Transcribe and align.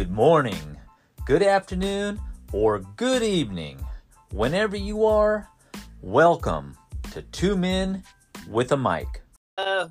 good 0.00 0.10
morning, 0.10 0.78
good 1.26 1.42
afternoon, 1.42 2.18
or 2.54 2.78
good 2.96 3.22
evening. 3.22 3.78
Whenever 4.32 4.74
you 4.74 5.04
are, 5.04 5.46
welcome 6.00 6.74
to 7.12 7.20
Two 7.20 7.54
Men 7.54 8.02
with 8.48 8.72
a 8.72 8.78
Mic. 8.78 9.20
Oh, 9.58 9.90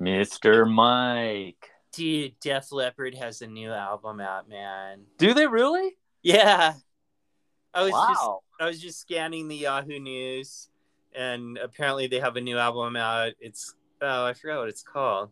Mr. 0.00 0.66
Mike. 0.66 1.68
dude, 1.92 2.32
Def 2.40 2.72
Leppard 2.72 3.14
has 3.14 3.42
a 3.42 3.46
new 3.46 3.70
album 3.70 4.20
out, 4.20 4.48
man. 4.48 5.02
Do 5.18 5.34
they 5.34 5.46
really? 5.46 5.98
Yeah. 6.22 6.72
I 7.74 7.82
was 7.82 7.92
just 7.92 8.30
I 8.58 8.66
was 8.66 8.80
just 8.80 9.00
scanning 9.02 9.48
the 9.48 9.56
Yahoo 9.56 9.98
News 9.98 10.70
and 11.14 11.58
apparently 11.58 12.06
they 12.06 12.20
have 12.20 12.36
a 12.36 12.40
new 12.40 12.56
album 12.56 12.96
out. 12.96 13.32
It's 13.38 13.74
oh, 14.00 14.24
I 14.24 14.32
forgot 14.32 14.60
what 14.60 14.68
it's 14.70 14.82
called. 14.82 15.28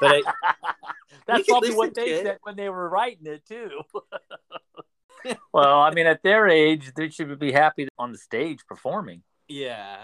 But 0.00 0.12
I 0.12 0.22
That's 1.26 1.48
probably 1.48 1.74
what 1.74 1.94
they 1.94 2.22
said 2.22 2.38
when 2.42 2.56
they 2.56 2.68
were 2.68 2.88
writing 2.88 3.26
it, 3.26 3.46
too. 3.46 3.82
well, 5.52 5.80
I 5.80 5.90
mean, 5.90 6.06
at 6.06 6.22
their 6.22 6.48
age, 6.48 6.92
they 6.94 7.08
should 7.08 7.38
be 7.38 7.52
happy 7.52 7.88
on 7.98 8.12
the 8.12 8.18
stage 8.18 8.60
performing. 8.66 9.22
yeah. 9.48 9.98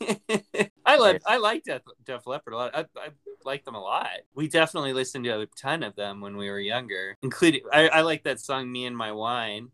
I 0.84 0.96
like 0.96 1.22
I 1.26 1.36
like 1.38 1.62
Def, 1.64 1.82
Def 2.04 2.26
Leppard 2.26 2.54
a 2.54 2.56
lot. 2.56 2.74
I, 2.74 2.80
I 2.96 3.10
like 3.44 3.64
them 3.64 3.76
a 3.76 3.80
lot. 3.80 4.08
We 4.34 4.48
definitely 4.48 4.92
listened 4.92 5.24
to 5.24 5.40
a 5.40 5.46
ton 5.46 5.84
of 5.84 5.94
them 5.94 6.20
when 6.20 6.36
we 6.36 6.50
were 6.50 6.58
younger, 6.58 7.16
including 7.22 7.62
I, 7.72 7.88
I 7.88 8.00
like 8.00 8.24
that 8.24 8.40
song 8.40 8.70
"Me 8.72 8.86
and 8.86 8.96
My 8.96 9.12
Wine." 9.12 9.70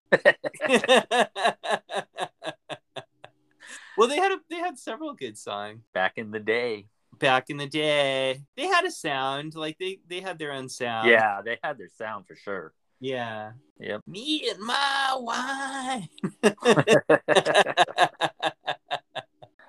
well, 3.96 4.08
they 4.08 4.16
had 4.16 4.32
a, 4.32 4.40
they 4.50 4.56
had 4.56 4.78
several 4.78 5.14
good 5.14 5.38
songs 5.38 5.82
Back 5.94 6.14
in 6.16 6.30
the 6.30 6.40
day. 6.40 6.86
Back 7.22 7.48
in 7.48 7.56
the 7.56 7.66
day. 7.68 8.42
They 8.56 8.66
had 8.66 8.84
a 8.84 8.90
sound 8.90 9.54
like 9.54 9.78
they 9.78 10.00
they 10.08 10.20
had 10.20 10.38
their 10.38 10.52
own 10.52 10.68
sound. 10.68 11.08
Yeah, 11.08 11.40
they 11.42 11.58
had 11.62 11.78
their 11.78 11.88
sound 11.96 12.26
for 12.26 12.36
sure. 12.36 12.74
yeah. 13.00 13.52
Yep. 13.78 14.02
Me 14.06 14.48
and 14.50 14.60
my 14.60 15.16
wine. 15.18 16.08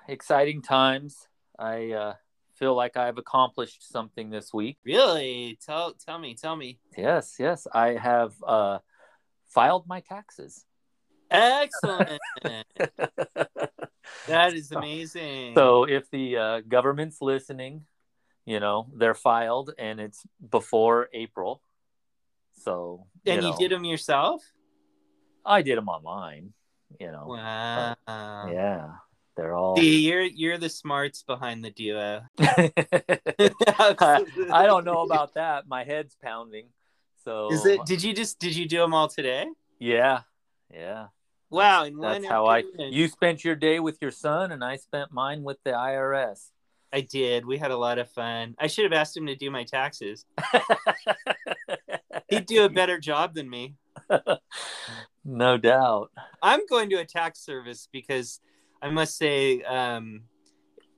Exciting 0.08 0.62
times. 0.62 1.28
I 1.58 1.92
uh, 1.92 2.14
feel 2.54 2.74
like 2.74 2.96
I've 2.96 3.18
accomplished 3.18 3.90
something 3.90 4.30
this 4.30 4.52
week. 4.52 4.78
really? 4.84 5.58
Tell 5.64 5.94
tell 5.94 6.18
me 6.18 6.34
tell 6.34 6.56
me. 6.56 6.78
Yes, 6.96 7.36
yes. 7.38 7.66
I 7.72 7.94
have 7.94 8.34
uh, 8.46 8.78
filed 9.48 9.86
my 9.88 10.00
taxes. 10.00 10.64
Excellent. 11.34 12.20
that 14.28 14.54
is 14.54 14.72
amazing. 14.72 15.54
So 15.54 15.84
if 15.84 16.10
the 16.10 16.36
uh, 16.36 16.60
government's 16.66 17.20
listening, 17.20 17.84
you 18.44 18.60
know, 18.60 18.86
they're 18.94 19.14
filed 19.14 19.72
and 19.78 20.00
it's 20.00 20.22
before 20.50 21.08
April. 21.12 21.60
So, 22.62 23.06
and 23.26 23.42
you 23.42 23.50
know, 23.50 23.56
did 23.58 23.70
them 23.70 23.84
yourself? 23.84 24.42
I 25.44 25.62
did 25.62 25.76
them 25.76 25.88
online, 25.88 26.52
you 27.00 27.10
know. 27.10 27.26
Wow. 27.26 27.96
Yeah, 28.06 28.92
they're 29.36 29.54
all. 29.54 29.76
See, 29.76 30.06
you're 30.06 30.22
you're 30.22 30.58
the 30.58 30.68
smarts 30.68 31.22
behind 31.22 31.64
the 31.64 31.70
duo. 31.70 32.22
I, 32.38 34.24
I 34.52 34.66
don't 34.66 34.84
know 34.84 35.02
about 35.04 35.34
that. 35.34 35.66
My 35.66 35.84
head's 35.84 36.16
pounding. 36.22 36.68
So 37.24 37.52
Is 37.52 37.66
it? 37.66 37.80
Did 37.86 38.02
you 38.02 38.14
just 38.14 38.38
did 38.38 38.54
you 38.54 38.68
do 38.68 38.78
them 38.78 38.94
all 38.94 39.08
today? 39.08 39.46
Yeah, 39.78 40.20
yeah. 40.72 41.06
Wow, 41.54 41.88
That's 42.00 42.26
how 42.26 42.46
I. 42.46 42.64
You 42.78 43.08
spent 43.08 43.44
your 43.44 43.54
day 43.54 43.78
with 43.78 43.98
your 44.02 44.10
son, 44.10 44.50
and 44.50 44.64
I 44.64 44.76
spent 44.76 45.12
mine 45.12 45.42
with 45.44 45.58
the 45.64 45.70
IRS. 45.70 46.50
I 46.92 47.00
did. 47.00 47.46
We 47.46 47.58
had 47.58 47.70
a 47.70 47.76
lot 47.76 47.98
of 47.98 48.10
fun. 48.10 48.54
I 48.58 48.66
should 48.66 48.84
have 48.84 48.92
asked 48.92 49.16
him 49.16 49.26
to 49.26 49.36
do 49.36 49.50
my 49.50 49.64
taxes. 49.64 50.24
He'd 52.28 52.46
do 52.46 52.64
a 52.64 52.68
better 52.68 52.98
job 52.98 53.34
than 53.34 53.48
me. 53.48 53.74
no 55.24 55.56
doubt. 55.56 56.10
I'm 56.42 56.66
going 56.66 56.90
to 56.90 56.96
a 56.96 57.04
tax 57.04 57.40
service 57.40 57.88
because 57.92 58.40
I 58.82 58.90
must 58.90 59.16
say, 59.16 59.62
um, 59.62 60.22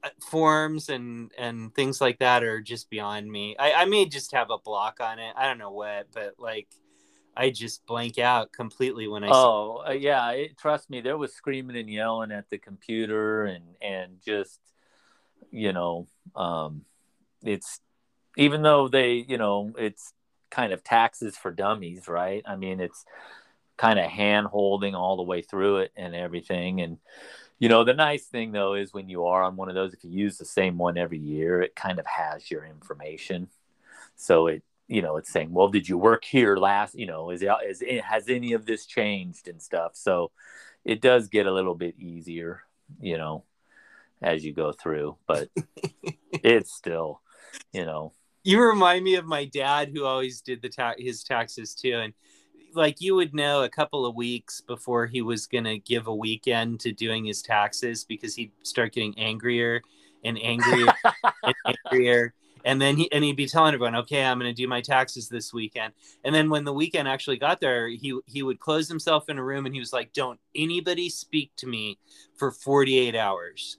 uh, 0.03 0.11
forms 0.31 0.89
and 0.89 1.33
and 1.39 1.75
things 1.75 2.01
like 2.01 2.19
that 2.19 2.45
are 2.45 2.61
just 2.61 2.91
beyond 2.91 3.31
me. 3.31 3.57
I, 3.59 3.73
I 3.73 3.85
may 3.87 4.07
just 4.07 4.33
have 4.33 4.51
a 4.51 4.59
block 4.59 5.01
on 5.01 5.19
it. 5.19 5.35
I 5.37 5.47
don't 5.47 5.59
know 5.59 5.73
what, 5.73 6.09
but 6.13 6.35
like, 6.39 6.69
I 7.37 7.51
just 7.51 7.85
blank 7.87 8.19
out 8.19 8.53
completely 8.53 9.09
when 9.09 9.23
I. 9.23 9.29
Oh, 9.31 9.85
uh, 9.87 9.93
yeah. 9.93 10.31
It, 10.31 10.59
trust 10.59 10.89
me, 10.89 11.01
there 11.01 11.19
was 11.19 11.35
screaming 11.35 11.77
and 11.77 11.91
yelling 11.91 12.33
at 12.33 12.49
the 12.49 12.59
computer, 12.59 13.45
and 13.45 13.65
and 13.83 14.19
just, 14.25 14.59
you 15.51 15.73
know, 15.73 16.07
um, 16.35 16.85
it's 17.43 17.81
even 18.37 18.63
though 18.63 18.89
they, 18.89 19.25
you 19.29 19.39
know, 19.39 19.73
it's 19.77 20.13
kind 20.51 20.73
of 20.73 20.83
taxes 20.83 21.37
for 21.37 21.51
dummies, 21.51 22.09
right? 22.09 22.43
I 22.47 22.57
mean, 22.57 22.81
it's 22.81 23.05
kind 23.77 23.99
of 23.99 24.07
hand 24.07 24.47
holding 24.47 24.95
all 24.95 25.17
the 25.17 25.23
way 25.23 25.43
through 25.43 25.79
it 25.79 25.93
and 25.97 26.15
everything, 26.15 26.81
and 26.81 26.99
you 27.59 27.71
know, 27.71 27.85
the 27.85 27.95
nice 27.95 28.27
thing 28.27 28.53
though 28.53 28.75
is 28.75 28.93
when 28.93 29.09
you 29.09 29.27
are 29.27 29.43
on 29.43 29.57
one 29.57 29.69
of 29.69 29.75
those, 29.75 29.95
if 29.95 30.05
you 30.05 30.11
use 30.11 30.39
the 30.39 30.45
same 30.45 30.79
one 30.79 30.99
every 30.99 31.19
year, 31.19 31.63
it 31.63 31.75
kind 31.75 31.99
of 31.99 32.07
has 32.07 32.51
your 32.51 32.65
information, 32.65 33.49
so 34.15 34.47
it 34.47 34.63
you 34.89 35.03
know 35.03 35.17
it's 35.17 35.31
saying 35.31 35.53
well 35.53 35.69
did 35.69 35.89
you 35.89 35.99
work 35.99 36.25
here 36.25 36.57
last 36.57 36.95
you 36.95 37.07
know 37.07 37.31
is, 37.31 37.43
it, 37.43 37.51
is 37.67 37.83
it, 37.83 38.03
has 38.03 38.29
any 38.29 38.53
of 38.53 38.67
this 38.67 38.87
changed 38.87 39.49
and 39.49 39.61
stuff? 39.61 39.93
So 39.95 40.31
it 40.85 41.01
does 41.01 41.29
get 41.29 41.47
a 41.47 41.53
little 41.53 41.75
bit 41.75 41.99
easier 41.99 42.63
you 43.01 43.19
know 43.19 43.45
as 44.23 44.45
you 44.45 44.53
go 44.53 44.73
through 44.73 45.17
but 45.27 45.49
it's 46.33 46.73
still 46.73 47.21
you 47.73 47.85
know. 47.85 48.13
You 48.45 48.63
remind 48.63 49.03
me 49.03 49.17
of 49.17 49.27
my 49.27 49.45
dad 49.45 49.91
who 49.93 50.05
always 50.05 50.41
did 50.41 50.63
the 50.63 50.69
ta- 50.69 50.95
his 50.97 51.25
taxes 51.25 51.75
too 51.75 51.99
and 51.99 52.15
like 52.75 53.01
you 53.01 53.15
would 53.15 53.35
know 53.35 53.65
a 53.65 53.69
couple 53.69 54.07
of 54.07 54.15
weeks 54.15 54.61
before 54.61 55.07
he 55.07 55.23
was 55.23 55.47
going 55.47 55.65
to 55.65 55.79
give 55.79 56.07
a 56.07 56.15
weekend 56.15 56.79
to 56.81 56.93
doing 56.93 57.25
his 57.25 57.43
taxes 57.43 58.05
because 58.05 58.37
he'd 58.37 58.53
start 58.63 58.93
getting 58.93 59.19
angrier 59.19 59.81
and 60.25 60.41
angrier 60.43 60.93
and 61.43 61.55
angrier 61.67 62.35
and 62.67 62.81
then 62.83 62.97
he 62.99 63.11
and 63.13 63.25
he'd 63.25 63.37
be 63.37 63.47
telling 63.47 63.73
everyone 63.73 63.97
okay 63.97 64.25
i'm 64.25 64.39
going 64.39 64.55
to 64.55 64.63
do 64.63 64.69
my 64.69 64.83
taxes 64.83 65.29
this 65.29 65.55
weekend 65.55 65.95
and 66.25 66.35
then 66.35 66.51
when 66.51 66.65
the 66.65 66.73
weekend 66.73 67.09
actually 67.09 67.39
got 67.39 67.61
there 67.61 67.89
he 67.89 68.19
he 68.27 68.43
would 68.43 68.61
close 68.61 68.89
himself 68.89 69.31
in 69.31 69.39
a 69.39 69.43
room 69.43 69.65
and 69.65 69.75
he 69.75 69.81
was 69.81 69.93
like 69.93 70.13
don't 70.13 70.39
anybody 70.55 71.09
speak 71.09 71.51
to 71.57 71.67
me 71.67 71.99
for 72.37 72.51
48 72.51 73.15
hours 73.17 73.79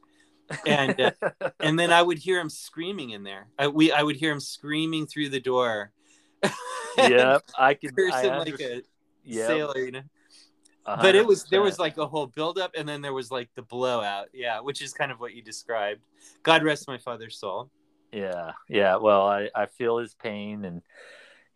and 0.65 0.99
uh, 0.99 1.11
and 1.61 1.77
then 1.77 1.91
I 1.91 2.01
would 2.01 2.17
hear 2.17 2.39
him 2.39 2.49
screaming 2.49 3.11
in 3.11 3.23
there. 3.23 3.47
I 3.57 3.67
we 3.67 3.91
I 3.91 4.03
would 4.03 4.15
hear 4.15 4.31
him 4.31 4.39
screaming 4.39 5.07
through 5.07 5.29
the 5.29 5.39
door. 5.39 5.91
yep 6.97 7.43
i 7.57 7.73
can 7.73 7.91
I 8.11 8.27
like 8.27 8.59
a 8.59 8.81
Yep, 9.23 9.47
sailor, 9.47 9.77
you 9.79 9.91
know. 9.91 10.03
But 10.85 11.15
it 11.15 11.25
was 11.25 11.43
there 11.45 11.61
was 11.61 11.79
like 11.79 11.97
a 11.97 12.07
whole 12.07 12.27
buildup, 12.27 12.71
and 12.77 12.87
then 12.87 13.01
there 13.01 13.13
was 13.13 13.29
like 13.29 13.49
the 13.55 13.61
blowout. 13.61 14.29
Yeah, 14.33 14.61
which 14.61 14.81
is 14.81 14.93
kind 14.93 15.11
of 15.11 15.19
what 15.19 15.33
you 15.33 15.41
described. 15.41 16.01
God 16.43 16.63
rest 16.63 16.87
my 16.87 16.97
father's 16.97 17.37
soul. 17.37 17.69
Yeah, 18.11 18.51
yeah. 18.69 18.97
Well, 18.97 19.27
I, 19.27 19.49
I 19.55 19.65
feel 19.65 19.97
his 19.97 20.13
pain, 20.15 20.65
and 20.65 20.81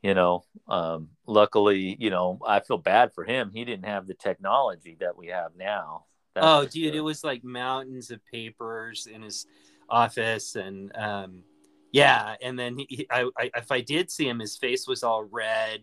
you 0.01 0.13
know, 0.13 0.43
um, 0.67 1.09
luckily, 1.27 1.95
you 1.99 2.09
know, 2.09 2.39
I 2.45 2.59
feel 2.59 2.77
bad 2.77 3.13
for 3.13 3.23
him. 3.23 3.51
He 3.53 3.65
didn't 3.65 3.85
have 3.85 4.07
the 4.07 4.13
technology 4.13 4.97
that 4.99 5.17
we 5.17 5.27
have 5.27 5.51
now. 5.57 6.05
Oh, 6.35 6.65
dude, 6.65 6.93
sure. 6.93 6.95
it 6.95 7.01
was 7.01 7.23
like 7.23 7.43
mountains 7.43 8.09
of 8.11 8.25
papers 8.25 9.07
in 9.11 9.21
his 9.21 9.45
office, 9.89 10.55
and 10.55 10.95
um, 10.95 11.43
yeah, 11.91 12.35
and 12.41 12.57
then 12.57 12.77
he, 12.77 13.05
I, 13.09 13.29
I, 13.37 13.51
if 13.55 13.71
I 13.71 13.81
did 13.81 14.09
see 14.09 14.27
him, 14.27 14.39
his 14.39 14.57
face 14.57 14.87
was 14.87 15.03
all 15.03 15.23
red. 15.23 15.81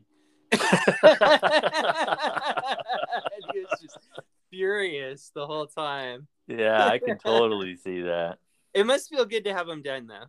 and 0.50 0.60
he 3.52 3.60
was 3.60 3.80
just 3.80 3.98
furious 4.50 5.30
the 5.34 5.46
whole 5.46 5.66
time. 5.66 6.26
yeah, 6.46 6.86
I 6.86 6.98
can 6.98 7.18
totally 7.24 7.76
see 7.76 8.02
that. 8.02 8.38
It 8.72 8.86
must 8.86 9.10
feel 9.10 9.26
good 9.26 9.44
to 9.44 9.54
have 9.54 9.68
him 9.68 9.82
done, 9.82 10.06
though. 10.06 10.26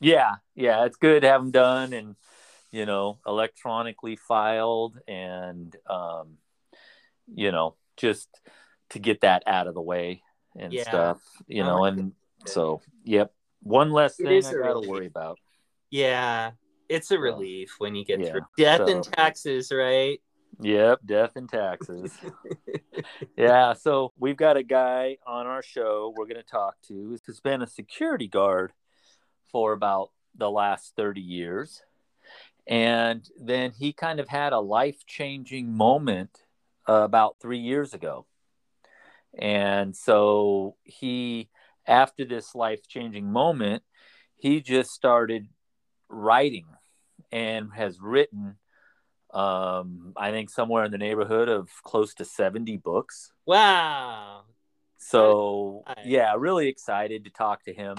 Yeah, 0.00 0.36
yeah, 0.54 0.84
it's 0.84 0.96
good 0.96 1.22
to 1.22 1.28
have 1.28 1.40
them 1.40 1.50
done 1.50 1.92
and 1.92 2.16
you 2.70 2.86
know 2.86 3.18
electronically 3.26 4.16
filed 4.16 4.98
and 5.06 5.74
um, 5.88 6.38
you 7.32 7.52
know 7.52 7.76
just 7.96 8.28
to 8.90 8.98
get 8.98 9.20
that 9.22 9.42
out 9.46 9.66
of 9.66 9.74
the 9.74 9.80
way 9.80 10.22
and 10.56 10.72
Yeah. 10.72 10.82
stuff. 10.82 11.20
You 11.46 11.62
Oh, 11.62 11.66
know, 11.66 11.84
and 11.84 12.12
so 12.46 12.82
yep, 13.04 13.32
one 13.62 13.92
less 13.92 14.16
It 14.18 14.24
thing 14.24 14.44
I 14.44 14.52
a 14.52 14.56
got 14.56 14.72
to 14.72 14.74
relief. 14.74 14.88
worry 14.88 15.06
about. 15.06 15.38
Yeah, 15.90 16.52
it's 16.88 17.10
a 17.10 17.18
relief 17.18 17.76
when 17.78 17.94
you 17.94 18.04
get 18.04 18.20
yeah, 18.20 18.32
through 18.32 18.46
death 18.56 18.88
and 18.88 19.02
taxes, 19.02 19.70
right? 19.72 20.20
Yep, 20.60 21.00
death 21.04 21.32
and 21.36 21.48
taxes. 21.48 22.12
yeah, 23.36 23.72
so 23.74 24.12
we've 24.18 24.36
got 24.36 24.56
a 24.56 24.62
guy 24.62 25.18
on 25.26 25.46
our 25.46 25.62
show 25.62 26.12
we're 26.16 26.26
going 26.26 26.36
to 26.36 26.42
talk 26.42 26.76
to 26.88 27.18
who's 27.26 27.40
been 27.40 27.62
a 27.62 27.66
security 27.66 28.28
guard 28.28 28.72
for 29.54 29.72
about 29.72 30.10
the 30.36 30.50
last 30.50 30.94
30 30.96 31.20
years. 31.20 31.80
And 32.66 33.22
then 33.40 33.70
he 33.70 33.92
kind 33.92 34.18
of 34.18 34.28
had 34.28 34.52
a 34.52 34.58
life 34.58 35.06
changing 35.06 35.72
moment 35.72 36.30
uh, 36.88 37.04
about 37.04 37.36
three 37.40 37.60
years 37.60 37.94
ago. 37.94 38.26
And 39.38 39.94
so 39.94 40.74
he, 40.82 41.50
after 41.86 42.24
this 42.24 42.54
life 42.56 42.88
changing 42.88 43.30
moment, 43.30 43.84
he 44.34 44.60
just 44.60 44.90
started 44.90 45.46
writing 46.08 46.66
and 47.30 47.70
has 47.74 48.00
written 48.00 48.56
Um, 49.32 50.12
I 50.16 50.30
think 50.30 50.50
somewhere 50.50 50.84
in 50.84 50.92
the 50.92 50.98
neighborhood 50.98 51.48
of 51.48 51.68
close 51.82 52.14
to 52.14 52.24
70 52.24 52.76
books. 52.78 53.32
Wow. 53.46 54.42
So, 54.96 55.82
yeah, 56.04 56.34
really 56.38 56.68
excited 56.68 57.24
to 57.24 57.30
talk 57.30 57.64
to 57.64 57.74
him 57.74 57.96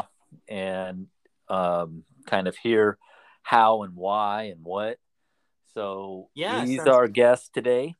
and 0.48 1.08
um, 1.50 2.04
kind 2.26 2.48
of 2.48 2.58
hear 2.58 2.98
how 3.44 3.84
and 3.84 3.96
why 3.96 4.44
and 4.44 4.64
what. 4.64 4.98
So, 5.74 6.30
yeah, 6.34 6.66
he's 6.66 6.78
sounds- 6.78 6.90
our 6.90 7.08
guest 7.08 7.54
today. 7.54 7.96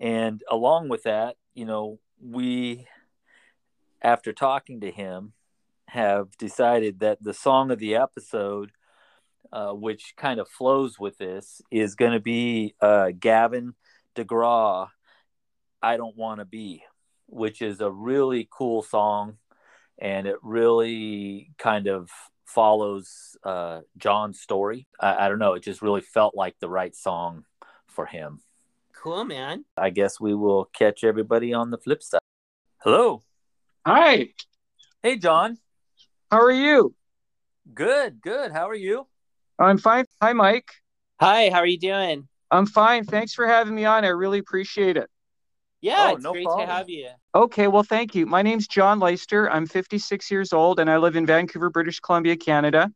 And 0.00 0.42
along 0.50 0.88
with 0.88 1.04
that, 1.04 1.36
you 1.54 1.64
know, 1.64 2.00
we, 2.20 2.86
after 4.02 4.32
talking 4.32 4.80
to 4.80 4.90
him, 4.90 5.32
have 5.88 6.36
decided 6.38 7.00
that 7.00 7.22
the 7.22 7.34
song 7.34 7.70
of 7.70 7.78
the 7.78 7.94
episode, 7.94 8.72
uh, 9.52 9.72
which 9.72 10.14
kind 10.16 10.40
of 10.40 10.48
flows 10.48 10.98
with 10.98 11.18
this, 11.18 11.62
is 11.70 11.94
going 11.94 12.12
to 12.12 12.20
be 12.20 12.74
uh, 12.80 13.12
Gavin 13.18 13.74
DeGraw, 14.16 14.88
I 15.80 15.96
Don't 15.96 16.16
Want 16.16 16.40
to 16.40 16.44
Be, 16.44 16.82
which 17.26 17.62
is 17.62 17.80
a 17.80 17.90
really 17.90 18.48
cool 18.50 18.82
song. 18.82 19.36
And 19.98 20.26
it 20.26 20.36
really 20.42 21.52
kind 21.56 21.86
of 21.86 22.10
follows 22.44 23.36
uh, 23.44 23.80
John's 23.96 24.40
story. 24.40 24.86
I, 25.00 25.26
I 25.26 25.28
don't 25.28 25.38
know. 25.38 25.54
It 25.54 25.62
just 25.62 25.82
really 25.82 26.00
felt 26.00 26.34
like 26.34 26.56
the 26.60 26.68
right 26.68 26.94
song 26.94 27.44
for 27.86 28.06
him. 28.06 28.40
Cool, 28.94 29.24
man. 29.24 29.64
I 29.76 29.90
guess 29.90 30.18
we 30.20 30.34
will 30.34 30.64
catch 30.66 31.04
everybody 31.04 31.52
on 31.52 31.70
the 31.70 31.78
flip 31.78 32.02
side. 32.02 32.20
Hello. 32.78 33.22
Hi, 33.86 34.28
Hey, 35.02 35.18
John. 35.18 35.58
how 36.30 36.40
are 36.40 36.50
you? 36.50 36.94
Good, 37.74 38.20
good. 38.22 38.52
How 38.52 38.68
are 38.68 38.74
you? 38.74 39.06
I'm 39.58 39.76
fine. 39.78 40.06
Hi, 40.22 40.32
Mike. 40.32 40.70
Hi, 41.20 41.50
how 41.50 41.58
are 41.58 41.66
you 41.66 41.78
doing? 41.78 42.28
I'm 42.50 42.66
fine. 42.66 43.04
Thanks 43.04 43.34
for 43.34 43.46
having 43.46 43.74
me 43.74 43.84
on. 43.84 44.04
I 44.04 44.08
really 44.08 44.38
appreciate 44.38 44.96
it. 44.96 45.10
Yeah, 45.84 46.12
Oh, 46.12 46.14
it's 46.14 46.24
no 46.24 46.32
great 46.32 46.44
problem. 46.44 46.66
to 46.66 46.74
have 46.74 46.88
you. 46.88 47.08
Okay, 47.34 47.66
well, 47.66 47.82
thank 47.82 48.14
you. 48.14 48.24
My 48.24 48.40
name's 48.40 48.66
John 48.66 49.00
Leister. 49.00 49.50
I'm 49.50 49.66
56 49.66 50.30
years 50.30 50.52
old 50.52 50.80
and 50.80 50.88
I 50.88 50.96
live 50.96 51.14
in 51.14 51.26
Vancouver, 51.26 51.68
British 51.68 52.00
Columbia, 52.00 52.36
Canada. 52.36 52.90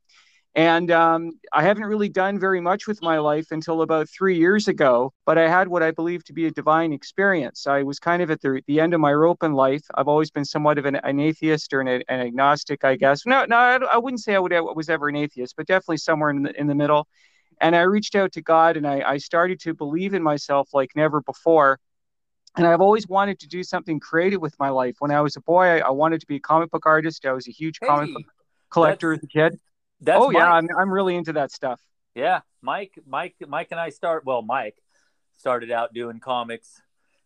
And 0.55 0.91
um, 0.91 1.33
I 1.53 1.63
haven't 1.63 1.85
really 1.85 2.09
done 2.09 2.39
very 2.41 2.61
much 2.61 2.87
with 2.87 3.03
my 3.03 3.19
life 3.19 3.49
until 3.51 3.83
about 3.83 4.09
three 4.09 4.39
years 4.39 4.67
ago, 4.67 5.13
but 5.27 5.37
I 5.37 5.49
had 5.49 5.69
what 5.69 5.83
I 5.83 5.91
believe 5.91 6.25
to 6.25 6.33
be 6.33 6.47
a 6.47 6.51
divine 6.51 6.93
experience. 6.95 7.67
I 7.67 7.83
was 7.83 7.99
kind 7.99 8.23
of 8.23 8.31
at 8.31 8.41
the, 8.41 8.63
the 8.67 8.81
end 8.81 8.95
of 8.95 9.01
my 9.01 9.13
rope 9.13 9.43
in 9.43 9.53
life. 9.53 9.83
I've 9.95 10.09
always 10.09 10.31
been 10.31 10.47
somewhat 10.47 10.79
of 10.79 10.87
an, 10.87 10.97
an 10.97 11.21
atheist 11.21 11.75
or 11.75 11.83
an, 11.83 11.89
an 11.89 12.21
agnostic, 12.21 12.85
I 12.85 12.97
guess. 12.97 13.27
No, 13.27 13.45
no, 13.45 13.57
I, 13.57 13.77
I 13.77 13.99
wouldn't 13.99 14.21
say 14.21 14.35
I, 14.35 14.39
would, 14.39 14.53
I 14.55 14.61
was 14.61 14.89
ever 14.89 15.09
an 15.09 15.17
atheist, 15.17 15.55
but 15.57 15.67
definitely 15.67 15.99
somewhere 15.99 16.31
in 16.31 16.43
the, 16.43 16.59
in 16.59 16.67
the 16.67 16.75
middle. 16.75 17.07
And 17.61 17.77
I 17.77 17.83
reached 17.83 18.15
out 18.15 18.33
to 18.33 18.43
God 18.43 18.77
and 18.79 18.87
I, 18.87 19.03
I 19.07 19.19
started 19.19 19.61
to 19.61 19.75
believe 19.75 20.15
in 20.15 20.23
myself 20.23 20.71
like 20.73 20.91
never 20.97 21.21
before. 21.21 21.79
And 22.59 22.67
I've 22.67 22.81
always 22.81 23.09
wanted 23.09 23.39
to 23.41 23.49
do 23.49 23.63
something 23.63 24.01
creative 24.01 24.41
with 24.41 24.59
my 24.59 24.69
life. 24.69 24.97
When 24.99 25.11
I 25.11 25.21
was 25.21 25.37
a 25.37 25.41
boy, 25.41 25.67
I, 25.67 25.79
I 25.79 25.91
wanted 25.91 26.21
to 26.21 26.27
be 26.27 26.37
a 26.37 26.41
comic 26.41 26.71
book 26.71 26.87
artist. 26.87 27.25
I 27.25 27.33
was 27.33 27.49
a 27.49 27.53
huge 27.53 27.79
comic 27.81 28.13
book 28.13 28.25
collector 28.71 29.13
as 29.13 29.23
a 29.23 29.27
kid. 29.27 29.59
That's 30.01 30.21
oh 30.23 30.31
yeah, 30.31 30.53
I'm 30.53 30.69
I'm 30.79 30.93
really 30.93 31.17
into 31.17 31.33
that 31.35 31.51
stuff. 31.53 31.81
Yeah, 32.15 32.41
Mike, 32.63 32.99
Mike, 33.07 33.37
Mike, 33.47 33.69
and 33.71 33.81
I 33.81 33.91
start. 33.91 34.25
Well, 34.25 34.43
Mike 34.43 34.77
started 35.37 35.71
out 35.71 35.95
doing 35.95 36.21
comics 36.21 36.81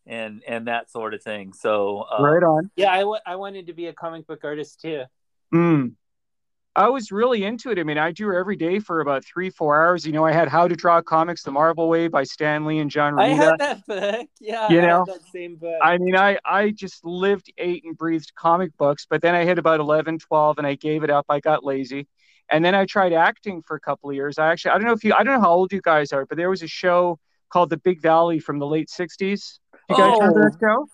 and 0.07 0.43
and 0.47 0.67
that 0.69 0.91
sort 0.91 1.15
of 1.15 1.23
thing. 1.23 1.53
So 1.53 2.01
uh, 2.01 2.23
right 2.23 2.43
on. 2.43 2.71
Yeah, 2.77 2.93
I, 2.93 3.01
w- 3.01 3.21
I 3.27 3.37
wanted 3.37 3.67
to 3.69 3.73
be 3.73 3.87
a 3.87 3.93
comic 3.93 4.27
book 4.27 4.41
artist 4.45 4.81
too. 4.81 5.05
Mm. 5.55 5.95
I 6.75 6.89
was 6.89 7.13
really 7.13 7.45
into 7.45 7.71
it. 7.71 7.79
I 7.79 7.83
mean, 7.83 7.99
I 7.99 8.13
drew 8.13 8.39
every 8.39 8.57
day 8.57 8.79
for 8.79 9.01
about 9.01 9.25
three, 9.27 9.51
four 9.51 9.85
hours. 9.85 10.07
You 10.07 10.13
know, 10.13 10.25
I 10.25 10.33
had 10.33 10.49
How 10.49 10.67
to 10.67 10.75
Draw 10.75 11.03
Comics, 11.03 11.43
The 11.43 11.51
Marvel 11.51 11.87
Way 11.89 12.09
by 12.09 12.23
Stan 12.25 12.65
Lee 12.65 12.79
and 12.79 12.91
John 12.91 13.19
I 13.21 13.29
had 13.29 13.59
that 13.59 13.87
book. 13.87 14.27
Yeah, 14.41 14.71
You 14.71 14.81
I 14.81 14.87
know, 14.87 15.05
that 15.07 15.21
same 15.31 15.57
book. 15.57 15.79
I 15.83 15.99
mean, 15.99 16.17
I, 16.17 16.39
I 16.47 16.71
just 16.71 17.05
lived, 17.05 17.53
ate, 17.59 17.85
and 17.85 17.97
breathed 17.97 18.33
comic 18.37 18.75
books, 18.79 19.07
but 19.09 19.21
then 19.21 19.35
I 19.35 19.45
hit 19.45 19.59
about 19.59 19.81
11, 19.81 20.19
12, 20.21 20.57
and 20.59 20.67
I 20.67 20.75
gave 20.75 21.05
it 21.05 21.11
up. 21.11 21.27
I 21.29 21.41
got 21.41 21.63
lazy. 21.63 22.09
And 22.51 22.65
then 22.65 22.75
I 22.75 22.87
tried 22.87 23.13
acting 23.13 23.61
for 23.63 23.77
a 23.77 23.81
couple 23.81 24.09
of 24.09 24.17
years. 24.17 24.39
I 24.39 24.51
actually, 24.51 24.71
I 24.71 24.75
don't 24.79 24.87
know 24.87 24.93
if 24.93 25.05
you, 25.05 25.13
I 25.13 25.23
don't 25.25 25.35
know 25.35 25.41
how 25.41 25.53
old 25.53 25.73
you 25.73 25.83
guys 25.83 26.11
are, 26.13 26.25
but 26.25 26.39
there 26.39 26.49
was 26.51 26.63
a 26.63 26.67
show 26.69 27.19
called 27.51 27.69
The 27.69 27.77
Big 27.79 28.01
Valley 28.01 28.39
from 28.39 28.59
the 28.59 28.67
late 28.67 28.89
60s. 28.89 29.59
You 29.91 29.97
guys 29.97 30.17
remember 30.19 30.47
Oh. 30.47 30.51
that 30.51 30.59
show? 30.59 30.89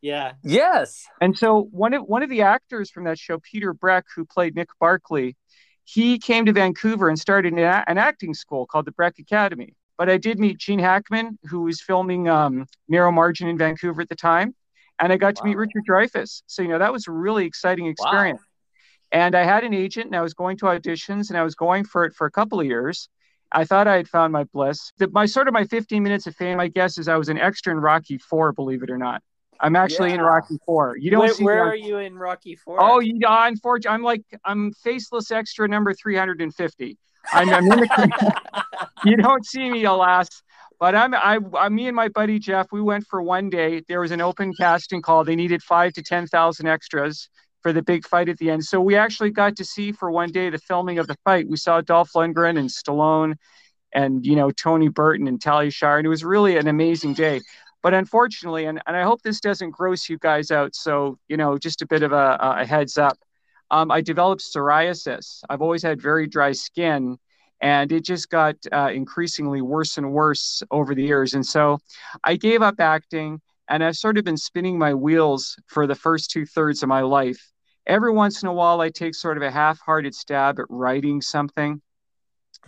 Yeah. 0.00 0.32
yes, 0.42 1.06
And 1.20 1.36
so 1.36 1.68
one 1.70 1.94
of 1.94 2.02
one 2.04 2.22
of 2.22 2.30
the 2.30 2.42
actors 2.42 2.90
from 2.90 3.04
that 3.04 3.18
show, 3.18 3.38
Peter 3.38 3.72
Breck, 3.72 4.04
who 4.14 4.24
played 4.24 4.54
Nick 4.54 4.68
Barkley, 4.80 5.36
he 5.84 6.18
came 6.18 6.46
to 6.46 6.52
Vancouver 6.52 7.08
and 7.08 7.18
started 7.18 7.52
an, 7.52 7.58
an 7.58 7.98
acting 7.98 8.34
school 8.34 8.66
called 8.66 8.84
the 8.84 8.92
Breck 8.92 9.18
Academy. 9.18 9.74
But 9.96 10.08
I 10.08 10.16
did 10.16 10.38
meet 10.38 10.58
Gene 10.58 10.78
Hackman, 10.78 11.38
who 11.44 11.62
was 11.62 11.80
filming 11.80 12.28
um, 12.28 12.66
Narrow 12.88 13.10
Margin 13.10 13.48
in 13.48 13.58
Vancouver 13.58 14.02
at 14.02 14.08
the 14.08 14.14
time, 14.14 14.54
and 15.00 15.12
I 15.12 15.16
got 15.16 15.34
to 15.36 15.44
meet 15.44 15.56
Richard 15.56 15.82
Dreyfuss. 15.88 16.42
So 16.46 16.62
you 16.62 16.68
know 16.68 16.78
that 16.78 16.92
was 16.92 17.08
a 17.08 17.12
really 17.12 17.46
exciting 17.46 17.86
wow. 17.86 17.90
experience. 17.90 18.40
And 19.10 19.34
I 19.34 19.44
had 19.44 19.64
an 19.64 19.72
agent, 19.72 20.06
and 20.06 20.16
I 20.16 20.20
was 20.20 20.34
going 20.34 20.58
to 20.58 20.66
auditions, 20.66 21.30
and 21.30 21.38
I 21.38 21.42
was 21.42 21.54
going 21.54 21.84
for 21.84 22.04
it 22.04 22.14
for 22.14 22.26
a 22.26 22.30
couple 22.30 22.60
of 22.60 22.66
years. 22.66 23.08
I 23.50 23.64
thought 23.64 23.88
I 23.88 23.96
had 23.96 24.08
found 24.08 24.32
my 24.32 24.44
bliss. 24.44 24.92
The, 24.98 25.08
my 25.08 25.24
sort 25.24 25.48
of 25.48 25.54
my 25.54 25.64
15 25.64 26.02
minutes 26.02 26.26
of 26.26 26.36
fame, 26.36 26.60
I 26.60 26.68
guess, 26.68 26.98
is 26.98 27.08
I 27.08 27.16
was 27.16 27.30
an 27.30 27.38
extra 27.38 27.72
in 27.72 27.80
Rocky 27.80 28.18
Four, 28.18 28.52
believe 28.52 28.82
it 28.82 28.90
or 28.90 28.98
not. 28.98 29.22
I'm 29.60 29.76
actually 29.76 30.12
in 30.12 30.20
Rocky 30.20 30.56
Four. 30.64 30.96
You 30.98 31.10
don't 31.10 31.20
Where, 31.20 31.34
see 31.34 31.44
where 31.44 31.62
are 31.64 31.76
you 31.76 31.98
in 31.98 32.16
Rocky 32.16 32.54
Four? 32.54 32.80
Oh, 32.80 33.00
you 33.00 33.18
know, 33.18 33.28
unfortunately, 33.30 33.94
I'm 33.94 34.02
like 34.02 34.22
I'm 34.44 34.72
faceless 34.72 35.30
extra 35.30 35.68
number 35.68 35.92
350. 35.92 36.96
I'm, 37.32 37.50
I'm 37.50 37.72
in 37.72 37.80
the, 37.80 38.34
you 39.04 39.16
don't 39.16 39.44
see 39.44 39.68
me, 39.68 39.84
alas. 39.84 40.28
But 40.78 40.94
I'm 40.94 41.12
I, 41.12 41.40
I 41.58 41.68
me 41.68 41.88
and 41.88 41.96
my 41.96 42.08
buddy 42.08 42.38
Jeff, 42.38 42.68
we 42.70 42.80
went 42.80 43.06
for 43.06 43.20
one 43.20 43.50
day. 43.50 43.82
There 43.88 44.00
was 44.00 44.12
an 44.12 44.20
open 44.20 44.54
casting 44.54 45.02
call. 45.02 45.24
They 45.24 45.34
needed 45.34 45.62
five 45.62 45.92
to 45.94 46.02
ten 46.02 46.26
thousand 46.28 46.68
extras 46.68 47.28
for 47.62 47.72
the 47.72 47.82
big 47.82 48.06
fight 48.06 48.28
at 48.28 48.38
the 48.38 48.50
end. 48.50 48.64
So 48.64 48.80
we 48.80 48.94
actually 48.94 49.30
got 49.30 49.56
to 49.56 49.64
see 49.64 49.90
for 49.90 50.10
one 50.10 50.30
day 50.30 50.50
the 50.50 50.58
filming 50.58 51.00
of 51.00 51.08
the 51.08 51.16
fight. 51.24 51.48
We 51.48 51.56
saw 51.56 51.80
Dolph 51.80 52.12
Lundgren 52.14 52.58
and 52.58 52.68
Stallone, 52.68 53.34
and 53.92 54.24
you 54.24 54.36
know 54.36 54.52
Tony 54.52 54.88
Burton 54.88 55.26
and 55.26 55.40
Talia 55.40 55.72
Shire, 55.72 55.98
and 55.98 56.06
it 56.06 56.10
was 56.10 56.24
really 56.24 56.56
an 56.56 56.68
amazing 56.68 57.14
day. 57.14 57.40
But 57.82 57.94
unfortunately, 57.94 58.66
and, 58.66 58.82
and 58.86 58.96
I 58.96 59.02
hope 59.02 59.22
this 59.22 59.40
doesn't 59.40 59.70
gross 59.70 60.08
you 60.08 60.18
guys 60.18 60.50
out. 60.50 60.74
So 60.74 61.18
you 61.28 61.36
know, 61.36 61.58
just 61.58 61.82
a 61.82 61.86
bit 61.86 62.02
of 62.02 62.12
a, 62.12 62.36
a 62.40 62.66
heads 62.66 62.98
up. 62.98 63.18
Um, 63.70 63.90
I 63.90 64.00
developed 64.00 64.42
psoriasis. 64.42 65.42
I've 65.48 65.62
always 65.62 65.82
had 65.82 66.00
very 66.00 66.26
dry 66.26 66.52
skin, 66.52 67.18
and 67.60 67.92
it 67.92 68.04
just 68.04 68.30
got 68.30 68.56
uh, 68.72 68.90
increasingly 68.92 69.60
worse 69.60 69.98
and 69.98 70.12
worse 70.12 70.62
over 70.70 70.94
the 70.94 71.02
years. 71.02 71.34
And 71.34 71.44
so 71.44 71.78
I 72.24 72.36
gave 72.36 72.62
up 72.62 72.80
acting, 72.80 73.40
and 73.68 73.84
I've 73.84 73.96
sort 73.96 74.18
of 74.18 74.24
been 74.24 74.36
spinning 74.36 74.78
my 74.78 74.94
wheels 74.94 75.56
for 75.66 75.86
the 75.86 75.94
first 75.94 76.30
two 76.30 76.46
thirds 76.46 76.82
of 76.82 76.88
my 76.88 77.02
life. 77.02 77.52
Every 77.86 78.12
once 78.12 78.42
in 78.42 78.48
a 78.48 78.52
while, 78.52 78.80
I 78.80 78.90
take 78.90 79.14
sort 79.14 79.36
of 79.36 79.42
a 79.42 79.50
half 79.50 79.80
hearted 79.80 80.14
stab 80.14 80.58
at 80.58 80.66
writing 80.68 81.20
something, 81.20 81.80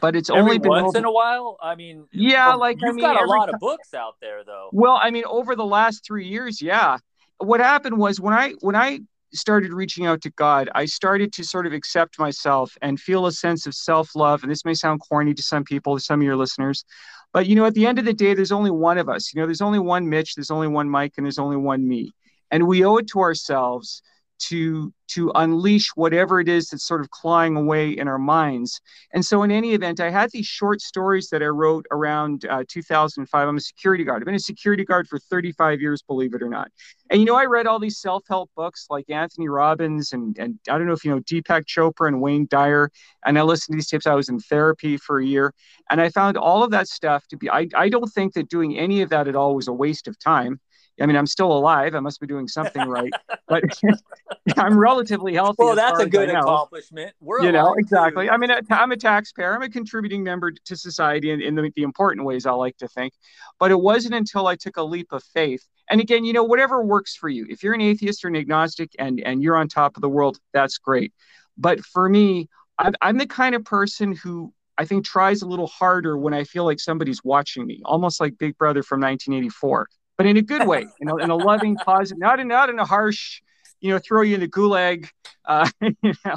but 0.01 0.15
it's 0.17 0.31
Every 0.31 0.41
only 0.43 0.59
been. 0.59 0.69
once 0.71 0.89
over- 0.89 0.99
in 0.99 1.05
a 1.05 1.11
while. 1.13 1.57
I 1.63 1.75
mean, 1.75 2.07
Yeah, 2.13 2.55
like, 2.55 2.79
I 2.83 2.87
you've 2.87 2.97
mean, 2.97 3.05
got 3.05 3.23
a 3.23 3.27
lot 3.27 3.47
ti- 3.47 3.53
of 3.55 3.61
books 3.61 3.93
out 3.95 4.17
there, 4.21 4.45
though. 4.45 4.69
Well, 4.73 4.99
I 5.03 5.11
mean, 5.11 5.25
over 5.27 5.55
the 5.57 5.65
last 5.65 6.05
three 6.07 6.27
years, 6.27 6.61
yeah. 6.63 6.99
What 7.39 7.61
happened 7.61 7.97
was 7.99 8.21
when 8.21 8.35
I 8.35 8.51
when 8.61 8.77
I 8.77 9.01
started 9.33 9.73
reaching 9.73 10.07
out 10.07 10.21
to 10.23 10.31
God, 10.31 10.69
I 10.75 10.85
started 10.87 11.33
to 11.35 11.45
sort 11.45 11.67
of 11.67 11.73
accept 11.73 12.19
myself 12.19 12.77
and 12.83 12.99
feel 12.99 13.27
a 13.27 13.33
sense 13.33 13.67
of 13.67 13.75
self-love. 13.75 14.43
And 14.43 14.51
this 14.51 14.65
may 14.65 14.75
sound 14.75 15.01
corny 15.09 15.35
to 15.35 15.43
some 15.43 15.63
people, 15.65 15.95
to 15.97 16.01
some 16.03 16.21
of 16.21 16.25
your 16.25 16.37
listeners, 16.37 16.85
but 17.33 17.47
you 17.47 17.55
know, 17.55 17.65
at 17.65 17.75
the 17.75 17.87
end 17.87 17.99
of 18.01 18.05
the 18.05 18.13
day, 18.13 18.35
there's 18.35 18.51
only 18.53 18.73
one 18.73 18.99
of 18.99 19.09
us. 19.09 19.33
You 19.33 19.41
know, 19.41 19.47
there's 19.47 19.61
only 19.63 19.79
one 19.79 20.09
Mitch, 20.09 20.35
there's 20.35 20.51
only 20.51 20.67
one 20.69 20.91
Mike, 20.91 21.15
and 21.17 21.25
there's 21.25 21.39
only 21.39 21.57
one 21.57 21.87
me. 21.87 22.13
And 22.51 22.67
we 22.67 22.85
owe 22.85 22.97
it 22.97 23.07
to 23.09 23.21
ourselves 23.21 24.03
to 24.49 24.93
to 25.09 25.33
unleash 25.35 25.89
whatever 25.97 26.39
it 26.41 26.49
is 26.49 26.69
that's 26.69 26.87
sort 26.87 27.01
of 27.01 27.11
clawing 27.11 27.57
away 27.57 27.91
in 27.91 28.07
our 28.07 28.19
minds. 28.19 28.81
And 29.13 29.25
so, 29.25 29.43
in 29.43 29.51
any 29.51 29.75
event, 29.75 30.01
I 30.01 30.11
had 30.11 30.31
these 30.31 30.47
short 30.47 30.81
stories 30.81 31.29
that 31.31 31.43
I 31.43 31.47
wrote 31.47 31.87
around 31.91 32.45
uh, 32.45 32.65
2005. 32.69 33.49
I'm 33.49 33.57
a 33.57 33.61
security 33.61 34.05
guard. 34.05 34.23
I've 34.23 34.27
been 34.27 34.35
a 34.35 34.39
security 34.39 34.85
guard 34.85 35.09
for 35.09 35.19
35 35.19 35.81
years, 35.81 36.03
believe 36.03 36.35
it 36.35 36.43
or 36.43 36.49
not. 36.49 36.71
And 37.11 37.21
you 37.21 37.27
know, 37.27 37.35
I 37.35 37.47
read 37.47 37.67
all 37.67 37.81
these 37.81 37.99
self-help 37.99 38.51
books 38.57 38.87
like 38.89 39.11
Anthony 39.11 39.49
Robbins 39.49 40.13
and 40.13 40.39
and 40.39 40.59
I 40.69 40.79
don't 40.79 40.87
know 40.87 40.93
if 40.93 41.05
you 41.05 41.11
know 41.11 41.21
Deepak 41.21 41.65
Chopra 41.67 42.07
and 42.07 42.21
Wayne 42.21 42.47
Dyer. 42.49 42.91
And 43.25 43.39
I 43.39 43.43
listened 43.43 43.75
to 43.75 43.77
these 43.79 43.89
tips. 43.89 44.07
I 44.07 44.15
was 44.15 44.29
in 44.29 44.39
therapy 44.39 44.97
for 44.97 45.19
a 45.19 45.27
year, 45.27 45.53
and 45.91 46.01
I 46.01 46.09
found 46.11 46.37
all 46.37 46.63
of 46.63 46.71
that 46.71 46.89
stuff 46.89 47.27
to 47.29 47.37
be. 47.37 47.51
I 47.51 47.69
I 47.75 47.89
don't 47.89 48.09
think 48.09 48.35
that 48.35 48.49
doing 48.49 48.79
any 48.79 49.03
of 49.03 49.11
that 49.11 49.29
at 49.29 49.37
all 49.37 49.55
was 49.55 49.69
a 49.69 49.73
waste 49.73 50.07
of 50.07 50.19
time. 50.19 50.61
I 51.01 51.07
mean, 51.07 51.17
I'm 51.17 51.27
still 51.27 51.53
alive. 51.53 51.95
I 51.95 52.01
must 52.01 52.21
be 52.21 52.27
doing 52.27 52.49
something 52.49 52.87
right, 52.89 53.13
but 53.49 53.65
I'm 54.57 54.79
relatively 54.79 55.35
healthy. 55.35 55.57
Well, 55.59 55.75
that's 55.75 56.01
a 56.01 56.07
good 56.07 56.31
accomplishment. 56.31 57.15
We're 57.21 57.41
you 57.43 57.53
know 57.53 57.69
alive, 57.69 57.75
too. 57.75 57.81
exactly 57.81 58.31
i 58.31 58.37
mean 58.37 58.51
i'm 58.71 58.93
a 58.93 58.97
taxpayer 58.97 59.55
i'm 59.55 59.63
a 59.63 59.69
contributing 59.69 60.23
member 60.23 60.51
to 60.51 60.77
society 60.77 61.31
in, 61.31 61.41
in 61.41 61.55
the, 61.55 61.71
the 61.77 61.83
important 61.83 62.27
ways 62.27 62.47
i 62.47 62.53
like 62.53 62.77
to 62.79 62.89
think 62.89 63.13
but 63.59 63.71
it 63.71 63.81
wasn't 63.81 64.15
until 64.15 64.47
i 64.47 64.57
took 64.57 64.77
a 64.77 64.83
leap 64.83 65.09
of 65.13 65.23
faith 65.23 65.67
and 65.91 66.01
again 66.01 66.25
you 66.25 66.33
know 66.33 66.45
whatever 66.45 66.83
works 66.83 67.17
for 67.17 67.29
you 67.29 67.47
if 67.49 67.63
you're 67.63 67.75
an 67.75 67.81
atheist 67.81 68.25
or 68.25 68.29
an 68.29 68.37
agnostic 68.37 68.91
and 68.99 69.21
and 69.21 69.43
you're 69.43 69.57
on 69.57 69.69
top 69.69 69.97
of 69.97 70.01
the 70.01 70.09
world 70.09 70.39
that's 70.53 70.79
great 70.79 71.13
but 71.57 71.81
for 71.81 72.09
me 72.09 72.49
i'm, 72.79 72.95
I'm 73.01 73.19
the 73.19 73.27
kind 73.27 73.55
of 73.55 73.65
person 73.65 74.15
who 74.15 74.53
I 74.79 74.87
think 74.87 75.05
tries 75.05 75.43
a 75.43 75.47
little 75.47 75.67
harder 75.67 76.17
when 76.17 76.33
I 76.33 76.45
feel 76.45 76.65
like 76.65 76.81
somebody's 76.81 77.23
watching 77.23 77.67
me, 77.67 77.83
almost 77.85 78.19
like 78.19 78.39
Big 78.39 78.57
Brother 78.57 78.83
from 78.83 79.01
1984, 79.01 79.87
but 80.21 80.27
in 80.27 80.37
a 80.37 80.43
good 80.43 80.67
way, 80.67 80.87
you 81.01 81.07
know, 81.07 81.17
in 81.17 81.31
a 81.31 81.35
loving, 81.35 81.77
positive, 81.77 82.19
not 82.19 82.41
in 82.41 82.49
not 82.49 82.69
in 82.69 82.79
a 82.79 82.85
harsh, 82.85 83.41
you 83.81 83.91
know, 83.91 83.99
throw 83.99 84.21
you 84.21 84.35
in 84.35 84.43
the 84.43 84.49
gulag, 84.49 85.09
uh, 85.47 85.67
you 85.81 86.13
know, 86.27 86.37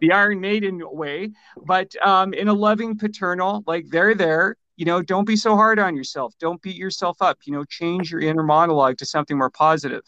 the 0.00 0.12
Iron 0.12 0.40
Maiden 0.40 0.80
way, 0.84 1.32
but 1.64 1.90
um, 2.00 2.32
in 2.32 2.46
a 2.46 2.52
loving, 2.52 2.96
paternal, 2.96 3.64
like 3.66 3.86
they're 3.88 4.14
there. 4.14 4.54
You 4.76 4.84
know, 4.84 5.02
don't 5.02 5.24
be 5.24 5.34
so 5.34 5.56
hard 5.56 5.80
on 5.80 5.96
yourself. 5.96 6.34
Don't 6.38 6.62
beat 6.62 6.76
yourself 6.76 7.16
up. 7.20 7.38
You 7.44 7.54
know, 7.54 7.64
change 7.64 8.12
your 8.12 8.20
inner 8.20 8.44
monologue 8.44 8.98
to 8.98 9.04
something 9.04 9.36
more 9.36 9.50
positive, 9.50 10.02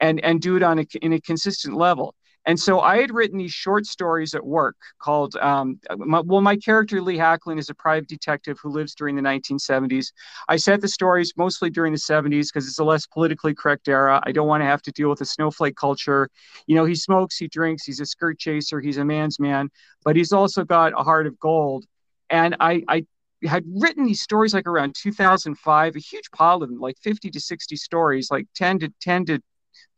and 0.00 0.18
and 0.24 0.42
do 0.42 0.56
it 0.56 0.64
on 0.64 0.80
a 0.80 0.86
in 1.02 1.12
a 1.12 1.20
consistent 1.20 1.76
level. 1.76 2.16
And 2.46 2.58
so 2.58 2.80
I 2.80 2.98
had 3.00 3.12
written 3.12 3.38
these 3.38 3.52
short 3.52 3.86
stories 3.86 4.34
at 4.34 4.44
work 4.44 4.76
called, 4.98 5.36
um, 5.36 5.78
my, 5.96 6.20
well, 6.20 6.40
my 6.40 6.56
character 6.56 7.02
Lee 7.02 7.18
Hacklin 7.18 7.58
is 7.58 7.68
a 7.68 7.74
private 7.74 8.08
detective 8.08 8.58
who 8.62 8.70
lives 8.70 8.94
during 8.94 9.14
the 9.14 9.22
1970s. 9.22 10.12
I 10.48 10.56
set 10.56 10.80
the 10.80 10.88
stories 10.88 11.34
mostly 11.36 11.68
during 11.68 11.92
the 11.92 11.98
70s 11.98 12.50
because 12.50 12.66
it's 12.66 12.78
a 12.78 12.84
less 12.84 13.06
politically 13.06 13.54
correct 13.54 13.88
era. 13.88 14.20
I 14.24 14.32
don't 14.32 14.48
want 14.48 14.62
to 14.62 14.66
have 14.66 14.82
to 14.82 14.92
deal 14.92 15.10
with 15.10 15.18
the 15.18 15.26
snowflake 15.26 15.76
culture. 15.76 16.30
You 16.66 16.76
know, 16.76 16.86
he 16.86 16.94
smokes, 16.94 17.36
he 17.36 17.46
drinks, 17.46 17.84
he's 17.84 18.00
a 18.00 18.06
skirt 18.06 18.38
chaser, 18.38 18.80
he's 18.80 18.96
a 18.96 19.04
man's 19.04 19.38
man, 19.38 19.68
but 20.02 20.16
he's 20.16 20.32
also 20.32 20.64
got 20.64 20.98
a 20.98 21.04
heart 21.04 21.26
of 21.26 21.38
gold. 21.38 21.84
And 22.30 22.56
I, 22.58 22.82
I 22.88 23.04
had 23.44 23.64
written 23.66 24.04
these 24.04 24.22
stories 24.22 24.54
like 24.54 24.66
around 24.66 24.94
2005, 24.96 25.96
a 25.96 25.98
huge 25.98 26.30
pile 26.30 26.62
of 26.62 26.68
them, 26.68 26.80
like 26.80 26.96
50 27.02 27.30
to 27.30 27.40
60 27.40 27.76
stories, 27.76 28.30
like 28.30 28.46
10 28.54 28.78
to 28.80 28.92
10 29.00 29.26
to 29.26 29.42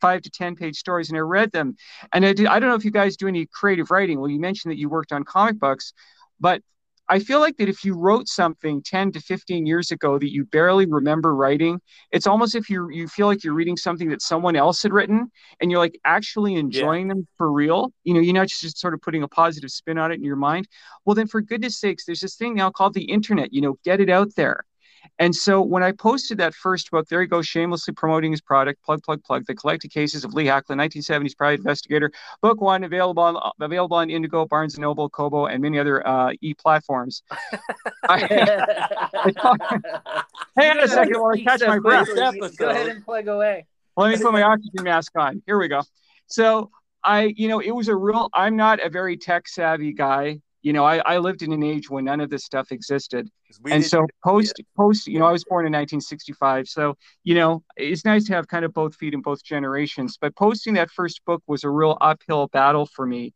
five 0.01 0.21
to 0.23 0.29
10 0.29 0.55
page 0.55 0.75
stories 0.75 1.09
and 1.09 1.17
I 1.17 1.21
read 1.21 1.51
them. 1.51 1.75
And 2.13 2.25
I, 2.25 2.33
did, 2.33 2.47
I 2.47 2.59
don't 2.59 2.69
know 2.69 2.75
if 2.75 2.85
you 2.85 2.91
guys 2.91 3.17
do 3.17 3.27
any 3.27 3.45
creative 3.45 3.91
writing. 3.91 4.19
Well, 4.19 4.29
you 4.29 4.39
mentioned 4.39 4.71
that 4.71 4.77
you 4.77 4.89
worked 4.89 5.11
on 5.11 5.23
comic 5.23 5.59
books, 5.59 5.93
but 6.39 6.61
I 7.09 7.19
feel 7.19 7.39
like 7.39 7.57
that 7.57 7.67
if 7.67 7.83
you 7.83 7.95
wrote 7.95 8.29
something 8.29 8.81
10 8.81 9.11
to 9.13 9.19
15 9.19 9.65
years 9.65 9.91
ago 9.91 10.17
that 10.17 10.31
you 10.31 10.45
barely 10.45 10.85
remember 10.85 11.35
writing, 11.35 11.81
it's 12.11 12.27
almost 12.27 12.55
if 12.55 12.69
you 12.69 12.89
you 12.89 13.07
feel 13.07 13.27
like 13.27 13.43
you're 13.43 13.53
reading 13.53 13.75
something 13.75 14.09
that 14.09 14.21
someone 14.21 14.55
else 14.55 14.81
had 14.81 14.93
written 14.93 15.29
and 15.59 15.69
you're 15.69 15.79
like 15.81 15.99
actually 16.05 16.55
enjoying 16.55 17.07
yeah. 17.07 17.15
them 17.15 17.27
for 17.37 17.51
real. 17.51 17.91
You 18.03 18.13
know, 18.13 18.21
you're 18.21 18.33
not 18.33 18.47
just 18.47 18.77
sort 18.77 18.93
of 18.93 19.01
putting 19.01 19.23
a 19.23 19.27
positive 19.27 19.69
spin 19.69 19.97
on 19.97 20.11
it 20.11 20.15
in 20.15 20.23
your 20.23 20.37
mind. 20.37 20.67
Well, 21.05 21.15
then 21.15 21.27
for 21.27 21.41
goodness 21.41 21.77
sakes, 21.77 22.05
there's 22.05 22.21
this 22.21 22.35
thing 22.35 22.55
now 22.55 22.71
called 22.71 22.93
the 22.93 23.03
internet. 23.03 23.53
You 23.53 23.61
know, 23.61 23.77
get 23.83 23.99
it 23.99 24.09
out 24.09 24.33
there. 24.35 24.63
And 25.19 25.35
so 25.35 25.61
when 25.61 25.83
I 25.83 25.91
posted 25.91 26.37
that 26.39 26.53
first 26.53 26.89
book, 26.91 27.07
there 27.07 27.21
he 27.21 27.27
goes, 27.27 27.45
shamelessly 27.47 27.93
promoting 27.93 28.31
his 28.31 28.41
product, 28.41 28.83
plug, 28.83 29.03
plug, 29.03 29.23
plug, 29.23 29.45
The 29.45 29.55
Collected 29.55 29.91
Cases 29.91 30.23
of 30.23 30.33
Lee 30.33 30.45
Hacklin, 30.45 30.77
1970s 30.77 31.37
Private 31.37 31.59
Investigator. 31.59 32.11
Book 32.41 32.61
one, 32.61 32.83
available 32.83 33.23
on, 33.23 33.51
available 33.59 33.97
on 33.97 34.09
Indigo, 34.09 34.45
Barnes 34.45 34.77
& 34.77 34.79
Noble, 34.79 35.09
Kobo, 35.09 35.45
and 35.45 35.61
many 35.61 35.79
other 35.79 36.05
uh, 36.07 36.31
e-platforms. 36.41 37.23
hang 38.07 38.31
on 40.57 40.79
a 40.79 40.87
second 40.87 41.19
while 41.19 41.33
I 41.33 41.41
catch 41.41 41.61
my 41.61 41.79
breath. 41.79 42.07
Go 42.57 42.69
ahead 42.69 42.87
and 42.87 43.03
plug 43.03 43.27
away. 43.27 43.65
Let 43.95 44.17
me 44.17 44.23
put 44.23 44.33
my 44.33 44.41
oxygen 44.41 44.83
mask 44.83 45.11
on. 45.15 45.43
Here 45.45 45.59
we 45.59 45.67
go. 45.67 45.81
So 46.27 46.71
I, 47.03 47.33
you 47.35 47.47
know, 47.47 47.59
it 47.59 47.71
was 47.71 47.89
a 47.89 47.95
real, 47.95 48.29
I'm 48.33 48.55
not 48.55 48.83
a 48.83 48.89
very 48.89 49.17
tech 49.17 49.47
savvy 49.47 49.93
guy 49.93 50.39
you 50.63 50.71
know, 50.71 50.85
I, 50.85 50.97
I 50.99 51.17
lived 51.17 51.43
in 51.43 51.51
an 51.51 51.61
age 51.61 51.89
when 51.89 52.05
none 52.05 52.21
of 52.21 52.29
this 52.29 52.45
stuff 52.45 52.71
existed. 52.71 53.29
And 53.69 53.85
so 53.85 54.07
post 54.23 54.61
post, 54.75 55.07
you 55.07 55.19
know, 55.19 55.25
I 55.25 55.31
was 55.31 55.43
born 55.43 55.65
in 55.65 55.71
1965. 55.73 56.67
So, 56.67 56.95
you 57.23 57.35
know, 57.35 57.63
it's 57.77 58.05
nice 58.05 58.25
to 58.25 58.33
have 58.33 58.47
kind 58.47 58.65
of 58.65 58.73
both 58.73 58.95
feet 58.95 59.13
in 59.13 59.21
both 59.21 59.43
generations. 59.43 60.17
But 60.19 60.35
posting 60.35 60.73
that 60.75 60.91
first 60.91 61.23
book 61.25 61.43
was 61.47 61.63
a 61.63 61.69
real 61.69 61.97
uphill 62.01 62.47
battle 62.47 62.85
for 62.85 63.05
me. 63.05 63.33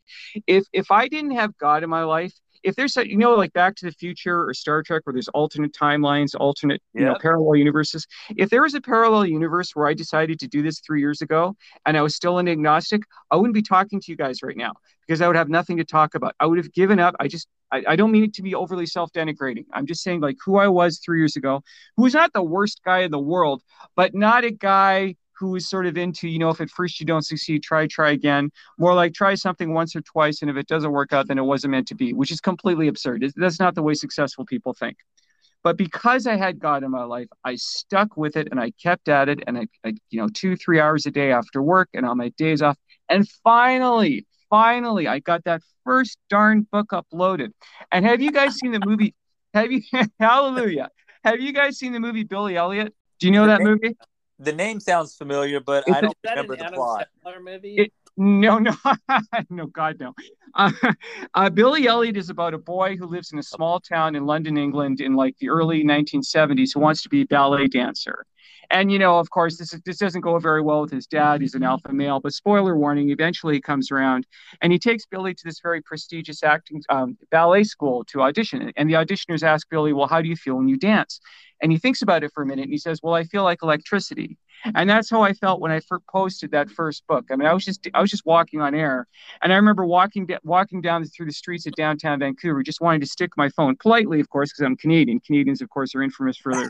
If 0.48 0.66
if 0.74 0.92
I 0.92 1.08
didn't 1.08 1.32
have 1.32 1.58
God 1.58 1.84
in 1.84 1.90
my 1.90 2.04
life, 2.04 2.34
if 2.64 2.76
there's 2.76 2.98
a, 2.98 3.08
you 3.08 3.18
know 3.18 3.34
like 3.36 3.54
back 3.54 3.76
to 3.76 3.86
the 3.86 3.92
future 3.92 4.48
or 4.48 4.54
star 4.54 4.84
trek 4.84 5.02
where 5.06 5.14
there's 5.14 5.28
alternate 5.30 5.74
timelines 5.74 6.36
alternate 6.36 6.82
you 6.94 7.06
know 7.06 7.16
parallel 7.22 7.56
universes 7.56 8.06
if 8.36 8.50
there 8.50 8.62
was 8.62 8.74
a 8.74 8.82
parallel 8.82 9.26
universe 9.26 9.72
where 9.74 9.88
i 9.88 9.94
decided 9.94 10.40
to 10.40 10.48
do 10.48 10.62
this 10.62 10.80
three 10.80 11.00
years 11.00 11.22
ago 11.22 11.56
and 11.86 11.98
i 11.98 12.02
was 12.02 12.16
still 12.16 12.38
an 12.40 12.48
agnostic 12.48 13.04
i 13.32 13.36
wouldn't 13.36 13.54
be 13.54 13.62
talking 13.62 14.00
to 14.00 14.12
you 14.12 14.18
guys 14.18 14.44
right 14.44 14.58
now 14.58 14.74
because 15.06 15.22
i 15.22 15.28
would 15.28 15.36
have 15.36 15.50
nothing 15.50 15.78
to 15.78 15.86
talk 15.86 16.16
about 16.16 16.36
i 16.40 16.46
would 16.46 16.58
have 16.58 16.72
given 16.74 17.00
up 17.00 17.16
i 17.20 17.28
just 17.28 17.48
I, 17.72 17.84
I 17.90 17.96
don't 17.96 18.12
mean 18.12 18.24
it 18.24 18.34
to 18.36 18.42
be 18.42 18.56
overly 18.56 18.86
self-denigrating 18.86 19.66
i'm 19.74 19.86
just 19.86 20.04
saying 20.04 20.22
like 20.22 20.38
who 20.44 20.58
i 20.58 20.68
was 20.68 21.00
three 21.00 21.20
years 21.20 21.36
ago 21.36 21.62
who 21.96 22.04
was 22.04 22.14
not 22.14 22.34
the 22.34 22.44
worst 22.44 22.82
guy 22.84 23.00
in 23.00 23.12
the 23.12 23.20
world 23.20 23.62
but 23.96 24.14
not 24.14 24.44
a 24.44 24.52
guy 24.52 25.16
who 25.40 25.56
is 25.56 25.70
sort 25.70 25.86
of 25.86 25.98
into, 25.98 26.28
you 26.28 26.40
know, 26.40 26.50
if 26.50 26.62
at 26.62 26.70
first 26.70 27.00
you 27.00 27.06
don't 27.06 27.26
succeed, 27.26 27.62
try, 27.62 27.86
try 27.88 28.12
again. 28.12 28.50
More 28.78 28.94
like 28.94 29.14
try 29.14 29.36
something 29.36 29.74
once 29.74 29.96
or 29.96 30.02
twice, 30.02 30.42
and 30.42 30.50
if 30.50 30.58
it 30.58 30.68
doesn't 30.68 30.92
work 30.92 31.14
out, 31.14 31.28
then 31.28 31.38
it 31.38 31.44
wasn't 31.44 31.72
meant 31.72 31.88
to 31.90 31.96
be, 31.96 32.14
which 32.14 32.32
is 32.32 32.42
completely 32.42 32.88
absurd. 32.88 33.24
That's 33.36 33.60
not 33.60 33.76
the 33.76 33.84
way 33.84 33.94
successful 33.94 34.46
people 34.46 34.74
think. 34.74 34.98
But 35.64 35.78
because 35.78 36.28
I 36.28 36.36
had 36.36 36.60
God 36.60 36.84
in 36.84 36.92
my 36.92 37.04
life, 37.04 37.28
I 37.44 37.56
stuck 37.56 38.16
with 38.16 38.38
it 38.38 38.48
and 38.52 38.60
I 38.60 38.72
kept 38.82 39.10
at 39.10 39.28
it. 39.28 39.44
And 39.48 39.58
I, 39.58 39.68
I, 39.84 39.94
you 40.10 40.22
know, 40.22 40.30
two, 40.34 40.56
three 40.56 40.80
hours 40.80 41.06
a 41.06 41.12
day 41.12 41.32
after 41.32 41.62
work 41.62 41.90
and 41.94 42.06
on 42.06 42.18
my 42.18 42.30
days 42.38 42.62
off. 42.62 42.78
And 43.10 43.28
finally, 43.44 44.26
finally, 44.50 45.08
I 45.08 45.20
got 45.20 45.44
that 45.46 45.62
first 45.84 46.18
darn 46.30 46.68
book 46.72 46.90
uploaded. 46.90 47.52
And 47.92 48.06
have 48.06 48.22
you 48.22 48.32
guys 48.32 48.56
seen 48.56 48.72
the 48.72 48.82
movie? 48.84 49.16
Have 49.54 49.72
you, 49.72 49.82
hallelujah. 50.20 50.90
Have 51.24 51.40
you 51.40 51.52
guys 51.52 51.78
seen 51.78 51.94
the 51.94 52.00
movie 52.00 52.24
Billy 52.24 52.56
Elliot? 52.56 52.94
Do 53.20 53.28
you 53.28 53.34
know 53.34 53.48
that 53.48 53.62
movie? 53.62 53.96
the 54.40 54.54
name 54.54 54.80
sounds 54.80 55.16
familiar, 55.16 55.60
but 55.60 55.84
it's 55.88 55.98
I 55.98 56.02
don't 56.02 56.18
a, 56.26 56.30
remember 56.30 56.56
the 56.56 56.66
Adam 56.66 56.76
plot. 56.76 57.08
movie? 57.44 57.76
It, 57.76 57.94
no, 58.18 58.60
no, 58.60 58.76
no, 59.50 59.68
God, 59.68 60.00
no. 60.00 60.14
Uh, 60.54 60.72
uh, 61.34 61.50
Billy 61.50 61.88
Elliot 61.88 62.18
is 62.18 62.30
about 62.30 62.54
a 62.54 62.58
boy 62.58 62.98
who 62.98 63.06
lives 63.06 63.32
in 63.32 63.40
a 63.40 63.44
small 63.44 63.80
town 63.80 64.16
in 64.16 64.26
London, 64.26 64.58
England, 64.58 65.02
in 65.02 65.16
like 65.16 65.38
the 65.40 65.50
early 65.50 65.84
1970s, 65.84 66.70
who 66.74 66.80
wants 66.80 67.02
to 67.04 67.10
be 67.10 67.22
a 67.22 67.26
ballet 67.26 67.68
dancer. 67.68 68.26
And 68.70 68.92
you 68.92 69.00
know, 69.00 69.18
of 69.20 69.30
course, 69.30 69.58
this 69.58 69.74
this 69.86 69.98
doesn't 69.98 70.22
go 70.22 70.38
very 70.40 70.62
well 70.62 70.82
with 70.82 70.92
his 70.92 71.08
dad. 71.08 71.42
He's 71.42 71.56
an 71.56 71.64
alpha 71.64 71.94
male, 71.94 72.20
but 72.20 72.34
spoiler 72.34 72.78
warning: 72.78 73.10
eventually, 73.10 73.56
he 73.56 73.62
comes 73.62 73.92
around, 73.92 74.28
and 74.62 74.74
he 74.74 74.80
takes 74.80 75.06
Billy 75.06 75.34
to 75.34 75.42
this 75.46 75.60
very 75.62 75.82
prestigious 75.82 76.44
acting 76.44 76.82
um, 76.90 77.18
ballet 77.32 77.64
school 77.64 78.04
to 78.06 78.22
audition. 78.22 78.72
And 78.76 78.90
the 78.90 78.96
auditioners 78.96 79.44
ask 79.44 79.70
Billy, 79.70 79.94
"Well, 79.94 80.08
how 80.08 80.22
do 80.22 80.28
you 80.28 80.36
feel 80.36 80.56
when 80.58 80.68
you 80.68 80.78
dance?" 80.78 81.20
And 81.62 81.72
he 81.72 81.78
thinks 81.78 82.02
about 82.02 82.24
it 82.24 82.32
for 82.34 82.44
a 82.44 82.46
minute, 82.46 82.64
and 82.64 82.72
he 82.72 82.78
says, 82.78 83.00
"Well, 83.02 83.14
I 83.14 83.24
feel 83.24 83.44
like 83.44 83.60
electricity." 83.64 84.38
And 84.76 84.90
that's 84.90 85.10
how 85.10 85.22
I 85.22 85.34
felt 85.34 85.62
when 85.62 85.72
I 85.72 85.80
first 85.80 86.06
posted 86.08 86.52
that 86.52 86.70
first 86.70 87.06
book. 87.08 87.26
I 87.32 87.36
mean, 87.36 87.48
I 87.48 87.54
was 87.54 87.66
just 87.66 87.88
I 87.94 88.02
was 88.02 88.10
just 88.10 88.26
walking 88.26 88.62
on 88.62 88.76
air, 88.76 89.08
and 89.42 89.52
I 89.52 89.56
remember 89.56 89.86
walking 89.86 90.28
walking 90.44 90.82
down 90.82 91.06
through 91.06 91.28
the 91.28 91.34
streets 91.34 91.66
of 91.66 91.74
downtown 91.74 92.20
Vancouver, 92.20 92.64
just 92.64 92.82
wanting 92.82 93.02
to 93.02 93.08
stick 93.08 93.32
my 93.38 93.50
phone 93.50 93.76
politely, 93.78 94.20
of 94.20 94.30
course, 94.30 94.52
because 94.52 94.66
I'm 94.66 94.76
Canadian. 94.78 95.20
Canadians, 95.20 95.62
of 95.62 95.70
course, 95.70 95.96
are 95.96 96.02
infamous 96.02 96.38
for 96.38 96.54
their 96.54 96.70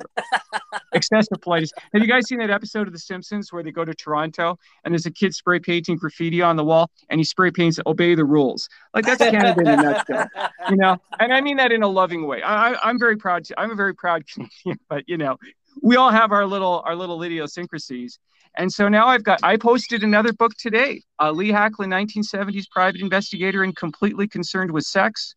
excessive 0.94 1.40
politeness. 1.42 1.72
Have 1.94 2.02
you 2.02 2.08
guys 2.08 2.28
seen 2.28 2.40
that 2.40 2.50
episode 2.50 2.88
of 2.88 2.94
The 2.94 3.00
Simpsons 3.00 3.52
where 3.52 3.64
they 3.64 3.72
go 3.72 3.86
to 3.86 3.94
Toronto 3.94 4.58
and 4.84 4.94
there's 4.94 5.06
a 5.06 5.12
kid 5.12 5.34
spray 5.34 5.60
painting 5.60 5.98
graffiti 5.98 6.42
on 6.42 6.56
the 6.56 6.64
wall, 6.64 6.90
and 7.10 7.20
he 7.20 7.24
spray 7.24 7.52
paints 7.52 7.80
"Obey 7.86 8.16
the 8.16 8.26
rules"? 8.26 8.68
Like 8.94 9.06
that's 9.06 9.20
Canada 9.20 9.62
in 9.62 9.68
a 9.68 9.76
nutshell, 9.76 10.28
you 10.70 10.78
know. 10.78 10.98
And 11.20 11.34
I 11.34 11.42
mean 11.42 11.58
that 11.58 11.72
in 11.72 11.84
a 11.84 11.88
loving 11.88 12.28
way. 12.28 12.42
I, 12.42 12.72
I, 12.72 12.90
I'm 12.90 13.00
very 13.00 13.18
proud. 13.18 13.46
To, 13.46 13.60
I'm 13.60 13.72
a 13.72 13.76
very 13.76 13.96
proud 13.96 14.24
Canadian, 14.34 14.80
but 14.90 15.04
you 15.08 15.18
know, 15.18 15.38
we 15.82 15.96
all 15.96 16.12
have 16.12 16.32
our 16.32 16.46
little 16.46 16.84
our 16.86 16.96
little 16.96 17.22
idiosyncrasies. 17.24 18.20
And 18.58 18.72
so 18.72 18.90
now 18.90 19.08
I've 19.08 19.24
got 19.24 19.40
I 19.44 19.58
posted 19.58 20.04
another 20.04 20.34
book 20.34 20.54
today, 20.58 21.02
uh, 21.22 21.32
Lee 21.32 21.50
Hacklin, 21.50 21.90
1970s 21.90 22.66
private 22.72 23.02
investigator 23.02 23.64
and 23.64 23.76
completely 23.76 24.28
concerned 24.28 24.72
with 24.72 24.84
sex, 24.84 25.36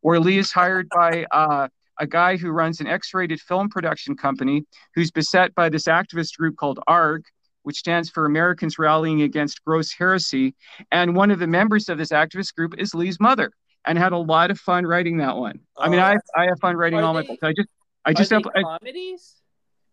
where 0.00 0.18
Lee 0.18 0.38
is 0.38 0.50
hired 0.50 0.88
by 0.88 1.26
uh, 1.32 1.68
a 1.98 2.06
guy 2.06 2.36
who 2.36 2.50
runs 2.50 2.80
an 2.80 2.86
X-rated 2.86 3.40
film 3.40 3.68
production 3.68 4.16
company 4.16 4.64
who's 4.94 5.10
beset 5.10 5.54
by 5.54 5.68
this 5.68 5.84
activist 5.84 6.36
group 6.38 6.56
called 6.56 6.80
ARG, 6.86 7.24
which 7.62 7.76
stands 7.76 8.08
for 8.08 8.24
Americans 8.24 8.78
Rallying 8.78 9.22
Against 9.22 9.62
Gross 9.64 9.92
Heresy. 9.92 10.54
And 10.90 11.14
one 11.14 11.30
of 11.30 11.38
the 11.38 11.46
members 11.46 11.88
of 11.90 11.98
this 11.98 12.08
activist 12.08 12.54
group 12.54 12.74
is 12.78 12.94
Lee's 12.94 13.20
mother, 13.20 13.52
and 13.86 13.98
had 13.98 14.12
a 14.12 14.18
lot 14.18 14.50
of 14.50 14.58
fun 14.58 14.86
writing 14.86 15.18
that 15.18 15.36
one. 15.36 15.60
I 15.76 15.88
mean, 15.88 16.00
I 16.00 16.16
I 16.34 16.46
have 16.46 16.58
fun 16.60 16.76
writing 16.76 17.00
all 17.00 17.12
my 17.12 17.22
books. 17.22 17.42
I 17.42 17.52
just 17.52 17.68
I 18.04 18.12
just 18.14 18.30
have 18.30 18.42
comedies. 18.54 19.41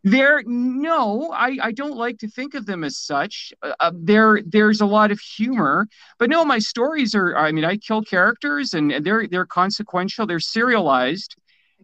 There, 0.03 0.43
no, 0.45 1.31
I, 1.31 1.57
I 1.61 1.71
don't 1.73 1.97
like 1.97 2.19
to 2.19 2.29
think 2.29 2.53
of 2.53 2.65
them 2.65 2.83
as 2.85 2.97
such. 2.97 3.51
Uh, 3.61 3.73
uh, 3.79 3.91
there, 3.93 4.41
there's 4.45 4.79
a 4.79 4.85
lot 4.85 5.11
of 5.11 5.19
humor, 5.19 5.87
but 6.17 6.29
no, 6.29 6.45
my 6.45 6.59
stories 6.59 7.13
are. 7.15 7.35
I 7.35 7.51
mean, 7.51 7.65
I 7.65 7.75
kill 7.75 8.01
characters, 8.01 8.73
and 8.73 9.03
they're 9.03 9.27
they're 9.27 9.45
consequential. 9.45 10.25
They're 10.25 10.39
serialized. 10.39 11.35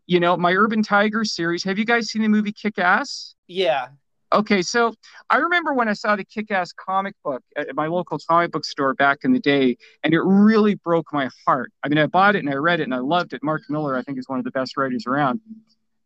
You 0.07 0.19
know, 0.19 0.37
my 0.37 0.53
Urban 0.53 0.81
Tiger 0.81 1.25
series. 1.25 1.63
Have 1.65 1.77
you 1.77 1.85
guys 1.85 2.07
seen 2.07 2.21
the 2.21 2.29
movie 2.29 2.53
Kick 2.53 2.79
Ass? 2.79 3.35
Yeah. 3.47 3.87
Okay, 4.33 4.61
so 4.61 4.93
I 5.29 5.37
remember 5.37 5.73
when 5.73 5.87
I 5.87 5.93
saw 5.93 6.15
the 6.15 6.25
Kick 6.25 6.51
Ass 6.51 6.71
comic 6.73 7.15
book 7.23 7.43
at 7.55 7.75
my 7.75 7.87
local 7.87 8.17
comic 8.29 8.51
book 8.51 8.65
store 8.65 8.93
back 8.93 9.19
in 9.23 9.33
the 9.33 9.39
day, 9.39 9.77
and 10.03 10.13
it 10.13 10.21
really 10.21 10.75
broke 10.75 11.11
my 11.13 11.29
heart. 11.45 11.71
I 11.83 11.89
mean, 11.89 11.97
I 11.97 12.07
bought 12.07 12.35
it 12.35 12.39
and 12.39 12.49
I 12.49 12.55
read 12.55 12.79
it 12.79 12.83
and 12.83 12.93
I 12.93 12.99
loved 12.99 13.33
it. 13.33 13.43
Mark 13.43 13.63
Millar, 13.69 13.95
I 13.95 14.01
think, 14.01 14.17
is 14.17 14.27
one 14.27 14.39
of 14.39 14.45
the 14.45 14.51
best 14.51 14.77
writers 14.77 15.05
around 15.05 15.41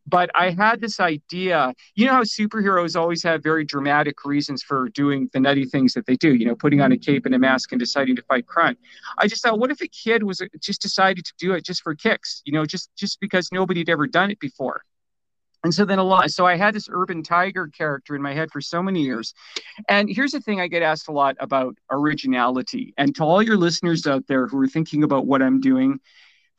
but 0.10 0.30
I 0.36 0.52
had 0.52 0.82
this 0.82 1.00
idea. 1.00 1.74
You 1.96 2.08
know 2.08 2.14
how 2.14 2.24
superheroes 2.24 3.00
always 3.00 3.24
have 3.24 3.44
very 3.44 3.64
dramatic 3.64 4.26
reasons 4.26 4.64
for 4.64 4.90
doing 4.90 5.30
the 5.34 5.40
nutty 5.40 5.66
things 5.66 5.94
that 5.94 6.06
they 6.06 6.16
do. 6.16 6.34
You 6.34 6.46
know, 6.46 6.56
putting 6.56 6.82
on 6.82 6.92
a 6.92 6.98
cape 6.98 7.26
and 7.26 7.36
a 7.36 7.40
mask 7.40 7.72
and 7.72 7.80
deciding 7.80 8.16
to 8.16 8.22
fight 8.24 8.48
crime. 8.48 8.78
I 9.18 9.28
just 9.28 9.44
thought, 9.44 9.60
what 9.60 9.72
if 9.72 9.82
a 9.82 9.88
kid 9.88 10.24
was 10.24 10.42
just 10.60 10.82
decided 10.82 11.26
to 11.26 11.34
do 11.38 11.54
it 11.54 11.66
just 11.66 11.82
for 11.82 11.96
kicks? 11.96 12.42
You 12.46 12.54
know, 12.54 12.66
just 12.66 12.90
just 12.96 13.20
because 13.20 13.52
nobody 13.52 13.82
had 13.82 13.90
ever 13.90 14.08
done 14.08 14.32
it 14.32 14.40
before. 14.40 14.84
And 15.64 15.74
so 15.74 15.84
then 15.84 16.00
a 16.00 16.04
lot. 16.04 16.32
So 16.32 16.46
I 16.46 16.56
had 16.56 16.74
this 16.74 16.88
urban 16.90 17.22
tiger 17.22 17.68
character 17.68 18.16
in 18.16 18.22
my 18.22 18.34
head 18.34 18.50
for 18.50 18.62
so 18.62 18.82
many 18.82 19.04
years. 19.04 19.34
And 19.90 20.10
here's 20.10 20.32
the 20.32 20.40
thing: 20.40 20.62
I 20.62 20.68
get 20.68 20.82
asked 20.82 21.10
a 21.10 21.12
lot 21.12 21.36
about 21.40 21.76
originality. 21.92 22.94
And 22.98 23.14
to 23.16 23.24
all 23.24 23.42
your 23.42 23.58
listeners 23.58 24.08
out 24.08 24.26
there 24.28 24.48
who 24.48 24.58
are 24.62 24.68
thinking 24.68 25.04
about 25.04 25.26
what 25.26 25.42
I'm 25.42 25.60
doing 25.60 26.00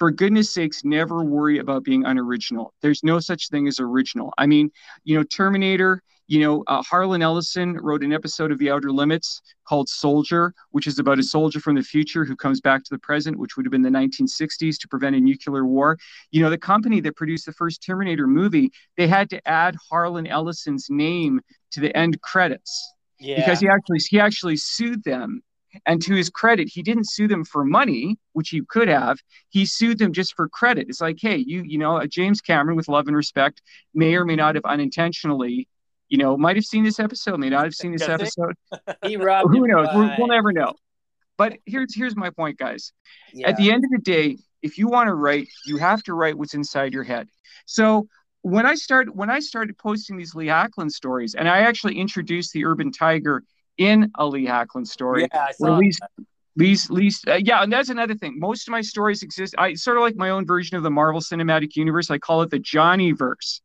for 0.00 0.11
goodness 0.11 0.52
sakes, 0.52 0.83
never 0.83 1.23
worry 1.23 1.59
about 1.59 1.85
being 1.85 2.07
unoriginal. 2.07 2.73
There's 2.80 3.04
no 3.04 3.21
such 3.21 3.50
thing 3.50 3.69
as 3.69 3.78
original. 3.78 4.33
I 4.38 4.47
mean, 4.47 4.71
you 5.04 5.14
know, 5.14 5.23
Terminator, 5.23 6.02
you 6.26 6.40
know, 6.40 6.64
uh, 6.69 6.83
Harlan 6.83 7.21
Ellison 7.21 7.75
wrote 7.75 8.02
an 8.02 8.11
episode 8.11 8.50
of 8.50 8.59
The 8.59 8.71
Outer 8.71 8.92
Limits 8.92 9.42
called 9.69 9.90
Soldier, 9.90 10.54
which 10.71 10.87
is 10.87 10.99
about 10.99 11.19
a 11.19 11.23
soldier 11.23 11.61
from 11.61 11.75
the 11.75 11.83
future 11.83 12.25
who 12.25 12.35
comes 12.35 12.62
back 12.62 12.83
to 12.83 12.88
the 12.90 12.99
present, 12.99 13.38
which 13.38 13.59
would 13.59 13.66
have 13.66 13.73
been 13.73 13.83
the 13.83 13.90
1960s 13.90 14.78
to 14.78 14.88
prevent 14.88 15.16
a 15.16 15.21
nuclear 15.21 15.66
war. 15.66 15.99
You 16.30 16.40
know, 16.40 16.49
the 16.49 16.57
company 16.57 17.02
that 17.02 17.14
produced 17.14 17.45
the 17.45 17.52
first 17.52 17.85
Terminator 17.85 18.26
movie, 18.26 18.73
they 18.97 19.07
had 19.07 19.28
to 19.30 19.47
add 19.47 19.76
Harlan 19.90 20.26
Ellison's 20.26 20.87
name 20.88 21.42
to 21.73 21.80
the 21.80 21.95
end 21.95 22.23
credits. 22.23 22.95
Yeah. 23.19 23.37
Because 23.37 23.61
he 23.61 23.69
actually 23.69 23.99
he 24.09 24.19
actually 24.19 24.57
sued 24.57 25.04
them 25.04 25.42
and 25.87 26.03
to 26.03 26.15
his 26.15 26.31
credit, 26.31 26.69
he 26.69 26.83
didn't 26.83 27.09
sue 27.09 27.29
them 27.29 27.45
for 27.45 27.65
money, 27.65 28.19
which 28.33 28.50
he 28.50 28.62
could 28.69 28.89
have. 28.89 29.19
He 29.49 29.67
sued 29.67 29.99
them 29.99 30.12
just 30.12 30.35
for 30.35 30.49
credit. 30.49 30.87
It's 30.89 31.00
like, 31.00 31.19
hey, 31.21 31.37
you, 31.37 31.62
you 31.65 31.79
know, 31.79 32.05
James 32.07 32.41
Cameron, 32.41 32.77
with 32.77 32.89
love 32.89 33.07
and 33.07 33.17
respect, 33.17 33.62
may 33.95 34.15
or 34.15 34.25
may 34.25 34.37
not 34.37 34.55
have 34.55 34.65
unintentionally, 34.65 35.69
you 36.09 36.19
know, 36.19 36.37
might 36.37 36.57
have 36.57 36.65
seen 36.65 36.85
this 36.85 36.99
episode, 36.99 37.39
may 37.39 37.50
not 37.50 37.65
have 37.65 37.75
seen 37.75 37.93
this 37.93 38.09
episode. 38.09 38.55
he 39.05 39.17
robbed. 39.17 39.55
Who 39.55 39.67
knows? 39.67 39.89
We'll, 39.95 40.11
we'll 40.19 40.29
never 40.29 40.53
know. 40.53 40.75
But 41.37 41.59
here's 41.65 41.95
here's 41.95 42.17
my 42.17 42.31
point, 42.31 42.59
guys. 42.59 42.93
Yeah. 43.33 43.49
At 43.49 43.57
the 43.57 43.73
end 43.73 43.85
of 43.85 43.91
the 43.91 44.03
day, 44.03 44.37
if 44.61 44.77
you 44.77 44.89
want 44.89 45.09
to 45.09 45.15
write, 45.15 45.49
you 45.65 45.79
have 45.79 46.03
to 46.03 46.15
write 46.15 46.37
what's 46.37 46.55
inside 46.55 46.93
your 46.93 47.05
head. 47.05 47.29
So 47.65 48.09
when 48.43 48.67
I 48.67 48.75
started 48.75 49.15
when 49.15 49.31
I 49.31 49.41
started 49.41 49.77
posting 49.79 50.17
these 50.17 50.35
Lee 50.35 50.47
Hackland 50.47 50.91
stories, 50.91 51.35
and 51.35 51.49
I 51.49 51.61
actually 51.61 51.99
introduced 51.99 52.53
the 52.53 52.65
Urban 52.65 52.91
Tiger 52.91 53.43
in 53.80 54.12
a 54.18 54.26
Lee 54.26 54.46
Hackland 54.46 54.87
story. 54.87 55.26
Yeah, 55.32 55.46
I 55.49 55.52
saw 55.52 55.76
Lee's, 55.78 55.99
Lee's, 56.54 56.90
Lee's, 56.90 57.25
uh, 57.26 57.40
yeah, 57.42 57.62
and 57.62 57.72
that's 57.72 57.88
another 57.88 58.14
thing. 58.14 58.38
Most 58.38 58.68
of 58.68 58.72
my 58.72 58.82
stories 58.82 59.22
exist. 59.22 59.54
I 59.56 59.72
sort 59.72 59.96
of 59.96 60.02
like 60.02 60.16
my 60.16 60.30
own 60.30 60.46
version 60.46 60.76
of 60.76 60.82
the 60.82 60.90
Marvel 60.90 61.20
Cinematic 61.20 61.75
Universe. 61.76 62.10
I 62.10 62.18
call 62.18 62.42
it 62.42 62.50
the 62.50 62.58
Johnny 62.58 63.12
verse. 63.12 63.62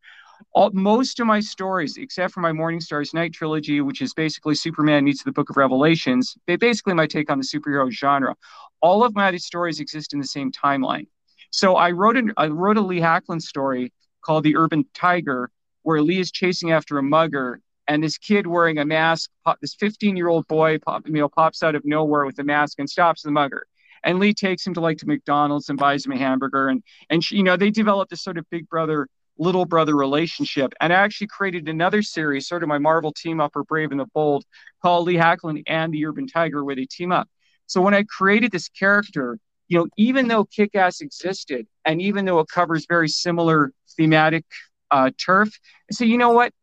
All, 0.54 0.72
most 0.72 1.20
of 1.20 1.28
my 1.28 1.42
stories, 1.42 1.98
except 1.98 2.34
for 2.34 2.40
my 2.40 2.54
Morning 2.54 2.80
Stars 2.80 3.14
Night 3.14 3.34
trilogy, 3.34 3.82
which 3.82 4.02
is 4.02 4.14
basically 4.14 4.56
Superman 4.56 5.04
meets 5.04 5.22
the 5.22 5.34
Book 5.34 5.50
of 5.50 5.58
Revelations, 5.58 6.38
they 6.48 6.56
basically 6.56 6.94
my 6.94 7.08
take 7.08 7.30
on 7.30 7.38
the 7.38 7.44
superhero 7.44 7.92
genre. 7.92 8.36
All 8.82 9.04
of 9.04 9.16
my 9.16 9.36
stories 9.36 9.82
exist 9.82 10.14
in 10.14 10.20
the 10.20 10.28
same 10.28 10.50
timeline. 10.50 11.08
So 11.52 11.76
I 11.76 11.92
wrote 11.92 12.16
an, 12.16 12.32
I 12.38 12.48
wrote 12.48 12.78
a 12.78 12.82
Lee 12.82 13.02
Hackland 13.02 13.42
story 13.42 13.92
called 14.22 14.46
The 14.46 14.56
Urban 14.56 14.86
Tiger, 14.94 15.52
where 15.84 16.02
Lee 16.02 16.20
is 16.20 16.32
chasing 16.32 16.72
after 16.72 16.98
a 16.98 17.04
mugger 17.04 17.60
and 17.88 18.04
this 18.04 18.18
kid 18.18 18.48
wearing 18.48 18.78
a 18.78 18.86
mask, 18.86 19.30
pop, 19.44 19.60
this 19.62 19.76
15 19.76 20.18
year 20.18 20.28
old 20.28 20.48
boy, 20.48 20.80
pop, 20.80 21.08
you 21.08 21.14
know, 21.14 21.30
pops 21.30 21.64
out 21.64 21.76
of 21.76 21.84
nowhere 21.86 22.26
with 22.26 22.40
a 22.40 22.44
mask 22.44 22.80
and 22.80 22.90
stops 22.90 23.22
the 23.24 23.32
mugger. 23.32 23.66
And 24.04 24.20
Lee 24.20 24.34
takes 24.34 24.66
him 24.66 24.74
to 24.76 24.82
like 24.82 24.98
to 25.00 25.08
McDonald's 25.08 25.70
and 25.70 25.80
buys 25.80 26.06
him 26.06 26.12
a 26.12 26.18
hamburger. 26.18 26.70
And 26.70 26.84
and 27.10 27.24
she, 27.24 27.38
you 27.38 27.44
know 27.44 27.58
they 27.58 27.72
develop 27.72 28.10
this 28.10 28.24
sort 28.24 28.38
of 28.38 28.50
big 28.50 28.70
brother 28.70 29.08
little 29.38 29.66
brother 29.66 29.96
relationship. 29.96 30.74
And 30.80 30.94
I 30.94 30.98
actually 30.98 31.28
created 31.28 31.68
another 31.68 32.02
series, 32.02 32.48
sort 32.48 32.64
of 32.64 32.70
my 32.70 32.78
Marvel 32.78 33.12
team 33.12 33.42
up 33.42 33.56
or 33.56 33.64
Brave 33.64 33.92
and 33.92 34.00
the 34.00 34.06
Bold, 34.14 34.46
called 34.82 35.08
Lee 35.08 35.16
Hackland 35.16 35.64
and 35.68 35.94
the 35.94 36.06
Urban 36.06 36.28
Tiger, 36.28 36.64
where 36.64 36.76
they 36.76 36.86
team 36.86 37.12
up. 37.12 37.28
So 37.68 37.82
when 37.82 37.94
I 37.94 38.04
created 38.04 38.52
this 38.52 38.70
character, 38.70 39.38
you 39.68 39.80
know, 39.80 39.88
even 39.98 40.28
though 40.28 40.46
Kick 40.46 40.76
Ass 40.76 41.02
existed, 41.02 41.68
and 41.84 42.02
even 42.02 42.26
though 42.26 42.40
it 42.40 42.48
covers 42.48 42.86
very 42.88 43.10
similar 43.10 43.72
thematic 43.98 44.46
uh, 44.92 45.10
turf, 45.18 45.50
I 45.92 45.94
say, 45.94 46.06
you 46.06 46.18
know 46.18 46.32
what? 46.32 46.54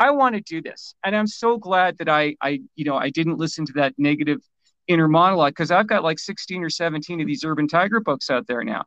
I 0.00 0.10
want 0.12 0.34
to 0.34 0.40
do 0.40 0.62
this. 0.62 0.94
And 1.04 1.14
I'm 1.14 1.26
so 1.26 1.58
glad 1.58 1.98
that 1.98 2.08
I, 2.08 2.34
I, 2.40 2.62
you 2.74 2.86
know, 2.86 2.96
I 2.96 3.10
didn't 3.10 3.36
listen 3.36 3.66
to 3.66 3.72
that 3.74 3.92
negative 3.98 4.40
inner 4.88 5.08
monologue 5.08 5.52
because 5.52 5.70
I've 5.70 5.86
got 5.86 6.02
like 6.02 6.18
16 6.18 6.64
or 6.64 6.70
17 6.70 7.20
of 7.20 7.26
these 7.26 7.44
Urban 7.44 7.68
Tiger 7.68 8.00
books 8.00 8.30
out 8.30 8.46
there 8.46 8.64
now. 8.64 8.84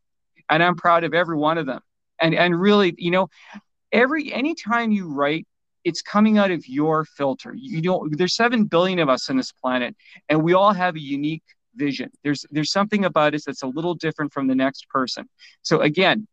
And 0.50 0.64
I'm 0.64 0.76
proud 0.76 1.04
of 1.04 1.14
every 1.14 1.38
one 1.38 1.60
of 1.60 1.68
them. 1.68 1.82
And, 2.20 2.34
and 2.34 2.60
really, 2.60 2.96
you 2.98 3.12
know, 3.12 3.30
every, 3.92 4.34
anytime 4.34 4.92
you 4.92 5.14
write, 5.14 5.46
it's 5.84 6.02
coming 6.02 6.40
out 6.40 6.50
of 6.50 6.68
your 6.68 7.06
filter. 7.06 7.54
You 7.56 7.84
know, 7.84 8.08
there's 8.10 8.36
7 8.36 8.64
billion 8.66 8.98
of 8.98 9.08
us 9.08 9.30
on 9.30 9.38
this 9.38 9.52
planet 9.52 9.96
and 10.30 10.42
we 10.42 10.54
all 10.54 10.74
have 10.74 10.96
a 10.96 11.00
unique 11.00 11.44
vision. 11.76 12.10
There's, 12.24 12.44
there's 12.50 12.72
something 12.72 13.06
about 13.06 13.36
us 13.36 13.46
that's 13.46 13.62
a 13.62 13.68
little 13.68 13.94
different 13.94 14.34
from 14.34 14.48
the 14.48 14.56
next 14.56 14.90
person. 14.90 15.30
So 15.62 15.82
again, 15.82 16.28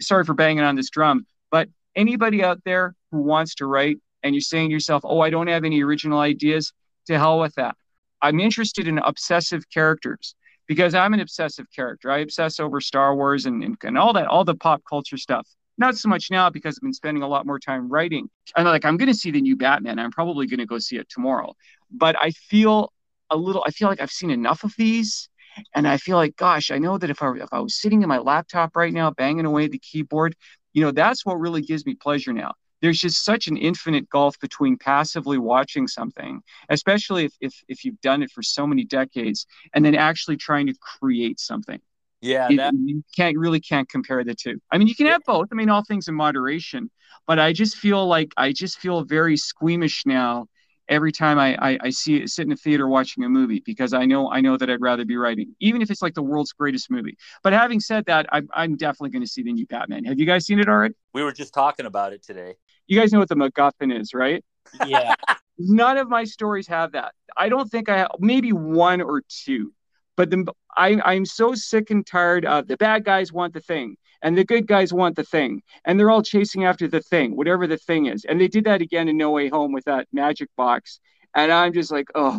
sorry 0.00 0.22
for 0.22 0.34
banging 0.34 0.62
on 0.62 0.76
this 0.76 0.88
drum, 0.88 1.26
but 1.50 1.68
anybody 1.96 2.44
out 2.44 2.62
there 2.64 2.94
who 3.10 3.22
wants 3.22 3.56
to 3.56 3.66
write, 3.66 3.98
and 4.22 4.34
you're 4.34 4.40
saying 4.40 4.68
to 4.68 4.72
yourself, 4.72 5.02
oh, 5.04 5.20
I 5.20 5.30
don't 5.30 5.46
have 5.48 5.64
any 5.64 5.82
original 5.82 6.18
ideas, 6.18 6.72
to 7.06 7.18
hell 7.18 7.40
with 7.40 7.54
that. 7.56 7.76
I'm 8.22 8.40
interested 8.40 8.86
in 8.86 8.98
obsessive 8.98 9.68
characters 9.70 10.34
because 10.66 10.94
I'm 10.94 11.14
an 11.14 11.20
obsessive 11.20 11.66
character. 11.74 12.10
I 12.10 12.18
obsess 12.18 12.60
over 12.60 12.80
Star 12.80 13.14
Wars 13.14 13.46
and, 13.46 13.64
and, 13.64 13.76
and 13.82 13.98
all 13.98 14.12
that, 14.12 14.26
all 14.26 14.44
the 14.44 14.54
pop 14.54 14.82
culture 14.88 15.16
stuff. 15.16 15.48
Not 15.78 15.96
so 15.96 16.08
much 16.08 16.30
now 16.30 16.50
because 16.50 16.76
I've 16.76 16.82
been 16.82 16.92
spending 16.92 17.22
a 17.22 17.28
lot 17.28 17.46
more 17.46 17.58
time 17.58 17.88
writing. 17.88 18.28
And 18.56 18.66
like, 18.66 18.84
I'm 18.84 18.98
going 18.98 19.08
to 19.10 19.14
see 19.14 19.30
the 19.30 19.40
new 19.40 19.56
Batman. 19.56 19.98
I'm 19.98 20.10
probably 20.10 20.46
going 20.46 20.58
to 20.58 20.66
go 20.66 20.78
see 20.78 20.96
it 20.96 21.08
tomorrow. 21.08 21.54
But 21.90 22.16
I 22.20 22.30
feel 22.30 22.92
a 23.30 23.36
little, 23.36 23.64
I 23.66 23.70
feel 23.70 23.88
like 23.88 24.00
I've 24.00 24.10
seen 24.10 24.30
enough 24.30 24.62
of 24.62 24.74
these. 24.76 25.28
And 25.74 25.88
I 25.88 25.96
feel 25.96 26.16
like, 26.16 26.36
gosh, 26.36 26.70
I 26.70 26.78
know 26.78 26.98
that 26.98 27.10
if 27.10 27.22
I, 27.22 27.32
if 27.36 27.48
I 27.52 27.60
was 27.60 27.80
sitting 27.80 28.02
in 28.02 28.08
my 28.08 28.18
laptop 28.18 28.76
right 28.76 28.92
now, 28.92 29.10
banging 29.10 29.46
away 29.46 29.66
the 29.66 29.78
keyboard, 29.78 30.36
you 30.74 30.82
know, 30.82 30.92
that's 30.92 31.24
what 31.24 31.40
really 31.40 31.62
gives 31.62 31.86
me 31.86 31.94
pleasure 31.94 32.32
now 32.32 32.52
there's 32.80 32.98
just 32.98 33.24
such 33.24 33.48
an 33.48 33.56
infinite 33.56 34.08
gulf 34.08 34.38
between 34.40 34.76
passively 34.76 35.38
watching 35.38 35.86
something, 35.86 36.40
especially 36.68 37.24
if, 37.24 37.32
if, 37.40 37.54
if 37.68 37.84
you've 37.84 38.00
done 38.00 38.22
it 38.22 38.30
for 38.30 38.42
so 38.42 38.66
many 38.66 38.84
decades, 38.84 39.46
and 39.74 39.84
then 39.84 39.94
actually 39.94 40.36
trying 40.36 40.66
to 40.66 40.74
create 40.80 41.40
something. 41.40 41.80
Yeah, 42.20 42.48
it, 42.50 42.56
that... 42.56 42.74
you 42.74 43.02
can't 43.16 43.38
really 43.38 43.60
can't 43.60 43.88
compare 43.88 44.22
the 44.24 44.34
two. 44.34 44.60
I 44.70 44.78
mean, 44.78 44.88
you 44.88 44.94
can 44.94 45.06
have 45.06 45.22
both. 45.24 45.48
I 45.52 45.54
mean, 45.54 45.70
all 45.70 45.84
things 45.84 46.08
in 46.08 46.14
moderation, 46.14 46.90
but 47.26 47.38
I 47.38 47.52
just 47.52 47.76
feel 47.76 48.06
like 48.06 48.32
I 48.36 48.52
just 48.52 48.78
feel 48.78 49.04
very 49.04 49.36
squeamish 49.36 50.04
now 50.04 50.46
every 50.90 51.12
time 51.12 51.38
I, 51.38 51.56
I, 51.56 51.78
I 51.82 51.90
see 51.90 52.16
it, 52.16 52.28
sit 52.28 52.46
in 52.46 52.52
a 52.52 52.56
theater 52.56 52.88
watching 52.88 53.24
a 53.24 53.28
movie 53.28 53.62
because 53.64 53.94
I 53.94 54.04
know 54.04 54.30
I 54.30 54.40
know 54.40 54.56
that 54.56 54.68
I'd 54.68 54.80
rather 54.80 55.04
be 55.04 55.16
writing, 55.16 55.54
even 55.60 55.80
if 55.80 55.90
it's 55.90 56.02
like 56.02 56.14
the 56.14 56.22
world's 56.22 56.52
greatest 56.52 56.90
movie. 56.90 57.16
But 57.42 57.52
having 57.52 57.80
said 57.80 58.04
that, 58.06 58.26
I'm, 58.32 58.48
I'm 58.52 58.76
definitely 58.76 59.10
going 59.10 59.22
to 59.22 59.28
see 59.28 59.42
the 59.42 59.52
new 59.52 59.66
Batman. 59.66 60.04
Have 60.04 60.18
you 60.18 60.26
guys 60.26 60.44
seen 60.44 60.58
it 60.58 60.68
already? 60.68 60.94
We 61.14 61.22
were 61.22 61.32
just 61.32 61.54
talking 61.54 61.86
about 61.86 62.12
it 62.12 62.22
today. 62.22 62.56
You 62.90 62.98
guys 62.98 63.12
know 63.12 63.20
what 63.20 63.28
the 63.28 63.36
MacGuffin 63.36 63.96
is, 63.96 64.12
right? 64.12 64.44
Yeah. 64.84 65.14
None 65.58 65.96
of 65.96 66.08
my 66.08 66.24
stories 66.24 66.66
have 66.66 66.92
that. 66.92 67.14
I 67.36 67.48
don't 67.48 67.70
think 67.70 67.88
I 67.88 67.98
have, 67.98 68.10
maybe 68.18 68.52
one 68.52 69.00
or 69.00 69.22
two, 69.28 69.72
but 70.16 70.28
the, 70.28 70.52
I, 70.76 71.00
I'm 71.04 71.24
so 71.24 71.54
sick 71.54 71.90
and 71.90 72.04
tired 72.04 72.44
of 72.44 72.66
the 72.66 72.76
bad 72.76 73.04
guys 73.04 73.32
want 73.32 73.54
the 73.54 73.60
thing 73.60 73.96
and 74.22 74.36
the 74.36 74.42
good 74.42 74.66
guys 74.66 74.92
want 74.92 75.14
the 75.14 75.22
thing 75.22 75.62
and 75.84 76.00
they're 76.00 76.10
all 76.10 76.22
chasing 76.22 76.64
after 76.64 76.88
the 76.88 77.00
thing 77.00 77.36
whatever 77.36 77.68
the 77.68 77.76
thing 77.76 78.06
is 78.06 78.24
and 78.24 78.40
they 78.40 78.48
did 78.48 78.64
that 78.64 78.82
again 78.82 79.08
in 79.08 79.16
no 79.16 79.30
way 79.30 79.48
home 79.48 79.72
with 79.72 79.84
that 79.84 80.06
magic 80.12 80.48
box 80.56 81.00
and 81.34 81.50
i'm 81.50 81.72
just 81.72 81.90
like 81.90 82.08
oh 82.14 82.38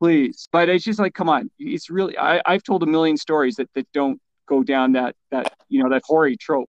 please 0.00 0.48
but 0.50 0.68
it's 0.68 0.84
just 0.84 0.98
like 0.98 1.14
come 1.14 1.28
on 1.28 1.50
it's 1.58 1.88
really 1.88 2.18
I, 2.18 2.42
i've 2.46 2.62
told 2.62 2.82
a 2.82 2.86
million 2.86 3.16
stories 3.16 3.56
that, 3.56 3.70
that 3.74 3.86
don't 3.92 4.20
go 4.48 4.62
down 4.62 4.92
that 4.92 5.14
that 5.30 5.54
you 5.68 5.82
know 5.82 5.90
that 5.90 6.02
hoary 6.04 6.36
trope 6.36 6.68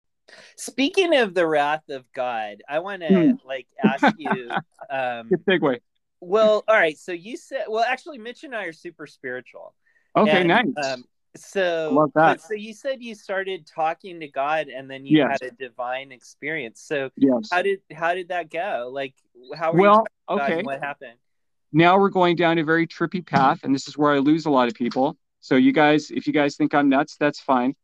speaking 0.55 1.15
of 1.15 1.33
the 1.33 1.45
wrath 1.45 1.87
of 1.89 2.03
god 2.13 2.61
i 2.67 2.79
want 2.79 3.01
to 3.01 3.07
hmm. 3.07 3.31
like 3.47 3.67
ask 3.83 4.15
you 4.17 4.49
um 4.89 5.27
good 5.29 5.45
segue 5.45 5.79
well 6.21 6.63
all 6.67 6.75
right 6.75 6.97
so 6.97 7.11
you 7.11 7.37
said 7.37 7.65
well 7.67 7.83
actually 7.87 8.17
mitch 8.17 8.43
and 8.43 8.55
i 8.55 8.65
are 8.65 8.73
super 8.73 9.07
spiritual 9.07 9.73
okay 10.15 10.41
and, 10.41 10.47
nice 10.47 10.67
um, 10.85 11.03
so. 11.35 12.09
So 12.15 12.53
you 12.53 12.73
said 12.73 13.01
you 13.01 13.15
started 13.15 13.67
talking 13.67 14.19
to 14.19 14.27
God 14.27 14.67
and 14.67 14.89
then 14.89 15.05
you 15.05 15.17
yes. 15.17 15.37
had 15.41 15.51
a 15.51 15.55
divine 15.55 16.11
experience. 16.11 16.81
So 16.81 17.09
yes. 17.15 17.49
how 17.51 17.61
did 17.61 17.79
how 17.93 18.13
did 18.13 18.29
that 18.29 18.49
go? 18.49 18.89
Like 18.91 19.13
how 19.55 19.73
well, 19.73 20.05
okay. 20.27 20.61
what 20.63 20.81
happened? 20.81 21.17
Now 21.71 21.99
we're 21.99 22.09
going 22.09 22.35
down 22.35 22.57
a 22.57 22.63
very 22.63 22.87
trippy 22.87 23.25
path, 23.25 23.59
and 23.63 23.73
this 23.73 23.87
is 23.87 23.97
where 23.97 24.11
I 24.11 24.17
lose 24.17 24.45
a 24.47 24.49
lot 24.49 24.67
of 24.67 24.73
people. 24.73 25.17
So 25.39 25.55
you 25.55 25.71
guys, 25.71 26.09
if 26.09 26.25
you 26.25 26.33
guys 26.33 26.55
think 26.55 26.73
I'm 26.73 26.89
nuts, 26.89 27.15
that's 27.19 27.39
fine. 27.39 27.75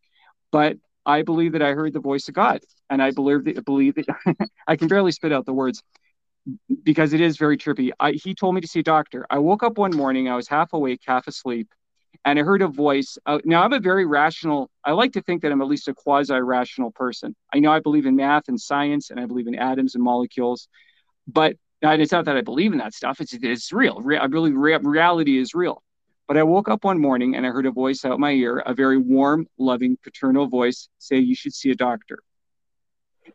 But 0.51 0.77
I 1.05 1.21
believe 1.21 1.53
that 1.53 1.61
I 1.61 1.73
heard 1.73 1.93
the 1.93 1.99
voice 1.99 2.27
of 2.27 2.33
God, 2.33 2.61
and 2.89 3.01
I 3.01 3.11
believe 3.11 3.45
that 3.45 3.65
believe 3.65 3.95
that 3.95 4.49
I 4.67 4.75
can 4.75 4.87
barely 4.87 5.11
spit 5.11 5.31
out 5.31 5.45
the 5.45 5.53
words 5.53 5.81
because 6.83 7.13
it 7.13 7.21
is 7.21 7.37
very 7.37 7.57
trippy. 7.57 7.91
I, 7.99 8.11
he 8.11 8.33
told 8.35 8.55
me 8.55 8.61
to 8.61 8.67
see 8.67 8.79
a 8.79 8.83
doctor. 8.83 9.25
I 9.29 9.39
woke 9.39 9.63
up 9.63 9.77
one 9.77 9.95
morning, 9.95 10.29
I 10.29 10.35
was 10.35 10.47
half 10.47 10.73
awake, 10.73 11.01
half 11.05 11.27
asleep, 11.27 11.69
and 12.23 12.39
I 12.39 12.43
heard 12.43 12.61
a 12.61 12.67
voice. 12.67 13.17
Uh, 13.25 13.39
now 13.45 13.63
I'm 13.63 13.73
a 13.73 13.79
very 13.79 14.05
rational. 14.05 14.69
I 14.83 14.91
like 14.91 15.13
to 15.13 15.21
think 15.21 15.41
that 15.41 15.51
I'm 15.51 15.61
at 15.61 15.67
least 15.67 15.87
a 15.87 15.93
quasi-rational 15.93 16.91
person. 16.91 17.35
I 17.53 17.59
know 17.59 17.71
I 17.71 17.79
believe 17.79 18.05
in 18.05 18.15
math 18.15 18.47
and 18.47 18.59
science, 18.59 19.09
and 19.09 19.19
I 19.19 19.25
believe 19.25 19.47
in 19.47 19.55
atoms 19.55 19.95
and 19.95 20.03
molecules, 20.03 20.67
but 21.27 21.55
it's 21.81 22.11
not 22.11 22.25
that 22.25 22.37
I 22.37 22.41
believe 22.41 22.71
in 22.71 22.79
that 22.79 22.93
stuff. 22.93 23.21
It's 23.21 23.33
it's 23.33 23.71
real. 23.71 24.01
Re- 24.01 24.17
I 24.17 24.27
believe 24.27 24.55
re- 24.55 24.77
reality 24.81 25.37
is 25.37 25.53
real. 25.53 25.83
But 26.27 26.37
I 26.37 26.43
woke 26.43 26.69
up 26.69 26.83
one 26.83 26.99
morning 26.99 27.35
and 27.35 27.45
I 27.45 27.49
heard 27.49 27.65
a 27.65 27.71
voice 27.71 28.03
out 28.03 28.19
my 28.19 28.31
ear, 28.31 28.59
a 28.59 28.73
very 28.73 28.97
warm, 28.97 29.47
loving, 29.57 29.97
paternal 30.03 30.47
voice, 30.47 30.89
say, 30.97 31.19
"You 31.19 31.35
should 31.35 31.53
see 31.53 31.69
a 31.71 31.75
doctor." 31.75 32.19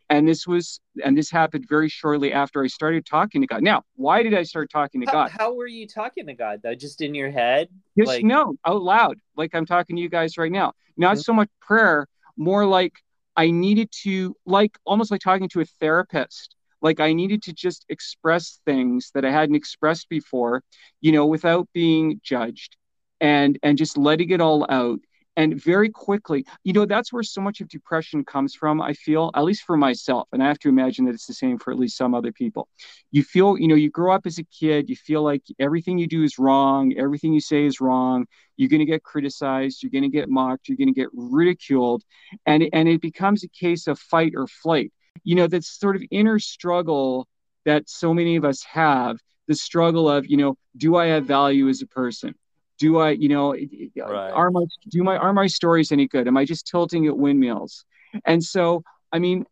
and 0.09 0.27
this 0.27 0.47
was 0.47 0.79
and 1.03 1.17
this 1.17 1.29
happened 1.29 1.65
very 1.67 1.89
shortly 1.89 2.31
after 2.33 2.63
i 2.63 2.67
started 2.67 3.05
talking 3.05 3.41
to 3.41 3.47
god. 3.47 3.61
Now 3.61 3.83
why 3.95 4.23
did 4.23 4.33
i 4.33 4.43
start 4.43 4.69
talking 4.69 5.01
to 5.01 5.07
how, 5.07 5.13
god? 5.13 5.31
how 5.31 5.53
were 5.53 5.67
you 5.67 5.87
talking 5.87 6.27
to 6.27 6.33
god 6.33 6.59
though? 6.63 6.75
Just 6.75 7.01
in 7.01 7.15
your 7.15 7.31
head? 7.31 7.69
Just 7.97 8.07
like... 8.07 8.23
no 8.23 8.55
out 8.65 8.81
loud 8.81 9.17
like 9.35 9.53
i'm 9.53 9.65
talking 9.65 9.95
to 9.95 10.01
you 10.01 10.09
guys 10.09 10.37
right 10.37 10.51
now. 10.51 10.73
Not 10.97 11.13
mm-hmm. 11.13 11.21
so 11.21 11.33
much 11.33 11.49
prayer 11.61 12.07
more 12.37 12.65
like 12.65 12.93
i 13.35 13.49
needed 13.49 13.89
to 14.03 14.35
like 14.45 14.77
almost 14.85 15.11
like 15.11 15.21
talking 15.21 15.49
to 15.49 15.61
a 15.61 15.65
therapist. 15.65 16.55
Like 16.81 16.99
i 16.99 17.13
needed 17.13 17.43
to 17.43 17.53
just 17.53 17.85
express 17.89 18.59
things 18.65 19.11
that 19.13 19.23
i 19.25 19.31
hadn't 19.31 19.55
expressed 19.55 20.09
before 20.09 20.63
you 20.99 21.11
know 21.11 21.25
without 21.25 21.67
being 21.73 22.19
judged 22.23 22.75
and 23.21 23.57
and 23.63 23.77
just 23.77 23.97
letting 23.97 24.31
it 24.31 24.41
all 24.41 24.65
out. 24.69 24.99
And 25.37 25.59
very 25.63 25.89
quickly 25.89 26.45
you 26.65 26.73
know 26.73 26.85
that's 26.85 27.13
where 27.13 27.23
so 27.23 27.39
much 27.39 27.61
of 27.61 27.69
depression 27.69 28.25
comes 28.25 28.53
from 28.53 28.81
i 28.81 28.91
feel 28.91 29.31
at 29.33 29.45
least 29.45 29.63
for 29.63 29.77
myself. 29.77 30.27
And 30.33 30.43
i 30.43 30.47
have 30.47 30.59
to 30.59 30.67
imagine 30.67 31.05
that 31.05 31.13
it's 31.13 31.25
the 31.25 31.33
same 31.33 31.57
for 31.57 31.71
at 31.71 31.79
least 31.79 31.95
some 31.95 32.13
other 32.13 32.33
people. 32.33 32.67
You 33.11 33.23
feel 33.23 33.57
you 33.57 33.69
know 33.69 33.75
you 33.75 33.89
grow 33.89 34.13
up 34.13 34.25
as 34.25 34.39
a 34.39 34.43
kid 34.43 34.89
you 34.89 34.97
feel 34.97 35.23
like 35.23 35.43
everything 35.57 35.97
you 35.97 36.07
do 36.07 36.23
is 36.23 36.37
wrong 36.37 36.93
everything 36.97 37.31
you 37.31 37.39
say 37.39 37.65
is 37.65 37.79
wrong 37.79 38.25
you're 38.57 38.69
going 38.69 38.81
to 38.81 38.85
get 38.85 39.03
criticized 39.03 39.81
you're 39.81 39.89
going 39.89 40.03
to 40.03 40.09
get 40.09 40.29
mocked 40.29 40.67
you're 40.67 40.77
going 40.77 40.93
to 40.93 40.99
get 40.99 41.09
ridiculed 41.13 42.03
and 42.45 42.67
and 42.73 42.89
it 42.89 43.01
becomes 43.01 43.43
a 43.45 43.47
case 43.47 43.87
of 43.87 43.97
fight 43.99 44.33
or 44.35 44.47
flight. 44.47 44.91
You 45.23 45.35
know 45.35 45.47
that 45.47 45.63
sort 45.63 45.95
of 45.95 46.03
inner 46.11 46.39
struggle 46.39 47.25
that 47.65 47.89
so 47.89 48.13
many 48.13 48.35
of 48.35 48.45
us 48.45 48.63
have 48.63 49.17
the 49.47 49.55
struggle 49.55 50.09
of 50.09 50.25
you 50.27 50.37
know 50.37 50.55
do 50.77 50.95
i 50.95 51.07
have 51.07 51.25
value 51.25 51.67
as 51.67 51.81
a 51.81 51.87
person 51.87 52.33
do 52.81 52.97
I, 52.97 53.11
you 53.11 53.29
know, 53.29 53.53
right. 53.53 54.31
are 54.31 54.49
my 54.49 54.65
do 54.89 55.03
my 55.03 55.15
are 55.15 55.33
my 55.33 55.45
stories 55.45 55.91
any 55.91 56.07
good? 56.07 56.27
Am 56.27 56.35
I 56.35 56.45
just 56.45 56.65
tilting 56.65 57.05
at 57.05 57.15
windmills? 57.15 57.85
And 58.25 58.43
so, 58.43 58.81
I 59.11 59.19
mean, 59.19 59.45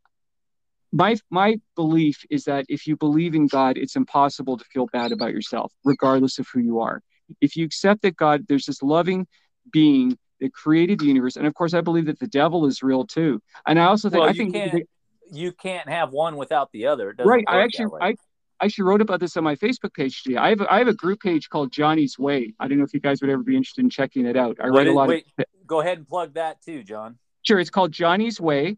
my 0.91 1.15
my 1.29 1.59
belief 1.75 2.25
is 2.31 2.45
that 2.45 2.65
if 2.69 2.87
you 2.87 2.97
believe 2.97 3.35
in 3.35 3.45
God, 3.45 3.77
it's 3.77 3.95
impossible 3.95 4.57
to 4.57 4.65
feel 4.73 4.87
bad 4.87 5.11
about 5.11 5.31
yourself, 5.31 5.71
regardless 5.85 6.39
of 6.39 6.47
who 6.51 6.59
you 6.59 6.79
are. 6.79 7.03
If 7.39 7.55
you 7.55 7.65
accept 7.65 8.01
that 8.01 8.17
God, 8.17 8.45
there's 8.49 8.65
this 8.65 8.81
loving 8.81 9.27
being 9.71 10.17
that 10.39 10.51
created 10.51 10.97
the 10.97 11.05
universe, 11.05 11.35
and 11.35 11.45
of 11.45 11.53
course, 11.53 11.75
I 11.75 11.81
believe 11.81 12.07
that 12.07 12.17
the 12.17 12.27
devil 12.27 12.65
is 12.65 12.81
real 12.81 13.05
too. 13.05 13.39
And 13.67 13.79
I 13.79 13.85
also 13.85 14.09
think 14.09 14.21
well, 14.21 14.29
I 14.29 14.33
think 14.33 14.87
you 15.31 15.51
can't 15.51 15.87
have 15.87 16.11
one 16.13 16.35
without 16.35 16.71
the 16.71 16.87
other. 16.87 17.13
right. 17.19 17.45
I 17.47 17.61
actually 17.61 17.91
I 18.01 18.15
I 18.61 18.65
actually 18.65 18.85
wrote 18.85 19.01
about 19.01 19.19
this 19.19 19.37
on 19.37 19.43
my 19.43 19.55
Facebook 19.55 19.93
page 19.93 20.23
today. 20.23 20.37
I 20.37 20.49
have 20.49 20.61
a, 20.61 20.73
I 20.73 20.79
have 20.79 20.87
a 20.87 20.93
group 20.93 21.21
page 21.21 21.49
called 21.49 21.71
Johnny's 21.71 22.19
Way. 22.19 22.53
I 22.59 22.67
don't 22.67 22.77
know 22.77 22.83
if 22.83 22.93
you 22.93 22.99
guys 22.99 23.21
would 23.21 23.29
ever 23.29 23.43
be 23.43 23.55
interested 23.55 23.83
in 23.83 23.89
checking 23.89 24.25
it 24.25 24.35
out. 24.35 24.57
I 24.61 24.67
write 24.67 24.87
a 24.87 24.93
lot. 24.93 25.07
Wait, 25.07 25.27
of, 25.37 25.45
go 25.65 25.81
ahead 25.81 25.97
and 25.97 26.07
plug 26.07 26.33
that 26.33 26.61
too, 26.61 26.83
John. 26.83 27.17
Sure, 27.43 27.59
it's 27.59 27.69
called 27.69 27.91
Johnny's 27.91 28.39
Way, 28.39 28.77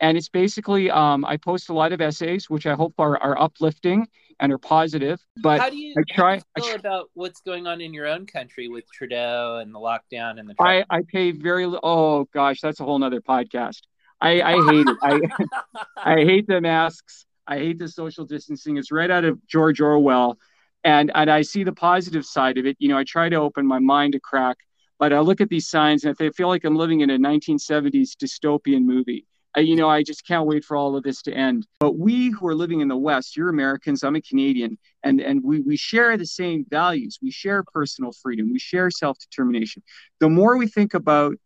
and 0.00 0.18
it's 0.18 0.28
basically 0.28 0.90
um, 0.90 1.24
I 1.24 1.38
post 1.38 1.70
a 1.70 1.72
lot 1.72 1.92
of 1.92 2.00
essays, 2.00 2.50
which 2.50 2.66
I 2.66 2.74
hope 2.74 2.94
are, 2.98 3.16
are 3.16 3.40
uplifting 3.40 4.06
and 4.38 4.52
are 4.52 4.58
positive. 4.58 5.20
But 5.42 5.60
how 5.60 5.70
do 5.70 5.76
you, 5.76 5.94
I 5.96 6.02
try, 6.08 6.34
how 6.34 6.36
do 6.36 6.42
you 6.56 6.62
feel 6.62 6.78
try, 6.78 6.78
about 6.78 7.10
what's 7.14 7.40
going 7.40 7.66
on 7.66 7.80
in 7.80 7.94
your 7.94 8.06
own 8.06 8.26
country 8.26 8.68
with 8.68 8.84
Trudeau 8.92 9.58
and 9.62 9.74
the 9.74 9.78
lockdown 9.78 10.38
and 10.38 10.48
the? 10.48 10.54
I 10.58 10.84
I 10.90 11.02
pay 11.06 11.32
very 11.32 11.64
oh 11.64 12.24
gosh, 12.32 12.60
that's 12.60 12.80
a 12.80 12.84
whole 12.84 12.98
nother 12.98 13.20
podcast. 13.20 13.80
I 14.20 14.42
I 14.42 14.52
hate 14.52 14.86
it. 14.86 14.96
I 15.02 15.20
I 15.96 16.24
hate 16.24 16.46
the 16.46 16.60
masks. 16.60 17.25
I 17.46 17.58
hate 17.58 17.78
the 17.78 17.88
social 17.88 18.24
distancing. 18.24 18.76
It's 18.76 18.92
right 18.92 19.10
out 19.10 19.24
of 19.24 19.44
George 19.46 19.80
Orwell. 19.80 20.38
And, 20.84 21.10
and 21.14 21.30
I 21.30 21.42
see 21.42 21.64
the 21.64 21.72
positive 21.72 22.24
side 22.24 22.58
of 22.58 22.66
it. 22.66 22.76
You 22.78 22.88
know, 22.88 22.98
I 22.98 23.04
try 23.04 23.28
to 23.28 23.36
open 23.36 23.66
my 23.66 23.78
mind 23.78 24.12
to 24.12 24.20
crack, 24.20 24.56
but 24.98 25.12
I 25.12 25.20
look 25.20 25.40
at 25.40 25.48
these 25.48 25.68
signs 25.68 26.04
and 26.04 26.16
I 26.18 26.30
feel 26.30 26.48
like 26.48 26.64
I'm 26.64 26.76
living 26.76 27.00
in 27.00 27.10
a 27.10 27.18
1970s 27.18 28.12
dystopian 28.16 28.84
movie. 28.84 29.26
I, 29.56 29.60
you 29.60 29.74
know, 29.74 29.88
I 29.88 30.02
just 30.02 30.26
can't 30.26 30.46
wait 30.46 30.64
for 30.64 30.76
all 30.76 30.96
of 30.96 31.02
this 31.02 31.22
to 31.22 31.32
end. 31.32 31.66
But 31.80 31.98
we 31.98 32.30
who 32.30 32.46
are 32.46 32.54
living 32.54 32.80
in 32.80 32.88
the 32.88 32.96
West, 32.96 33.36
you're 33.36 33.48
Americans, 33.48 34.04
I'm 34.04 34.14
a 34.14 34.20
Canadian, 34.20 34.76
and, 35.02 35.20
and 35.20 35.42
we, 35.42 35.60
we 35.60 35.78
share 35.78 36.16
the 36.18 36.26
same 36.26 36.66
values. 36.68 37.18
We 37.22 37.30
share 37.30 37.64
personal 37.64 38.12
freedom. 38.12 38.52
We 38.52 38.58
share 38.58 38.90
self 38.90 39.18
determination. 39.18 39.82
The 40.20 40.28
more 40.28 40.58
we 40.58 40.66
think 40.66 40.92
about 40.92 41.36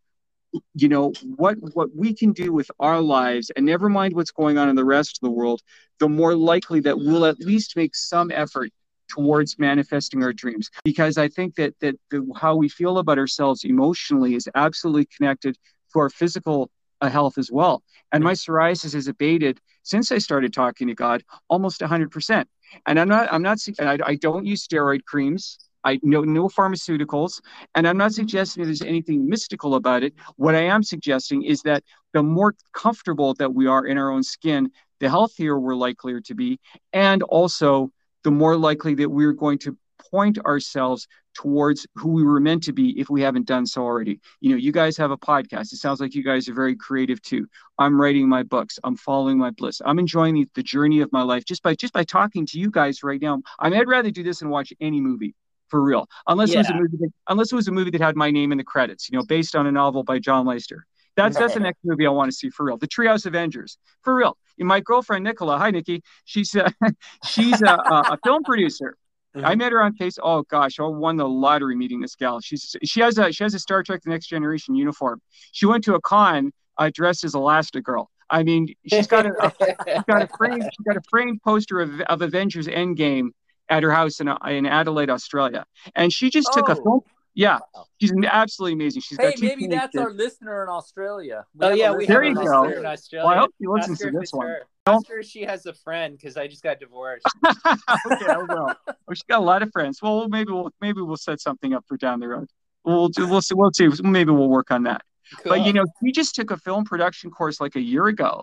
you 0.75 0.89
know 0.89 1.13
what 1.37 1.57
what 1.75 1.95
we 1.95 2.15
can 2.15 2.33
do 2.33 2.53
with 2.53 2.71
our 2.81 3.01
lives 3.01 3.51
and 3.55 3.65
never 3.65 3.89
mind 3.89 4.15
what's 4.15 4.33
going 4.33 4.59
on 4.59 4.69
in 4.69 4.77
the 4.77 4.85
rest 4.85 5.17
of 5.17 5.21
the 5.21 5.31
world 5.31 5.61
the 5.99 6.09
more 6.09 6.35
likely 6.35 6.81
that 6.81 6.99
we'll 6.99 7.25
at 7.25 7.39
least 7.41 7.77
make 7.77 7.95
some 7.95 8.31
effort 8.33 8.71
towards 9.09 9.59
manifesting 9.59 10.23
our 10.23 10.33
dreams. 10.33 10.71
Because 10.85 11.19
i 11.19 11.29
think 11.29 11.55
that 11.57 11.75
that 11.81 11.95
the, 12.11 12.27
how 12.37 12.57
we 12.57 12.69
feel 12.69 12.99
about 12.99 13.19
ourselves 13.19 13.65
emotionally 13.65 14.35
is 14.35 14.49
absolutely 14.55 15.07
connected 15.17 15.57
to 15.93 15.99
our 15.99 16.11
physical 16.11 16.71
uh, 17.01 17.09
health 17.09 17.39
as 17.39 17.51
well. 17.51 17.83
And 18.13 18.23
my 18.23 18.33
psoriasis 18.33 18.93
has 18.95 19.09
abated 19.09 19.61
since 19.83 20.13
i 20.13 20.19
started 20.19 20.53
talking 20.53 20.89
to 20.89 20.95
god 20.95 21.23
almost 21.49 21.81
100% 21.81 22.45
and 22.87 23.01
i'm 23.01 23.09
not 23.09 23.33
i'm 23.33 23.43
not 23.43 23.59
i, 23.81 23.99
I 24.05 24.15
don't 24.17 24.47
use 24.47 24.67
steroid 24.67 25.05
creams 25.05 25.59
I 25.85 25.99
know 26.03 26.23
no 26.23 26.49
pharmaceuticals, 26.49 27.41
and 27.75 27.87
I'm 27.87 27.97
not 27.97 28.11
mm-hmm. 28.11 28.17
suggesting 28.17 28.65
there's 28.65 28.83
anything 28.83 29.29
mystical 29.29 29.75
about 29.75 30.03
it. 30.03 30.15
What 30.37 30.55
I 30.55 30.63
am 30.63 30.83
suggesting 30.83 31.43
is 31.43 31.63
that 31.63 31.85
the 32.13 32.23
more 32.23 32.55
comfortable 32.73 33.35
that 33.35 33.55
we 33.55 33.67
are 33.67 33.87
in 33.87 33.99
our 33.99 34.11
own 34.11 34.23
skin, 34.23 34.71
the 35.01 35.09
healthier 35.09 35.59
we're 35.59 35.75
likely 35.75 36.21
to 36.21 36.35
be, 36.35 36.61
and 36.93 37.23
also 37.25 37.91
the 38.25 38.31
more 38.31 38.57
likely 38.57 38.95
that 38.97 39.09
we're 39.09 39.33
going 39.33 39.59
to 39.59 39.77
point 40.11 40.39
ourselves 40.41 41.07
towards 41.35 41.87
who 41.95 42.09
we 42.09 42.25
were 42.25 42.41
meant 42.41 42.63
to 42.65 42.73
be 42.73 42.99
if 42.99 43.09
we 43.09 43.23
haven't 43.23 43.47
done 43.47 43.65
so 43.65 43.83
already. 43.83 44.21
You 44.41 44.51
know, 44.51 44.57
you 44.57 44.73
guys 44.73 44.97
have 44.97 45.11
a 45.11 45.17
podcast. 45.17 45.73
It 45.73 45.79
sounds 45.79 46.01
like 46.01 46.15
you 46.15 46.25
guys 46.25 46.49
are 46.49 46.55
very 46.55 46.75
creative 46.75 47.23
too. 47.23 47.47
I'm 47.79 48.01
writing 48.01 48.29
my 48.29 48.43
books. 48.43 48.79
I'm 48.83 48.97
following 48.97 49.39
my 49.39 49.51
bliss. 49.51 49.81
I'm 49.85 49.99
enjoying 49.99 50.35
the, 50.35 50.49
the 50.55 50.63
journey 50.63 51.01
of 51.01 51.13
my 51.13 51.23
life 51.23 51.45
just 51.45 51.63
by 51.63 51.75
just 51.75 51.93
by 51.93 52.05
talking 52.05 52.47
to 52.47 52.59
you 52.59 52.71
guys 52.71 53.03
right 53.03 53.21
now. 53.21 53.41
I 53.59 53.71
mean, 53.71 53.81
I'd 53.81 53.89
rather 53.89 54.11
do 54.11 54.23
this 54.23 54.41
than 54.41 54.49
watch 54.49 54.73
any 54.81 55.01
movie 55.01 55.35
for 55.71 55.83
real. 55.83 56.07
Unless 56.27 56.51
yeah. 56.51 56.57
it 56.57 56.59
was 56.59 56.71
a 56.71 56.75
movie 56.75 56.97
that, 57.01 57.11
unless 57.29 57.53
it 57.53 57.57
was 57.57 57.69
a 57.69 57.73
movie 57.73 57.91
that 57.91 58.01
had 58.01 58.17
my 58.17 58.31
name 58.31 58.53
in 58.53 58.59
the 58.59 58.65
credits, 58.65 59.09
you 59.11 59.19
know, 59.19 59.25
based 59.25 59.57
on 59.57 59.67
a 59.67 59.73
novel 59.73 60.03
by 60.05 60.19
John 60.19 60.47
Leister. 60.47 60.87
That's 61.17 61.37
that's 61.37 61.55
the 61.55 61.61
next 61.61 61.81
movie 61.85 62.07
I 62.07 62.11
want 62.11 62.31
to 62.31 62.37
see 62.37 62.51
for 62.51 62.65
real. 62.65 62.79
The 62.79 62.89
Treehouse 62.89 63.27
Avengers 63.27 63.79
for 64.03 64.15
real. 64.15 64.37
And 64.59 64.69
my 64.69 64.81
girlfriend 64.81 65.25
Nicola, 65.25 65.59
hi 65.59 65.71
Nikki, 65.71 66.03
she's 66.25 66.55
uh, 66.55 66.71
she's 67.27 67.61
a, 67.63 67.75
a, 67.75 68.19
film 68.25 68.43
producer. 68.45 68.97
Mm-hmm. 69.37 69.47
I 69.47 69.55
met 69.55 69.73
her 69.73 69.83
on 69.83 69.95
Face. 69.95 70.19
Oh 70.23 70.43
gosh, 70.43 70.79
I 70.79 70.85
won 70.85 71.17
the 71.17 71.29
lottery 71.29 71.77
meeting 71.77 72.01
this 72.01 72.15
gal. 72.15 72.41
She's 72.41 72.77
she 72.85 73.01
has 73.01 73.19
a 73.19 73.33
she 73.33 73.45
has 73.45 73.55
a 73.55 73.59
Star 73.59 73.83
Trek: 73.83 74.03
The 74.03 74.11
Next 74.11 74.29
Generation 74.29 74.75
uniform. 74.75 75.21
She 75.53 75.67
went 75.67 75.85
to 75.85 75.95
a 75.95 76.01
con 76.01 76.53
uh, 76.79 76.91
dressed 76.93 77.25
as 77.25 77.35
Elastigirl. 77.35 78.07
I 78.31 78.45
mean, 78.45 78.73
she's 78.87 79.09
got 79.09 79.27
a, 79.27 79.33
a 79.45 79.53
she's 79.87 80.05
got 80.05 80.23
a 80.23 80.29
framed 80.39 80.63
she's 80.63 80.87
got 80.87 80.97
a 80.97 81.03
framed 81.11 81.43
poster 81.43 81.81
of, 81.81 82.01
of 82.03 82.23
Avengers 82.23 82.69
Endgame 82.69 83.31
at 83.71 83.83
her 83.83 83.91
house 83.91 84.21
in, 84.21 84.29
uh, 84.29 84.37
in 84.47 84.67
Adelaide, 84.67 85.09
Australia. 85.09 85.65
And 85.95 86.13
she 86.13 86.29
just 86.29 86.53
took 86.53 86.69
a 86.69 86.77
oh. 86.79 86.85
phone. 86.85 87.01
Yeah, 87.33 87.61
she's 88.01 88.13
absolutely 88.27 88.73
amazing. 88.73 89.03
She's 89.03 89.17
hey, 89.17 89.31
got 89.31 89.41
maybe 89.41 89.69
that's 89.69 89.93
kids. 89.93 90.03
our 90.03 90.13
listener 90.13 90.65
in 90.65 90.69
Australia. 90.69 91.45
We 91.55 91.67
oh 91.67 91.71
yeah, 91.71 91.95
we 91.95 92.05
there 92.05 92.25
you 92.25 92.35
go. 92.35 92.65
In 92.65 92.85
Australia. 92.85 93.25
Well, 93.25 93.35
I 93.35 93.39
hope 93.39 93.55
she 93.57 93.69
listens 93.69 93.99
to 94.01 94.11
this 94.11 94.33
one. 94.33 94.57
I'm 94.85 95.05
sure 95.05 95.23
she 95.23 95.43
has 95.43 95.65
a 95.67 95.73
friend 95.73 96.17
because 96.17 96.37
I 96.37 96.49
just 96.49 96.65
got 96.65 96.81
divorced. 96.81 97.25
okay, 97.47 98.27
I 98.27 98.37
will. 98.37 98.75
Oh, 98.89 98.95
she's 99.15 99.23
got 99.23 99.39
a 99.39 99.45
lot 99.45 99.63
of 99.63 99.71
friends. 99.71 100.01
Well, 100.03 100.29
maybe 100.29 100.51
we'll 100.51 100.71
maybe 100.81 101.03
we'll 101.03 101.17
set 101.17 101.41
something 101.41 101.73
up 101.73 101.85
for 101.87 101.97
down 101.97 102.19
the 102.19 102.29
road. 102.29 102.49
We'll 102.85 103.09
do, 103.09 103.29
we'll 103.29 103.43
see. 103.43 103.55
We'll 103.55 103.73
see. 103.73 103.89
Maybe 104.03 104.33
we'll 104.33 104.49
work 104.49 104.73
on 104.73 104.83
that. 104.85 105.03
Cool. 105.43 105.53
But 105.53 105.67
you 105.67 105.73
know, 105.73 105.85
we 106.03 106.11
just 106.11 106.35
took 106.35 106.51
a 106.51 106.57
film 106.57 106.85
production 106.85 107.31
course 107.31 107.61
like 107.61 107.77
a 107.77 107.81
year 107.81 108.09
ago, 108.09 108.43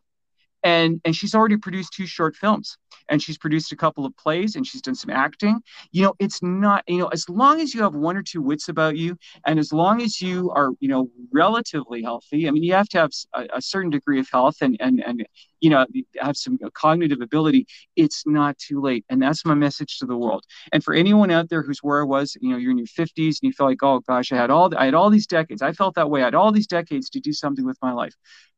and 0.67 0.99
and 1.06 1.15
she's 1.15 1.34
already 1.34 1.56
produced 1.56 1.93
two 1.93 2.06
short 2.06 2.36
films 2.36 2.77
and 3.10 3.23
she's 3.23 3.38
produced 3.38 3.71
a 3.71 3.75
couple 3.75 4.06
of 4.06 4.15
plays 4.17 4.58
and 4.58 4.67
she's 4.67 4.82
done 4.82 4.95
some 4.95 5.10
acting. 5.10 5.62
You 5.91 6.03
know 6.03 6.13
it's 6.19 6.43
not 6.43 6.84
you 6.88 6.97
know 6.97 7.08
as 7.08 7.30
long 7.30 7.62
as 7.62 7.73
you 7.73 7.82
have 7.84 7.95
one 7.95 8.17
or 8.17 8.23
two 8.23 8.41
wits 8.41 8.67
about 8.67 8.97
you 8.97 9.17
and 9.45 9.60
as 9.60 9.71
long 9.71 10.01
as 10.01 10.21
you 10.21 10.51
are 10.51 10.71
you 10.82 10.89
know 10.89 11.10
relatively 11.32 12.01
healthy 12.01 12.47
i 12.47 12.51
mean 12.51 12.63
you 12.63 12.73
have 12.73 12.89
to 12.89 12.97
have 12.97 13.12
a, 13.34 13.47
a 13.53 13.62
certain 13.62 13.89
degree 13.89 14.19
of 14.19 14.27
health 14.30 14.58
and 14.62 14.75
and 14.82 15.01
and 15.06 15.25
you 15.62 15.69
know 15.69 15.86
have 16.19 16.38
some 16.38 16.58
cognitive 16.73 17.21
ability. 17.21 17.65
It's 17.95 18.23
not 18.25 18.58
too 18.58 18.82
late 18.82 19.06
and 19.10 19.21
that's 19.21 19.45
my 19.45 19.56
message 19.56 19.99
to 19.99 20.06
the 20.06 20.17
world. 20.17 20.43
And 20.73 20.84
for 20.84 20.93
anyone 20.93 21.32
out 21.32 21.49
there 21.49 21.63
who's 21.63 21.80
where 21.80 22.01
i 22.01 22.03
was 22.03 22.36
you 22.41 22.49
know 22.49 22.58
you're 22.58 22.71
in 22.71 22.77
your 22.77 22.88
50s 22.88 23.39
and 23.39 23.47
you 23.47 23.53
feel 23.53 23.67
like 23.67 23.84
oh 23.84 23.99
gosh 24.01 24.32
i 24.34 24.36
had 24.36 24.49
all 24.49 24.69
i 24.77 24.86
had 24.86 24.93
all 24.93 25.10
these 25.10 25.27
decades. 25.27 25.62
I 25.62 25.71
felt 25.71 25.95
that 25.95 26.10
way. 26.10 26.21
I 26.21 26.25
had 26.25 26.36
all 26.36 26.51
these 26.51 26.67
decades 26.67 27.10
to 27.12 27.19
do 27.19 27.32
something 27.32 27.65
with 27.65 27.77
my 27.82 27.93
life 27.93 28.15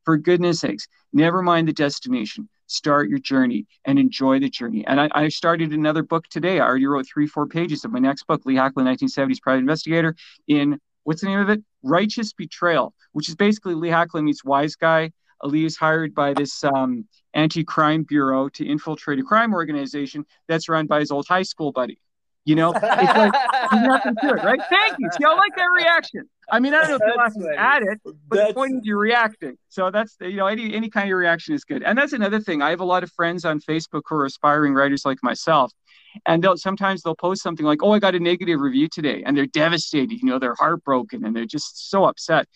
for 0.09 0.17
goodness 0.17 0.61
sakes, 0.61 0.87
never 1.13 1.43
mind 1.43 1.67
the 1.67 1.71
destination. 1.71 2.49
Start 2.65 3.09
your 3.09 3.19
journey 3.19 3.67
and 3.85 3.99
enjoy 3.99 4.39
the 4.39 4.49
journey. 4.49 4.83
And 4.87 4.99
I, 4.99 5.07
I 5.13 5.29
started 5.29 5.71
another 5.71 6.01
book 6.01 6.27
today. 6.29 6.59
I 6.59 6.65
already 6.65 6.87
wrote 6.87 7.05
three, 7.05 7.27
four 7.27 7.45
pages 7.45 7.85
of 7.85 7.91
my 7.91 7.99
next 7.99 8.25
book, 8.25 8.43
Lee 8.43 8.55
Hacklin, 8.55 8.85
1970s 8.85 9.39
Private 9.39 9.59
Investigator, 9.59 10.15
in 10.47 10.79
What's 11.03 11.21
the 11.21 11.27
name 11.27 11.37
of 11.37 11.49
it? 11.49 11.61
Righteous 11.83 12.33
Betrayal, 12.33 12.95
which 13.11 13.29
is 13.29 13.35
basically 13.35 13.75
Lee 13.75 13.89
Hackling 13.89 14.25
meets 14.25 14.43
Wise 14.43 14.75
Guy. 14.75 15.11
Lee 15.43 15.65
is 15.65 15.77
hired 15.77 16.15
by 16.15 16.33
this 16.33 16.63
um, 16.63 17.07
anti-crime 17.35 18.01
bureau 18.01 18.49
to 18.49 18.65
infiltrate 18.65 19.19
a 19.19 19.23
crime 19.23 19.53
organization 19.53 20.25
that's 20.47 20.67
run 20.69 20.87
by 20.87 21.01
his 21.01 21.11
old 21.11 21.27
high 21.27 21.43
school 21.43 21.71
buddy. 21.71 21.99
You 22.49 22.55
know, 22.55 22.71
it's 22.75 22.83
like 22.83 23.33
nothing 23.73 24.15
to 24.23 24.29
it, 24.29 24.43
right? 24.43 24.59
Thank 24.71 24.95
you. 24.97 25.07
See, 25.11 25.23
I 25.23 25.35
like 25.35 25.55
that 25.55 25.69
reaction. 25.77 26.27
I 26.51 26.59
mean, 26.59 26.73
I 26.73 26.81
don't 26.81 26.89
know 26.89 26.95
if 26.95 27.01
you're 27.05 27.15
laughing 27.15 27.55
at 27.55 27.83
it, 27.83 27.99
but 28.03 28.15
that's... 28.31 28.47
the 28.47 28.53
point 28.55 28.73
is 28.77 28.81
you're 28.85 28.97
reacting. 28.97 29.55
So 29.69 29.91
that's 29.91 30.17
you 30.19 30.37
know, 30.37 30.47
any 30.47 30.73
any 30.73 30.89
kind 30.89 31.11
of 31.11 31.15
reaction 31.15 31.53
is 31.53 31.63
good. 31.63 31.83
And 31.83 31.95
that's 31.95 32.13
another 32.13 32.39
thing. 32.39 32.63
I 32.63 32.71
have 32.71 32.79
a 32.79 32.85
lot 32.85 33.03
of 33.03 33.11
friends 33.11 33.45
on 33.45 33.59
Facebook 33.59 34.01
who 34.09 34.15
are 34.15 34.25
aspiring 34.25 34.73
writers 34.73 35.05
like 35.05 35.19
myself. 35.21 35.71
And 36.25 36.43
they'll 36.43 36.57
sometimes 36.57 37.03
they'll 37.03 37.13
post 37.13 37.43
something 37.43 37.67
like, 37.67 37.83
Oh, 37.83 37.91
I 37.91 37.99
got 37.99 38.15
a 38.15 38.19
negative 38.19 38.59
review 38.59 38.87
today, 38.91 39.21
and 39.23 39.37
they're 39.37 39.45
devastated, 39.45 40.19
you 40.19 40.27
know, 40.27 40.39
they're 40.39 40.55
heartbroken 40.57 41.23
and 41.23 41.35
they're 41.35 41.45
just 41.45 41.91
so 41.91 42.05
upset. 42.05 42.47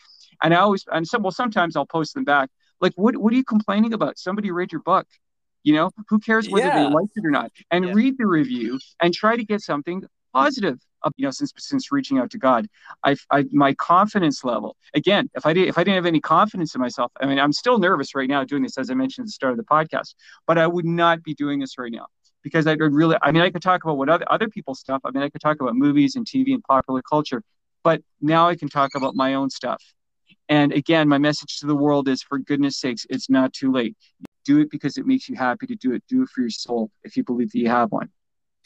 And 0.41 0.55
I 0.55 0.57
always 0.57 0.85
and 0.91 1.07
some 1.07 1.21
well, 1.21 1.31
sometimes 1.31 1.75
I'll 1.75 1.85
post 1.85 2.15
them 2.15 2.23
back. 2.23 2.49
Like, 2.81 2.93
what 2.95 3.15
what 3.17 3.31
are 3.31 3.35
you 3.35 3.43
complaining 3.43 3.93
about? 3.93 4.17
Somebody 4.17 4.49
read 4.49 4.71
your 4.71 4.81
book. 4.81 5.05
You 5.63 5.73
know, 5.73 5.91
who 6.09 6.19
cares 6.19 6.49
whether 6.49 6.67
yeah. 6.67 6.83
they 6.83 6.89
liked 6.89 7.11
it 7.15 7.25
or 7.25 7.31
not? 7.31 7.51
And 7.71 7.85
yeah. 7.85 7.93
read 7.93 8.17
the 8.17 8.27
review 8.27 8.79
and 9.01 9.13
try 9.13 9.35
to 9.35 9.43
get 9.43 9.61
something 9.61 10.03
positive. 10.33 10.79
You 11.17 11.25
know, 11.25 11.31
since 11.31 11.51
since 11.57 11.91
reaching 11.91 12.17
out 12.17 12.31
to 12.31 12.37
God, 12.37 12.67
I, 13.03 13.17
I 13.29 13.43
my 13.51 13.73
confidence 13.73 14.43
level 14.45 14.77
again. 14.93 15.29
If 15.35 15.45
I 15.45 15.51
did 15.51 15.67
if 15.67 15.77
I 15.77 15.83
didn't 15.83 15.95
have 15.95 16.05
any 16.05 16.21
confidence 16.21 16.75
in 16.75 16.81
myself, 16.81 17.11
I 17.19 17.25
mean, 17.25 17.39
I'm 17.39 17.51
still 17.51 17.77
nervous 17.77 18.15
right 18.15 18.29
now 18.29 18.45
doing 18.45 18.63
this, 18.63 18.77
as 18.77 18.89
I 18.89 18.93
mentioned 18.93 19.23
at 19.23 19.27
the 19.27 19.31
start 19.31 19.51
of 19.51 19.57
the 19.57 19.65
podcast. 19.65 20.15
But 20.47 20.57
I 20.57 20.65
would 20.65 20.85
not 20.85 21.21
be 21.21 21.33
doing 21.33 21.59
this 21.59 21.77
right 21.77 21.91
now 21.91 22.07
because 22.41 22.67
I 22.67 22.75
would 22.75 22.93
really. 22.93 23.17
I 23.21 23.33
mean, 23.33 23.41
I 23.41 23.49
could 23.49 23.61
talk 23.61 23.83
about 23.83 23.97
what 23.97 24.07
other 24.07 24.25
other 24.31 24.47
people's 24.47 24.79
stuff. 24.79 25.01
I 25.03 25.11
mean, 25.11 25.23
I 25.23 25.29
could 25.29 25.41
talk 25.41 25.59
about 25.59 25.75
movies 25.75 26.15
and 26.15 26.25
TV 26.25 26.53
and 26.53 26.63
popular 26.63 27.01
culture, 27.01 27.43
but 27.83 28.01
now 28.21 28.47
I 28.47 28.55
can 28.55 28.69
talk 28.69 28.91
about 28.95 29.13
my 29.13 29.33
own 29.33 29.49
stuff. 29.49 29.83
And 30.47 30.71
again, 30.71 31.09
my 31.09 31.17
message 31.17 31.59
to 31.59 31.67
the 31.67 31.75
world 31.75 32.07
is 32.07 32.23
for 32.23 32.39
goodness 32.39 32.77
sakes, 32.77 33.05
it's 33.09 33.29
not 33.29 33.51
too 33.51 33.73
late 33.73 33.97
do 34.45 34.59
it 34.59 34.69
because 34.69 34.97
it 34.97 35.05
makes 35.05 35.29
you 35.29 35.35
happy 35.35 35.67
to 35.67 35.75
do 35.75 35.93
it. 35.93 36.03
Do 36.07 36.23
it 36.23 36.29
for 36.29 36.41
your 36.41 36.49
soul 36.49 36.91
if 37.03 37.17
you 37.17 37.23
believe 37.23 37.51
that 37.51 37.59
you 37.59 37.69
have 37.69 37.91
one. 37.91 38.09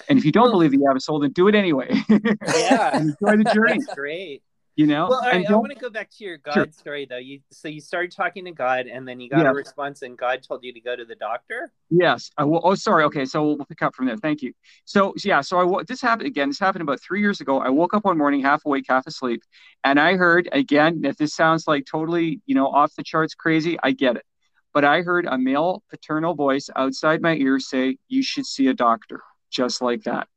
And 0.09 0.19
if 0.19 0.25
you 0.25 0.31
don't 0.31 0.51
believe 0.51 0.71
that 0.71 0.77
you 0.77 0.87
have 0.87 0.97
a 0.97 1.01
soul, 1.01 1.19
then 1.19 1.31
do 1.31 1.47
it 1.47 1.55
anyway. 1.55 1.89
Yeah. 2.47 2.97
enjoy 2.99 3.37
the 3.37 3.51
journey. 3.53 3.79
That's 3.79 3.95
great. 3.95 4.43
You 4.75 4.85
know? 4.85 5.07
Well, 5.09 5.21
I, 5.23 5.43
I 5.43 5.53
want 5.53 5.71
to 5.71 5.79
go 5.79 5.89
back 5.89 6.11
to 6.17 6.23
your 6.23 6.37
God 6.37 6.53
sure. 6.53 6.67
story 6.71 7.07
though. 7.09 7.17
You 7.17 7.39
so 7.51 7.67
you 7.67 7.81
started 7.81 8.11
talking 8.11 8.45
to 8.45 8.51
God 8.51 8.85
and 8.85 9.07
then 9.07 9.19
you 9.19 9.27
got 9.27 9.41
yeah. 9.41 9.49
a 9.49 9.53
response 9.53 10.03
and 10.03 10.15
God 10.15 10.43
told 10.43 10.63
you 10.63 10.71
to 10.71 10.79
go 10.79 10.95
to 10.95 11.03
the 11.03 11.15
doctor? 11.15 11.71
Yes. 11.89 12.29
I 12.37 12.43
will, 12.43 12.61
oh 12.63 12.75
sorry. 12.75 13.03
Okay, 13.05 13.25
so 13.25 13.43
we'll 13.43 13.65
pick 13.65 13.81
up 13.81 13.95
from 13.95 14.05
there. 14.05 14.17
Thank 14.17 14.43
you. 14.43 14.53
So 14.85 15.15
yeah, 15.23 15.41
so 15.41 15.79
I 15.79 15.83
this 15.87 15.99
happened 15.99 16.27
again. 16.27 16.49
This 16.49 16.59
happened 16.59 16.83
about 16.83 17.01
3 17.01 17.19
years 17.19 17.41
ago. 17.41 17.59
I 17.59 17.69
woke 17.69 17.95
up 17.95 18.05
one 18.05 18.19
morning 18.19 18.43
half 18.43 18.65
awake, 18.65 18.85
half 18.87 19.07
asleep, 19.07 19.41
and 19.83 19.99
I 19.99 20.15
heard 20.15 20.47
again, 20.51 21.01
if 21.05 21.17
this 21.17 21.33
sounds 21.33 21.67
like 21.67 21.87
totally, 21.89 22.41
you 22.45 22.53
know, 22.53 22.67
off 22.67 22.93
the 22.95 23.03
charts 23.03 23.33
crazy, 23.33 23.79
I 23.81 23.91
get 23.91 24.15
it 24.17 24.25
but 24.73 24.85
I 24.85 25.01
heard 25.01 25.25
a 25.25 25.37
male 25.37 25.83
paternal 25.89 26.35
voice 26.35 26.69
outside 26.75 27.21
my 27.21 27.35
ear 27.35 27.59
say, 27.59 27.97
You 28.07 28.23
should 28.23 28.45
see 28.45 28.67
a 28.67 28.73
doctor, 28.73 29.21
just 29.49 29.81
like 29.81 30.03
that. 30.03 30.27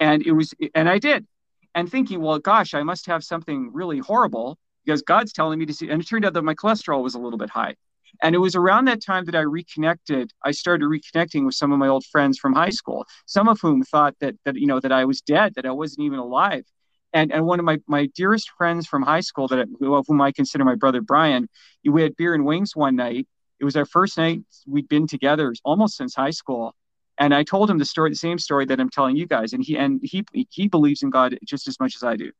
And 0.00 0.26
it 0.26 0.32
was, 0.32 0.54
and 0.74 0.88
I 0.88 0.98
did. 0.98 1.26
And 1.74 1.90
thinking, 1.90 2.20
well, 2.20 2.38
gosh, 2.38 2.74
I 2.74 2.82
must 2.82 3.06
have 3.06 3.22
something 3.22 3.70
really 3.72 3.98
horrible 3.98 4.58
because 4.84 5.02
God's 5.02 5.32
telling 5.32 5.58
me 5.58 5.66
to 5.66 5.74
see. 5.74 5.90
And 5.90 6.02
it 6.02 6.08
turned 6.08 6.24
out 6.24 6.32
that 6.32 6.42
my 6.42 6.54
cholesterol 6.54 7.02
was 7.02 7.14
a 7.14 7.18
little 7.18 7.38
bit 7.38 7.50
high. 7.50 7.74
And 8.22 8.34
it 8.34 8.38
was 8.38 8.56
around 8.56 8.86
that 8.86 9.02
time 9.04 9.24
that 9.26 9.34
I 9.34 9.40
reconnected. 9.40 10.32
I 10.42 10.50
started 10.50 10.86
reconnecting 10.86 11.44
with 11.44 11.54
some 11.54 11.72
of 11.72 11.78
my 11.78 11.88
old 11.88 12.04
friends 12.06 12.38
from 12.38 12.54
high 12.54 12.70
school, 12.70 13.06
some 13.26 13.48
of 13.48 13.60
whom 13.60 13.82
thought 13.82 14.14
that 14.20 14.34
that 14.44 14.56
you 14.56 14.66
know 14.66 14.80
that 14.80 14.92
I 14.92 15.04
was 15.04 15.20
dead, 15.20 15.54
that 15.54 15.66
I 15.66 15.70
wasn't 15.70 16.06
even 16.06 16.18
alive. 16.18 16.64
And 17.12 17.32
and 17.32 17.46
one 17.46 17.58
of 17.58 17.64
my 17.64 17.78
my 17.86 18.06
dearest 18.14 18.50
friends 18.56 18.86
from 18.86 19.02
high 19.02 19.20
school 19.20 19.46
that 19.48 19.68
of 19.82 20.04
whom 20.08 20.20
I 20.20 20.32
consider 20.32 20.64
my 20.64 20.74
brother 20.74 21.00
Brian, 21.00 21.48
we 21.84 22.02
had 22.02 22.16
beer 22.16 22.34
and 22.34 22.44
wings 22.44 22.74
one 22.74 22.96
night, 22.96 23.28
it 23.60 23.64
was 23.64 23.76
our 23.76 23.86
first 23.86 24.16
night 24.18 24.42
we'd 24.66 24.88
been 24.88 25.06
together 25.06 25.54
almost 25.64 25.96
since 25.96 26.14
high 26.14 26.30
school. 26.30 26.74
And 27.18 27.34
I 27.34 27.42
told 27.42 27.68
him 27.68 27.78
the 27.78 27.84
story, 27.84 28.10
the 28.10 28.16
same 28.16 28.38
story 28.38 28.64
that 28.66 28.78
I'm 28.78 28.90
telling 28.90 29.16
you 29.16 29.26
guys. 29.26 29.52
And 29.52 29.64
he 29.64 29.76
and 29.76 30.00
he 30.02 30.24
he 30.50 30.68
believes 30.68 31.02
in 31.02 31.10
God 31.10 31.36
just 31.44 31.66
as 31.66 31.80
much 31.80 31.96
as 31.96 32.04
I 32.04 32.16
do. 32.16 32.30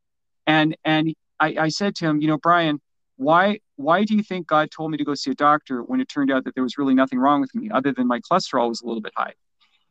And 0.46 0.76
and 0.84 1.14
I, 1.40 1.56
I 1.58 1.68
said 1.68 1.96
to 1.96 2.06
him, 2.06 2.20
you 2.20 2.28
know, 2.28 2.38
Brian, 2.38 2.80
why 3.16 3.58
why 3.76 4.04
do 4.04 4.14
you 4.14 4.22
think 4.22 4.46
God 4.46 4.70
told 4.70 4.92
me 4.92 4.98
to 4.98 5.04
go 5.04 5.14
see 5.14 5.32
a 5.32 5.34
doctor 5.34 5.82
when 5.82 6.00
it 6.00 6.08
turned 6.08 6.30
out 6.30 6.44
that 6.44 6.54
there 6.54 6.62
was 6.62 6.78
really 6.78 6.94
nothing 6.94 7.18
wrong 7.18 7.40
with 7.40 7.54
me 7.54 7.70
other 7.70 7.92
than 7.92 8.06
my 8.06 8.20
cholesterol 8.20 8.68
was 8.68 8.80
a 8.80 8.86
little 8.86 9.02
bit 9.02 9.12
high? 9.16 9.34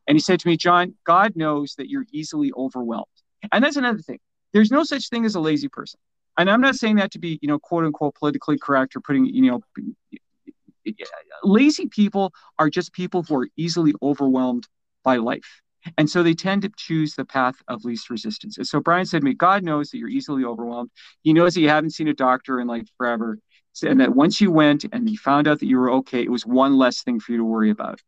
And 0.07 0.15
he 0.15 0.21
said 0.21 0.39
to 0.39 0.47
me, 0.47 0.55
John, 0.55 0.95
God 1.03 1.35
knows 1.35 1.75
that 1.77 1.89
you're 1.89 2.05
easily 2.13 2.51
overwhelmed. 2.55 3.05
And 3.51 3.61
that's 3.63 3.75
another 3.75 3.99
thing. 3.99 4.19
There's 4.53 4.71
no 4.71 4.83
such 4.85 5.09
thing 5.09 5.25
as 5.25 5.35
a 5.35 5.41
lazy 5.41 5.67
person. 5.67 5.99
And 6.37 6.49
I'm 6.49 6.61
not 6.61 6.75
saying 6.75 6.97
that 6.97 7.11
to 7.11 7.19
be, 7.19 7.39
you 7.41 7.47
know, 7.47 7.59
quote 7.59 7.83
unquote 7.83 8.15
politically 8.15 8.57
correct 8.57 8.95
or 8.95 9.01
putting, 9.01 9.25
you 9.25 9.51
know, 9.51 9.61
lazy 11.43 11.88
people 11.88 12.34
are 12.60 12.69
just 12.69 12.93
people 12.93 13.23
who 13.23 13.36
are 13.36 13.47
easily 13.58 13.93
overwhelmed 14.02 14.67
by 15.04 15.17
life. 15.17 15.62
And 15.97 16.10
so 16.10 16.21
they 16.21 16.34
tend 16.34 16.63
to 16.63 16.71
choose 16.76 17.15
the 17.15 17.26
path 17.26 17.56
of 17.67 17.86
least 17.86 18.10
resistance. 18.10 18.58
And 18.58 18.67
so 18.67 18.80
Brian 18.80 19.06
said 19.06 19.21
to 19.21 19.26
me, 19.26 19.34
God 19.34 19.63
knows 19.63 19.89
that 19.89 19.97
you're 20.00 20.10
easily 20.10 20.43
overwhelmed. 20.43 20.89
He 21.21 21.34
knows 21.34 21.54
that 21.54 21.62
you 21.62 21.69
haven't 21.69 21.91
seen 21.91 22.08
a 22.08 22.13
doctor 22.13 22.60
in 22.60 22.67
like 22.67 22.88
forever. 22.97 23.39
And 23.84 24.02
that 24.02 24.15
once 24.15 24.41
you 24.41 24.52
went 24.52 24.86
and 24.91 25.10
you 25.10 25.17
found 25.17 25.47
out 25.47 25.60
that 25.60 25.67
you 25.67 25.78
were 25.78 25.91
okay, 25.91 26.21
it 26.21 26.32
was 26.32 26.45
one 26.45 26.78
less 26.78 27.04
thing 27.04 27.19
for 27.19 27.32
you 27.32 27.38
to 27.38 27.43
worry 27.43 27.69
about. 27.69 28.02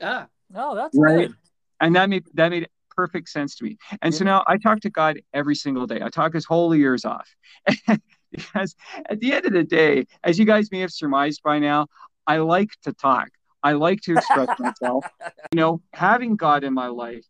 Ah, 0.00 0.28
oh, 0.54 0.74
that's 0.74 0.96
right. 0.98 1.28
Good. 1.28 1.36
And 1.80 1.94
that 1.94 2.08
made 2.08 2.24
that 2.34 2.48
made 2.48 2.68
perfect 2.96 3.28
sense 3.28 3.54
to 3.56 3.64
me. 3.64 3.76
And 4.00 4.12
yeah. 4.12 4.18
so 4.18 4.24
now 4.24 4.44
I 4.46 4.56
talk 4.56 4.80
to 4.80 4.90
God 4.90 5.20
every 5.34 5.54
single 5.54 5.86
day. 5.86 6.00
I 6.02 6.08
talk 6.08 6.32
his 6.32 6.46
whole 6.46 6.72
ears 6.72 7.04
off. 7.04 7.28
because 8.32 8.74
at 9.08 9.20
the 9.20 9.32
end 9.32 9.46
of 9.46 9.52
the 9.52 9.64
day, 9.64 10.06
as 10.24 10.38
you 10.38 10.44
guys 10.44 10.70
may 10.72 10.80
have 10.80 10.92
surmised 10.92 11.42
by 11.42 11.58
now, 11.58 11.86
I 12.26 12.38
like 12.38 12.70
to 12.82 12.92
talk. 12.92 13.28
I 13.62 13.72
like 13.72 14.00
to 14.02 14.16
express 14.16 14.48
myself. 14.58 15.06
You 15.52 15.60
know, 15.60 15.82
having 15.92 16.36
God 16.36 16.64
in 16.64 16.74
my 16.74 16.88
life 16.88 17.24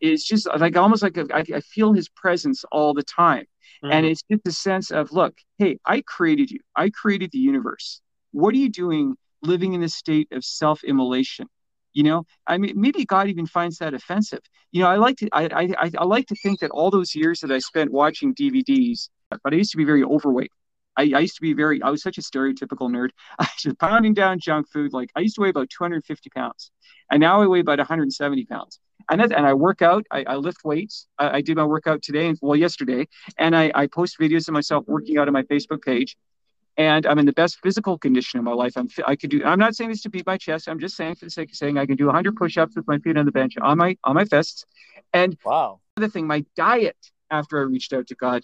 is 0.00 0.24
just 0.24 0.46
like 0.58 0.76
almost 0.76 1.02
like 1.02 1.16
a, 1.16 1.26
I, 1.32 1.44
I 1.56 1.60
feel 1.60 1.92
His 1.92 2.08
presence 2.08 2.64
all 2.72 2.94
the 2.94 3.02
time, 3.02 3.44
mm-hmm. 3.82 3.92
and 3.92 4.06
it's 4.06 4.22
just 4.30 4.46
a 4.46 4.52
sense 4.52 4.90
of, 4.90 5.12
look, 5.12 5.36
hey, 5.58 5.78
I 5.84 6.02
created 6.02 6.50
you. 6.50 6.60
I 6.76 6.90
created 6.90 7.30
the 7.32 7.38
universe. 7.38 8.00
What 8.32 8.54
are 8.54 8.58
you 8.58 8.68
doing, 8.68 9.16
living 9.42 9.74
in 9.74 9.82
a 9.82 9.88
state 9.88 10.28
of 10.32 10.44
self-immolation? 10.44 11.46
You 11.92 12.02
know, 12.02 12.24
I 12.46 12.58
mean, 12.58 12.72
maybe 12.74 13.04
God 13.04 13.28
even 13.28 13.46
finds 13.46 13.78
that 13.78 13.94
offensive. 13.94 14.40
You 14.72 14.82
know, 14.82 14.88
I 14.88 14.96
like 14.96 15.16
to, 15.18 15.28
I, 15.32 15.44
I, 15.78 15.90
I 15.96 16.04
like 16.04 16.26
to 16.26 16.34
think 16.34 16.58
that 16.58 16.72
all 16.72 16.90
those 16.90 17.14
years 17.14 17.38
that 17.40 17.52
I 17.52 17.60
spent 17.60 17.92
watching 17.92 18.34
DVDs 18.34 19.08
but 19.42 19.52
I 19.52 19.56
used 19.56 19.72
to 19.72 19.76
be 19.76 19.84
very 19.84 20.02
overweight. 20.02 20.50
I, 20.96 21.02
I, 21.14 21.20
used 21.20 21.34
to 21.36 21.42
be 21.42 21.54
very, 21.54 21.82
I 21.82 21.90
was 21.90 22.02
such 22.02 22.18
a 22.18 22.20
stereotypical 22.20 22.88
nerd. 22.88 23.10
I 23.38 23.44
was 23.44 23.62
just 23.62 23.78
pounding 23.78 24.14
down 24.14 24.38
junk 24.38 24.68
food. 24.68 24.92
Like 24.92 25.10
I 25.16 25.20
used 25.20 25.34
to 25.36 25.40
weigh 25.40 25.48
about 25.48 25.70
250 25.70 26.30
pounds 26.30 26.70
and 27.10 27.20
now 27.20 27.42
I 27.42 27.46
weigh 27.46 27.60
about 27.60 27.78
170 27.78 28.44
pounds. 28.46 28.80
And, 29.10 29.20
that, 29.20 29.32
and 29.32 29.46
I 29.46 29.52
work 29.52 29.82
out, 29.82 30.06
I, 30.10 30.24
I 30.26 30.36
lift 30.36 30.64
weights. 30.64 31.06
I, 31.18 31.36
I, 31.36 31.40
did 31.42 31.56
my 31.56 31.64
workout 31.64 32.00
today, 32.00 32.26
and 32.26 32.38
well, 32.40 32.56
yesterday, 32.56 33.06
and 33.36 33.54
I, 33.54 33.70
I 33.74 33.86
post 33.86 34.18
videos 34.18 34.48
of 34.48 34.54
myself 34.54 34.84
working 34.86 35.18
out 35.18 35.28
on 35.28 35.34
my 35.34 35.42
Facebook 35.42 35.82
page. 35.82 36.16
And 36.76 37.06
I'm 37.06 37.18
in 37.18 37.26
the 37.26 37.32
best 37.32 37.58
physical 37.62 37.98
condition 37.98 38.38
of 38.38 38.44
my 38.44 38.52
life. 38.52 38.72
I'm, 38.76 38.88
I 39.06 39.14
could 39.14 39.30
do, 39.30 39.44
I'm 39.44 39.58
not 39.58 39.76
saying 39.76 39.90
this 39.90 40.02
to 40.02 40.10
beat 40.10 40.26
my 40.26 40.38
chest. 40.38 40.68
I'm 40.68 40.80
just 40.80 40.96
saying 40.96 41.16
for 41.16 41.26
the 41.26 41.30
sake 41.30 41.50
of 41.50 41.56
saying 41.56 41.78
I 41.78 41.86
can 41.86 41.96
do 41.96 42.06
100 42.06 42.34
push-ups 42.34 42.74
with 42.74 42.88
my 42.88 42.98
feet 42.98 43.16
on 43.16 43.26
the 43.26 43.32
bench 43.32 43.56
on 43.60 43.78
my, 43.78 43.96
on 44.04 44.14
my 44.14 44.24
fists. 44.24 44.64
And 45.12 45.36
wow. 45.44 45.80
The 45.96 46.08
thing, 46.08 46.26
my 46.26 46.44
diet 46.56 46.96
after 47.30 47.58
I 47.58 47.62
reached 47.62 47.92
out 47.92 48.08
to 48.08 48.14
God 48.14 48.42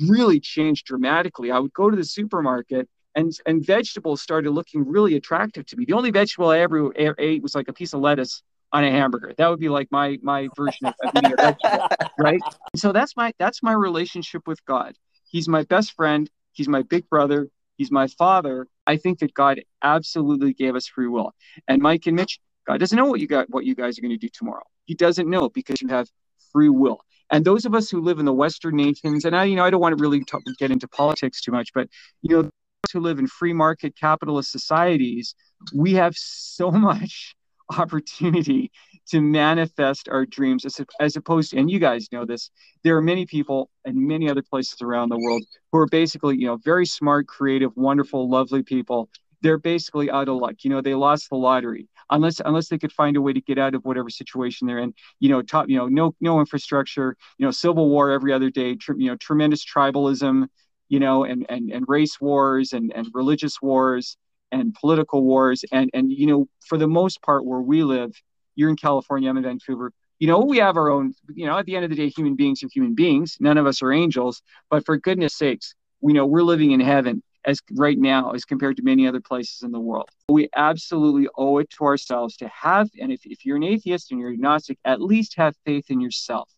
really 0.00 0.40
changed 0.40 0.86
dramatically. 0.86 1.50
I 1.50 1.58
would 1.58 1.72
go 1.72 1.90
to 1.90 1.96
the 1.96 2.04
supermarket 2.04 2.88
and 3.14 3.32
and 3.46 3.64
vegetables 3.64 4.22
started 4.22 4.50
looking 4.50 4.86
really 4.86 5.16
attractive 5.16 5.66
to 5.66 5.76
me. 5.76 5.84
The 5.84 5.92
only 5.92 6.10
vegetable 6.10 6.50
I 6.50 6.60
ever 6.60 6.92
ate 6.96 7.42
was 7.42 7.54
like 7.54 7.68
a 7.68 7.72
piece 7.72 7.92
of 7.92 8.00
lettuce 8.00 8.42
on 8.72 8.84
a 8.84 8.90
hamburger. 8.90 9.34
That 9.36 9.48
would 9.48 9.60
be 9.60 9.68
like 9.68 9.88
my 9.90 10.18
my 10.22 10.48
version 10.56 10.86
of 10.86 10.94
eating 11.14 11.32
a 11.32 11.36
vegetable, 11.36 11.88
right? 12.18 12.40
So 12.74 12.92
that's 12.92 13.16
my 13.16 13.32
that's 13.38 13.62
my 13.62 13.72
relationship 13.72 14.46
with 14.46 14.64
God. 14.64 14.94
He's 15.28 15.48
my 15.48 15.64
best 15.64 15.92
friend. 15.92 16.30
He's 16.52 16.68
my 16.68 16.82
big 16.82 17.08
brother. 17.08 17.48
He's 17.76 17.90
my 17.90 18.06
father. 18.06 18.68
I 18.86 18.96
think 18.96 19.18
that 19.20 19.34
God 19.34 19.62
absolutely 19.82 20.52
gave 20.52 20.74
us 20.74 20.86
free 20.86 21.08
will. 21.08 21.32
And 21.68 21.80
Mike 21.80 22.06
and 22.06 22.16
Mitch, 22.16 22.38
God 22.66 22.78
doesn't 22.80 22.96
know 22.96 23.06
what 23.06 23.20
you 23.20 23.26
got 23.26 23.50
what 23.50 23.64
you 23.64 23.74
guys 23.74 23.98
are 23.98 24.02
going 24.02 24.10
to 24.10 24.16
do 24.16 24.28
tomorrow. 24.28 24.64
He 24.84 24.94
doesn't 24.94 25.28
know 25.28 25.48
because 25.48 25.80
you 25.80 25.88
have 25.88 26.08
free 26.52 26.68
will. 26.68 27.00
And 27.30 27.44
those 27.44 27.64
of 27.64 27.74
us 27.74 27.90
who 27.90 28.00
live 28.00 28.18
in 28.18 28.26
the 28.26 28.32
Western 28.32 28.76
nations, 28.76 29.24
and 29.24 29.34
I, 29.34 29.44
you 29.44 29.56
know, 29.56 29.64
I 29.64 29.70
don't 29.70 29.80
want 29.80 29.96
to 29.96 30.02
really 30.02 30.22
get 30.58 30.70
into 30.70 30.86
politics 30.88 31.40
too 31.40 31.50
much, 31.52 31.70
but 31.74 31.88
you 32.20 32.42
know, 32.42 32.50
who 32.92 33.00
live 33.00 33.18
in 33.18 33.26
free 33.26 33.52
market 33.52 33.96
capitalist 33.98 34.50
societies, 34.50 35.34
we 35.74 35.94
have 35.94 36.14
so 36.16 36.70
much 36.70 37.34
opportunity 37.78 38.70
to 39.08 39.20
manifest 39.20 40.08
our 40.08 40.26
dreams 40.26 40.64
as, 40.64 40.80
as 41.00 41.16
opposed 41.16 41.50
to, 41.50 41.58
and 41.58 41.70
you 41.70 41.78
guys 41.78 42.08
know 42.12 42.24
this, 42.24 42.50
there 42.84 42.96
are 42.96 43.02
many 43.02 43.24
people 43.26 43.70
in 43.84 44.06
many 44.06 44.28
other 44.28 44.42
places 44.42 44.82
around 44.82 45.08
the 45.08 45.18
world 45.18 45.42
who 45.70 45.78
are 45.78 45.86
basically, 45.86 46.36
you 46.36 46.46
know, 46.46 46.58
very 46.64 46.86
smart, 46.86 47.26
creative, 47.26 47.70
wonderful, 47.76 48.28
lovely 48.28 48.62
people. 48.62 49.08
They're 49.40 49.58
basically 49.58 50.10
out 50.10 50.28
of 50.28 50.36
luck. 50.36 50.56
You 50.62 50.70
know, 50.70 50.80
they 50.80 50.94
lost 50.94 51.30
the 51.30 51.36
lottery 51.36 51.88
unless 52.12 52.40
unless 52.44 52.68
they 52.68 52.78
could 52.78 52.92
find 52.92 53.16
a 53.16 53.20
way 53.20 53.32
to 53.32 53.40
get 53.40 53.58
out 53.58 53.74
of 53.74 53.84
whatever 53.84 54.10
situation 54.10 54.66
they're 54.66 54.78
in. 54.78 54.94
You 55.18 55.30
know, 55.30 55.42
top, 55.42 55.68
you 55.68 55.76
know, 55.76 55.88
no 55.88 56.14
no 56.20 56.38
infrastructure, 56.38 57.16
you 57.38 57.46
know, 57.46 57.50
civil 57.50 57.88
war 57.88 58.10
every 58.12 58.32
other 58.32 58.50
day, 58.50 58.76
tr- 58.76 58.96
you 58.96 59.08
know, 59.08 59.16
tremendous 59.16 59.64
tribalism, 59.64 60.46
you 60.88 61.00
know, 61.00 61.24
and 61.24 61.46
and 61.48 61.70
and 61.72 61.84
race 61.88 62.20
wars 62.20 62.72
and 62.72 62.92
and 62.94 63.08
religious 63.14 63.60
wars 63.60 64.16
and 64.52 64.74
political 64.74 65.24
wars 65.24 65.64
and 65.72 65.90
and 65.94 66.12
you 66.12 66.26
know, 66.26 66.48
for 66.66 66.78
the 66.78 66.88
most 66.88 67.22
part, 67.22 67.44
where 67.44 67.60
we 67.60 67.82
live, 67.82 68.12
you're 68.54 68.70
in 68.70 68.76
California, 68.76 69.28
I'm 69.28 69.38
in 69.38 69.44
Vancouver. 69.44 69.92
You 70.18 70.28
know, 70.28 70.40
we 70.40 70.58
have 70.58 70.76
our 70.76 70.88
own. 70.88 71.14
You 71.34 71.46
know, 71.46 71.58
at 71.58 71.66
the 71.66 71.74
end 71.74 71.84
of 71.84 71.90
the 71.90 71.96
day, 71.96 72.08
human 72.08 72.36
beings 72.36 72.62
are 72.62 72.68
human 72.72 72.94
beings. 72.94 73.38
None 73.40 73.58
of 73.58 73.66
us 73.66 73.82
are 73.82 73.92
angels. 73.92 74.42
But 74.70 74.84
for 74.86 74.96
goodness 74.96 75.34
sakes, 75.34 75.74
we 76.00 76.12
know 76.12 76.26
we're 76.26 76.42
living 76.42 76.70
in 76.70 76.80
heaven 76.80 77.22
as 77.44 77.60
right 77.72 77.98
now 77.98 78.30
as 78.30 78.44
compared 78.44 78.76
to 78.76 78.82
many 78.82 79.06
other 79.06 79.20
places 79.20 79.62
in 79.62 79.72
the 79.72 79.80
world. 79.80 80.08
We 80.28 80.48
absolutely 80.54 81.28
owe 81.36 81.58
it 81.58 81.70
to 81.70 81.84
ourselves 81.84 82.36
to 82.38 82.48
have, 82.48 82.88
and 83.00 83.12
if, 83.12 83.24
if 83.24 83.44
you're 83.44 83.56
an 83.56 83.64
atheist 83.64 84.10
and 84.10 84.20
you're 84.20 84.32
agnostic, 84.32 84.78
at 84.84 85.00
least 85.00 85.36
have 85.36 85.54
faith 85.64 85.90
in 85.90 86.00
yourself. 86.00 86.48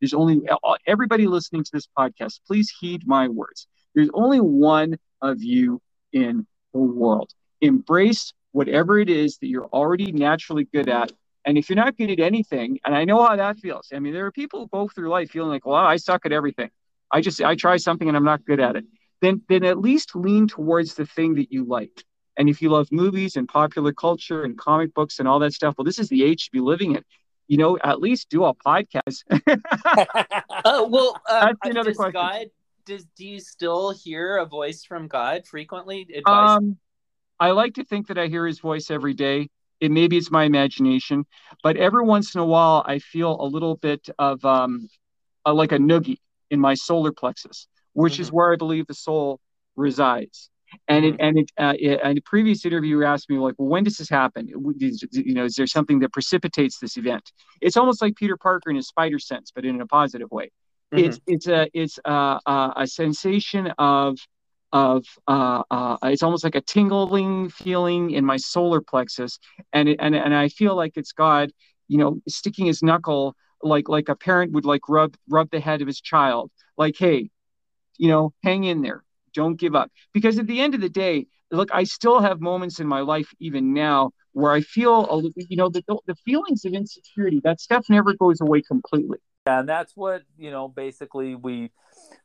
There's 0.00 0.14
only 0.14 0.40
everybody 0.86 1.26
listening 1.26 1.64
to 1.64 1.70
this 1.72 1.88
podcast, 1.98 2.40
please 2.46 2.72
heed 2.80 3.06
my 3.06 3.28
words. 3.28 3.66
There's 3.94 4.10
only 4.14 4.40
one 4.40 4.96
of 5.20 5.42
you 5.42 5.80
in 6.12 6.46
the 6.72 6.78
world. 6.78 7.32
Embrace 7.60 8.32
whatever 8.52 8.98
it 8.98 9.10
is 9.10 9.38
that 9.38 9.48
you're 9.48 9.66
already 9.66 10.12
naturally 10.12 10.64
good 10.64 10.88
at. 10.88 11.12
And 11.44 11.58
if 11.58 11.68
you're 11.68 11.76
not 11.76 11.96
good 11.96 12.10
at 12.10 12.20
anything, 12.20 12.78
and 12.84 12.94
I 12.94 13.04
know 13.04 13.22
how 13.24 13.36
that 13.36 13.58
feels. 13.58 13.88
I 13.92 13.98
mean, 13.98 14.12
there 14.12 14.26
are 14.26 14.32
people 14.32 14.60
who 14.60 14.68
go 14.68 14.88
through 14.88 15.08
life 15.08 15.30
feeling 15.30 15.50
like, 15.50 15.66
well, 15.66 15.76
I 15.76 15.96
suck 15.96 16.26
at 16.26 16.32
everything. 16.32 16.70
I 17.10 17.20
just 17.20 17.42
I 17.42 17.54
try 17.54 17.78
something 17.78 18.06
and 18.06 18.16
I'm 18.16 18.24
not 18.24 18.44
good 18.44 18.60
at 18.60 18.76
it. 18.76 18.84
Then 19.20 19.42
then 19.48 19.64
at 19.64 19.78
least 19.78 20.14
lean 20.14 20.48
towards 20.48 20.94
the 20.94 21.06
thing 21.06 21.34
that 21.34 21.52
you 21.52 21.64
like. 21.64 22.04
And 22.36 22.48
if 22.48 22.62
you 22.62 22.70
love 22.70 22.92
movies 22.92 23.36
and 23.36 23.48
popular 23.48 23.92
culture 23.92 24.44
and 24.44 24.56
comic 24.56 24.94
books 24.94 25.18
and 25.18 25.26
all 25.26 25.40
that 25.40 25.52
stuff, 25.52 25.74
well, 25.76 25.84
this 25.84 25.98
is 25.98 26.08
the 26.08 26.22
age 26.22 26.44
to 26.44 26.50
be 26.52 26.60
living 26.60 26.94
in 26.94 27.04
you 27.48 27.56
know, 27.56 27.78
at 27.82 28.00
least 28.00 28.28
do 28.28 28.44
a 28.44 28.54
podcast. 28.54 29.24
uh, 30.64 30.86
well, 30.88 31.20
uh, 31.28 31.46
that's 31.46 31.58
another 31.64 31.94
question. 31.94 32.12
God, 32.12 32.46
does 32.84 33.06
do 33.16 33.26
you 33.26 33.40
still 33.40 33.90
hear 33.90 34.36
a 34.36 34.46
voice 34.46 34.84
from 34.84 35.08
God 35.08 35.46
frequently? 35.46 36.06
Um, 36.26 36.76
I 37.40 37.50
like 37.50 37.74
to 37.74 37.84
think 37.84 38.08
that 38.08 38.18
I 38.18 38.26
hear 38.26 38.46
His 38.46 38.60
voice 38.60 38.90
every 38.90 39.14
day. 39.14 39.48
It 39.80 39.90
maybe 39.90 40.16
it's 40.16 40.30
my 40.30 40.44
imagination, 40.44 41.24
but 41.62 41.76
every 41.76 42.02
once 42.02 42.34
in 42.34 42.40
a 42.40 42.44
while 42.44 42.84
I 42.86 42.98
feel 42.98 43.40
a 43.40 43.46
little 43.46 43.76
bit 43.76 44.08
of 44.18 44.44
um, 44.44 44.88
a, 45.44 45.54
like 45.54 45.72
a 45.72 45.78
noogie 45.78 46.18
in 46.50 46.60
my 46.60 46.74
solar 46.74 47.12
plexus, 47.12 47.68
which 47.98 48.14
mm-hmm. 48.14 48.22
is 48.22 48.32
where 48.32 48.52
I 48.52 48.56
believe 48.56 48.86
the 48.86 48.94
soul 48.94 49.40
resides. 49.76 50.50
And 50.86 51.04
it, 51.04 51.14
mm-hmm. 51.14 51.24
and 51.24 51.38
it, 51.38 51.50
uh, 51.58 51.74
it, 51.78 52.00
and 52.04 52.18
a 52.18 52.20
previous 52.20 52.64
interviewer 52.64 53.04
asked 53.04 53.28
me 53.30 53.38
like, 53.38 53.54
well, 53.58 53.68
when 53.68 53.84
does 53.84 53.96
this 53.96 54.08
happen? 54.08 54.46
You 54.46 55.34
know, 55.34 55.44
is 55.44 55.54
there 55.54 55.66
something 55.66 55.98
that 56.00 56.12
precipitates 56.12 56.78
this 56.78 56.96
event? 56.96 57.32
It's 57.60 57.76
almost 57.76 58.00
like 58.02 58.14
Peter 58.16 58.36
Parker 58.36 58.70
in 58.70 58.76
his 58.76 58.86
spider 58.86 59.18
sense, 59.18 59.50
but 59.54 59.64
in 59.64 59.80
a 59.80 59.86
positive 59.86 60.30
way. 60.30 60.50
Mm-hmm. 60.92 61.04
It's 61.04 61.20
it's 61.26 61.48
a 61.48 61.68
it's 61.74 61.98
a, 62.04 62.38
a, 62.46 62.72
a 62.76 62.86
sensation 62.86 63.72
of 63.78 64.18
of 64.72 65.04
uh, 65.26 65.62
uh, 65.70 65.96
it's 66.04 66.22
almost 66.22 66.44
like 66.44 66.54
a 66.54 66.60
tingling 66.60 67.48
feeling 67.48 68.10
in 68.12 68.24
my 68.24 68.36
solar 68.36 68.80
plexus, 68.80 69.38
and 69.72 69.88
it, 69.88 69.96
and 69.98 70.14
and 70.14 70.34
I 70.34 70.48
feel 70.48 70.76
like 70.76 70.92
it's 70.96 71.12
God, 71.12 71.50
you 71.88 71.98
know, 71.98 72.20
sticking 72.28 72.66
his 72.66 72.82
knuckle 72.82 73.34
like 73.62 73.88
like 73.88 74.08
a 74.08 74.14
parent 74.14 74.52
would 74.52 74.64
like 74.64 74.82
rub 74.88 75.14
rub 75.28 75.50
the 75.50 75.60
head 75.60 75.80
of 75.80 75.86
his 75.86 76.00
child, 76.00 76.50
like, 76.76 76.96
hey, 76.96 77.30
you 77.98 78.08
know, 78.08 78.32
hang 78.42 78.64
in 78.64 78.80
there 78.82 79.04
don't 79.38 79.56
give 79.56 79.74
up. 79.74 79.90
Because 80.12 80.38
at 80.38 80.46
the 80.46 80.60
end 80.60 80.74
of 80.74 80.80
the 80.80 80.88
day, 80.88 81.26
look, 81.50 81.70
I 81.72 81.84
still 81.84 82.20
have 82.20 82.40
moments 82.40 82.80
in 82.80 82.86
my 82.86 83.00
life, 83.00 83.32
even 83.38 83.72
now, 83.72 84.10
where 84.32 84.52
I 84.52 84.60
feel, 84.60 85.06
a, 85.06 85.22
you 85.36 85.56
know, 85.56 85.68
the, 85.68 85.82
the 86.06 86.16
feelings 86.16 86.64
of 86.64 86.72
insecurity, 86.72 87.40
that 87.44 87.60
stuff 87.60 87.86
never 87.88 88.14
goes 88.14 88.40
away 88.40 88.62
completely. 88.62 89.18
And 89.46 89.68
that's 89.68 89.96
what, 89.96 90.22
you 90.36 90.50
know, 90.50 90.68
basically 90.68 91.34
we, 91.34 91.70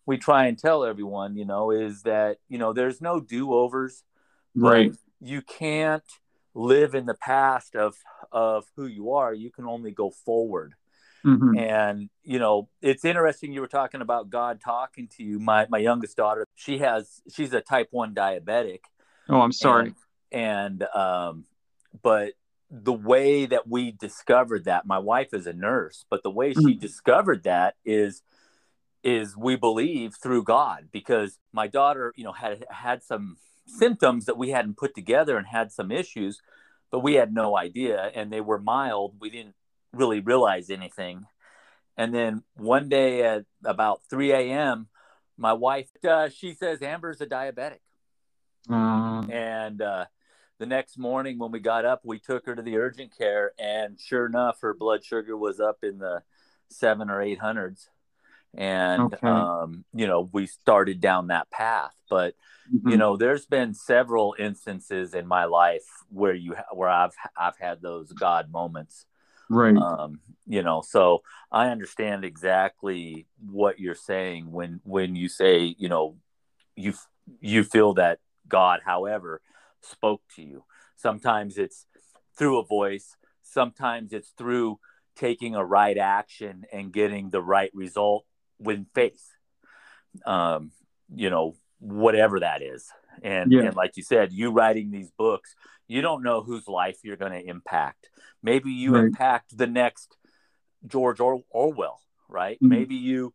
we 0.05 0.17
try 0.17 0.47
and 0.47 0.57
tell 0.57 0.83
everyone, 0.83 1.37
you 1.37 1.45
know, 1.45 1.71
is 1.71 2.01
that, 2.03 2.37
you 2.49 2.57
know, 2.57 2.73
there's 2.73 2.99
no 2.99 3.19
do 3.19 3.53
overs. 3.53 4.03
Right. 4.55 4.93
You 5.21 5.41
can't 5.41 6.03
live 6.53 6.95
in 6.95 7.05
the 7.05 7.13
past 7.13 7.75
of, 7.75 7.95
of 8.31 8.65
who 8.75 8.87
you 8.87 9.13
are. 9.13 9.33
You 9.33 9.51
can 9.51 9.65
only 9.65 9.91
go 9.91 10.09
forward. 10.09 10.73
Mm-hmm. 11.25 11.57
And 11.57 12.09
you 12.23 12.39
know, 12.39 12.69
it's 12.81 13.05
interesting. 13.05 13.53
You 13.53 13.61
were 13.61 13.67
talking 13.67 14.01
about 14.01 14.29
God 14.29 14.59
talking 14.63 15.07
to 15.17 15.23
you. 15.23 15.39
My 15.39 15.67
my 15.69 15.77
youngest 15.77 16.17
daughter, 16.17 16.47
she 16.55 16.79
has 16.79 17.21
she's 17.33 17.53
a 17.53 17.61
type 17.61 17.87
one 17.91 18.13
diabetic. 18.13 18.79
Oh, 19.29 19.41
I'm 19.41 19.51
sorry. 19.51 19.93
And, 20.31 20.83
and 20.83 20.95
um, 20.95 21.45
but 22.01 22.33
the 22.69 22.93
way 22.93 23.45
that 23.45 23.67
we 23.67 23.91
discovered 23.91 24.65
that, 24.65 24.85
my 24.85 24.97
wife 24.97 25.33
is 25.33 25.45
a 25.45 25.53
nurse, 25.53 26.05
but 26.09 26.23
the 26.23 26.31
way 26.31 26.51
mm-hmm. 26.51 26.67
she 26.67 26.73
discovered 26.73 27.43
that 27.43 27.75
is 27.85 28.21
is 29.03 29.37
we 29.37 29.55
believe 29.55 30.15
through 30.15 30.43
God 30.43 30.87
because 30.91 31.37
my 31.51 31.67
daughter, 31.67 32.13
you 32.15 32.23
know, 32.23 32.31
had 32.31 32.65
had 32.69 33.03
some 33.03 33.37
symptoms 33.67 34.25
that 34.25 34.37
we 34.37 34.49
hadn't 34.49 34.77
put 34.77 34.95
together 34.95 35.37
and 35.37 35.45
had 35.45 35.71
some 35.71 35.91
issues, 35.91 36.41
but 36.89 36.99
we 36.99 37.13
had 37.13 37.33
no 37.33 37.57
idea 37.57 38.11
and 38.15 38.31
they 38.31 38.41
were 38.41 38.59
mild. 38.59 39.15
We 39.19 39.29
didn't 39.29 39.55
really 39.93 40.19
realize 40.19 40.69
anything. 40.69 41.25
And 41.97 42.13
then 42.13 42.43
one 42.55 42.89
day 42.89 43.23
at 43.23 43.45
about 43.63 44.01
3 44.09 44.31
a.m., 44.31 44.87
my 45.37 45.53
wife, 45.53 45.89
uh, 46.07 46.29
she 46.29 46.53
says 46.53 46.81
Amber's 46.81 47.21
a 47.21 47.25
diabetic. 47.25 47.79
Uh, 48.69 49.23
and 49.29 49.81
uh, 49.81 50.05
the 50.59 50.65
next 50.65 50.97
morning 50.97 51.37
when 51.37 51.51
we 51.51 51.59
got 51.59 51.85
up, 51.85 52.01
we 52.03 52.19
took 52.19 52.45
her 52.45 52.55
to 52.55 52.61
the 52.61 52.77
urgent 52.77 53.15
care, 53.17 53.51
and 53.59 53.99
sure 53.99 54.25
enough, 54.25 54.61
her 54.61 54.73
blood 54.73 55.03
sugar 55.03 55.35
was 55.35 55.59
up 55.59 55.79
in 55.83 55.97
the 55.97 56.23
seven 56.69 57.09
or 57.09 57.21
eight 57.21 57.39
hundreds. 57.39 57.89
And 58.55 59.13
okay. 59.13 59.27
um, 59.27 59.83
you 59.93 60.07
know, 60.07 60.29
we 60.31 60.45
started 60.45 61.01
down 61.01 61.27
that 61.27 61.49
path. 61.49 61.93
But 62.09 62.35
mm-hmm. 62.73 62.89
you 62.89 62.97
know, 62.97 63.17
there's 63.17 63.45
been 63.45 63.73
several 63.73 64.35
instances 64.37 65.13
in 65.13 65.27
my 65.27 65.45
life 65.45 65.85
where 66.09 66.35
you 66.35 66.55
where 66.71 66.89
I've 66.89 67.15
I've 67.35 67.57
had 67.57 67.81
those 67.81 68.11
God 68.11 68.51
moments 68.51 69.05
right. 69.53 69.77
Um, 69.77 70.19
you 70.45 70.61
know 70.61 70.83
so 70.85 71.21
i 71.53 71.69
understand 71.69 72.25
exactly 72.25 73.27
what 73.39 73.79
you're 73.79 73.95
saying 73.95 74.51
when 74.51 74.81
when 74.83 75.15
you 75.15 75.29
say 75.29 75.73
you 75.77 75.87
know 75.87 76.17
you 76.75 76.93
you 77.39 77.63
feel 77.63 77.93
that 77.93 78.19
god 78.49 78.81
however 78.83 79.41
spoke 79.85 80.21
to 80.35 80.41
you. 80.41 80.63
Sometimes 80.95 81.57
it's 81.57 81.85
through 82.37 82.59
a 82.59 82.65
voice. 82.65 83.15
Sometimes 83.41 84.13
it's 84.13 84.29
through 84.29 84.79
taking 85.15 85.55
a 85.55 85.63
right 85.63 85.97
action 85.97 86.65
and 86.71 86.93
getting 86.93 87.29
the 87.29 87.41
right 87.41 87.71
result 87.73 88.25
with 88.59 88.85
faith. 88.93 89.29
Um, 90.25 90.71
you 91.13 91.29
know 91.29 91.55
whatever 91.79 92.39
that 92.39 92.61
is 92.61 92.87
and, 93.21 93.51
yeah. 93.51 93.61
and 93.61 93.75
like 93.75 93.95
you 93.97 94.03
said 94.03 94.31
you 94.31 94.51
writing 94.51 94.91
these 94.91 95.11
books 95.11 95.55
you 95.87 96.01
don't 96.01 96.23
know 96.23 96.41
whose 96.41 96.67
life 96.67 96.97
you're 97.03 97.17
going 97.17 97.31
to 97.31 97.47
impact 97.47 98.09
maybe 98.41 98.71
you 98.71 98.95
right. 98.95 99.05
impact 99.05 99.57
the 99.57 99.67
next 99.67 100.17
george 100.87 101.19
or- 101.19 101.43
orwell 101.49 101.99
right 102.27 102.57
mm-hmm. 102.57 102.69
maybe 102.69 102.95
you 102.95 103.33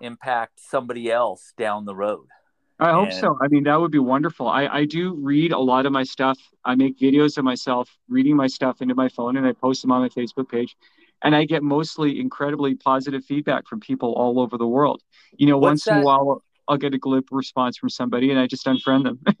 impact 0.00 0.60
somebody 0.60 1.10
else 1.10 1.52
down 1.56 1.84
the 1.84 1.94
road 1.94 2.26
i 2.78 2.92
hope 2.92 3.12
so 3.12 3.36
i 3.40 3.48
mean 3.48 3.64
that 3.64 3.80
would 3.80 3.90
be 3.90 3.98
wonderful 3.98 4.46
I, 4.46 4.66
I 4.66 4.84
do 4.84 5.14
read 5.14 5.52
a 5.52 5.58
lot 5.58 5.86
of 5.86 5.92
my 5.92 6.04
stuff 6.04 6.38
i 6.64 6.74
make 6.74 6.98
videos 6.98 7.36
of 7.36 7.44
myself 7.44 7.90
reading 8.08 8.36
my 8.36 8.46
stuff 8.46 8.80
into 8.80 8.94
my 8.94 9.08
phone 9.08 9.36
and 9.36 9.46
i 9.46 9.52
post 9.52 9.82
them 9.82 9.90
on 9.90 10.02
my 10.02 10.08
facebook 10.08 10.48
page 10.48 10.76
and 11.22 11.34
i 11.34 11.44
get 11.44 11.64
mostly 11.64 12.20
incredibly 12.20 12.76
positive 12.76 13.24
feedback 13.24 13.66
from 13.66 13.80
people 13.80 14.12
all 14.12 14.38
over 14.38 14.56
the 14.56 14.66
world 14.66 15.02
you 15.36 15.48
know 15.48 15.58
What's 15.58 15.70
once 15.70 15.84
that? 15.84 15.96
in 15.96 16.02
a 16.02 16.04
while 16.04 16.42
I'll 16.68 16.76
get 16.76 16.94
a 16.94 16.98
glib 16.98 17.24
response 17.30 17.78
from 17.78 17.88
somebody 17.88 18.30
and 18.30 18.38
I 18.38 18.46
just 18.46 18.66
unfriend 18.66 19.04
them. 19.04 19.18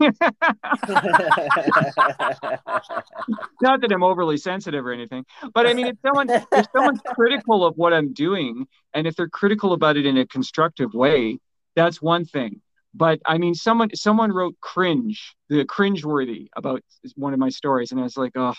Not 3.60 3.80
that 3.82 3.92
I'm 3.92 4.02
overly 4.02 4.38
sensitive 4.38 4.86
or 4.86 4.92
anything, 4.92 5.24
but 5.54 5.66
I 5.66 5.74
mean, 5.74 5.88
if 5.88 5.96
someone 6.04 6.30
if 6.30 6.66
someone's 6.74 7.00
critical 7.06 7.66
of 7.66 7.76
what 7.76 7.92
I'm 7.92 8.12
doing, 8.12 8.66
and 8.94 9.06
if 9.06 9.14
they're 9.14 9.28
critical 9.28 9.74
about 9.74 9.96
it 9.96 10.06
in 10.06 10.16
a 10.16 10.26
constructive 10.26 10.94
way, 10.94 11.38
that's 11.76 12.00
one 12.00 12.24
thing. 12.24 12.62
But 12.94 13.20
I 13.26 13.38
mean, 13.38 13.54
someone 13.54 13.94
someone 13.94 14.32
wrote 14.32 14.56
cringe, 14.60 15.36
the 15.48 15.64
cringe-worthy 15.64 16.50
about 16.56 16.82
one 17.14 17.32
of 17.34 17.38
my 17.38 17.50
stories, 17.50 17.92
and 17.92 18.00
I 18.00 18.04
was 18.04 18.16
like, 18.16 18.32
oh, 18.36 18.54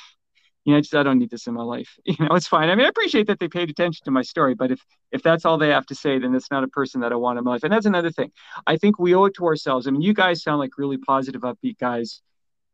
you 0.69 0.75
know, 0.75 0.77
I 0.77 0.81
just 0.81 0.93
I 0.93 1.01
don't 1.01 1.17
need 1.17 1.31
this 1.31 1.47
in 1.47 1.55
my 1.55 1.63
life. 1.63 1.97
You 2.05 2.15
know, 2.19 2.35
it's 2.35 2.47
fine. 2.47 2.69
I 2.69 2.75
mean, 2.75 2.85
I 2.85 2.89
appreciate 2.89 3.27
that 3.27 3.39
they 3.39 3.47
paid 3.47 3.69
attention 3.69 4.03
to 4.05 4.11
my 4.11 4.21
story, 4.21 4.53
but 4.53 4.71
if 4.71 4.79
if 5.11 5.23
that's 5.23 5.45
all 5.45 5.57
they 5.57 5.69
have 5.69 5.85
to 5.87 5.95
say, 5.95 6.19
then 6.19 6.35
it's 6.35 6.51
not 6.51 6.63
a 6.63 6.67
person 6.67 7.01
that 7.01 7.11
I 7.11 7.15
want 7.15 7.39
in 7.39 7.43
my 7.43 7.51
life. 7.51 7.63
And 7.63 7.73
that's 7.73 7.87
another 7.87 8.11
thing. 8.11 8.31
I 8.67 8.77
think 8.77 8.99
we 8.99 9.15
owe 9.15 9.25
it 9.25 9.33
to 9.35 9.45
ourselves. 9.45 9.87
I 9.87 9.91
mean, 9.91 10.01
you 10.01 10.13
guys 10.13 10.43
sound 10.43 10.59
like 10.59 10.77
really 10.77 10.97
positive, 10.97 11.41
upbeat 11.41 11.79
guys. 11.79 12.21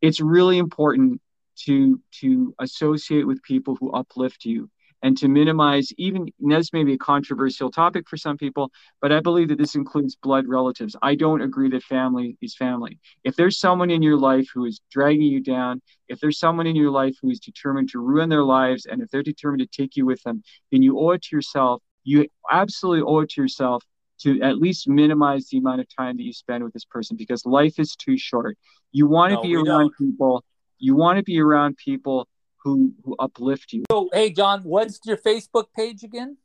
It's 0.02 0.20
really 0.20 0.58
important 0.58 1.22
to 1.66 2.02
to 2.20 2.54
associate 2.60 3.26
with 3.26 3.42
people 3.44 3.78
who 3.80 3.92
uplift 3.92 4.44
you 4.44 4.70
and 5.06 5.18
to 5.20 5.30
minimize 5.30 5.94
even 5.98 6.28
this 6.42 6.74
may 6.74 6.84
be 6.84 6.96
a 6.96 7.00
controversial 7.00 7.72
topic 7.72 8.10
for 8.10 8.18
some 8.18 8.38
people 8.38 8.72
but 9.02 9.14
i 9.14 9.22
believe 9.22 9.50
that 9.50 9.60
this 9.60 9.76
includes 9.76 10.16
blood 10.18 10.48
relatives 10.48 10.96
i 11.04 11.16
don't 11.16 11.42
agree 11.42 11.70
that 11.70 11.84
family 11.84 12.38
is 12.42 12.56
family 12.56 13.00
if 13.24 13.36
there's 13.38 13.60
someone 13.60 13.92
in 13.92 14.04
your 14.04 14.18
life 14.18 14.48
who 14.54 14.66
is 14.66 14.82
dragging 14.92 15.24
you 15.24 15.42
down 15.42 15.82
if 16.10 16.20
there's 16.22 16.40
someone 16.40 16.68
in 16.68 16.76
your 16.76 16.92
life 16.92 17.16
who 17.22 17.30
is 17.32 17.40
determined 17.40 17.90
to 17.90 18.00
ruin 18.00 18.30
their 18.30 18.44
lives 18.44 18.88
and 18.88 19.02
if 19.04 19.10
they're 19.12 19.24
determined 19.24 19.62
to 19.62 19.82
take 19.82 19.96
you 19.98 20.06
with 20.06 20.24
them 20.24 20.44
then 20.72 20.82
you 20.84 21.00
owe 21.00 21.12
it 21.12 21.22
to 21.24 21.36
yourself 21.36 21.82
you 22.04 22.28
absolutely 22.52 23.04
owe 23.06 23.20
it 23.22 23.30
to 23.30 23.42
yourself 23.42 23.84
to 24.20 24.42
at 24.42 24.58
least 24.58 24.88
minimize 24.88 25.48
the 25.50 25.58
amount 25.58 25.82
of 25.82 25.88
time 25.96 26.18
that 26.18 26.24
you 26.24 26.34
spend 26.34 26.64
with 26.64 26.74
this 26.74 26.86
person 26.86 27.18
because 27.18 27.46
life 27.46 27.80
is 27.80 27.96
too 27.96 28.18
short. 28.18 28.58
You 28.94 29.08
want 29.08 29.32
to 29.34 29.38
No, 29.38 29.42
be 29.42 29.56
around 29.56 29.90
don't. 29.90 29.94
people. 30.00 30.44
You 30.80 30.96
want 30.96 31.18
to 31.18 31.24
be 31.24 31.40
around 31.40 31.78
people 31.78 32.28
who 32.66 32.94
who 33.06 33.16
uplift 33.18 33.72
you. 33.72 33.84
So, 33.90 34.10
hey, 34.12 34.32
John, 34.32 34.62
what's 34.64 35.00
your 35.06 35.18
Facebook 35.18 35.68
page 35.74 36.04
again? 36.04 36.38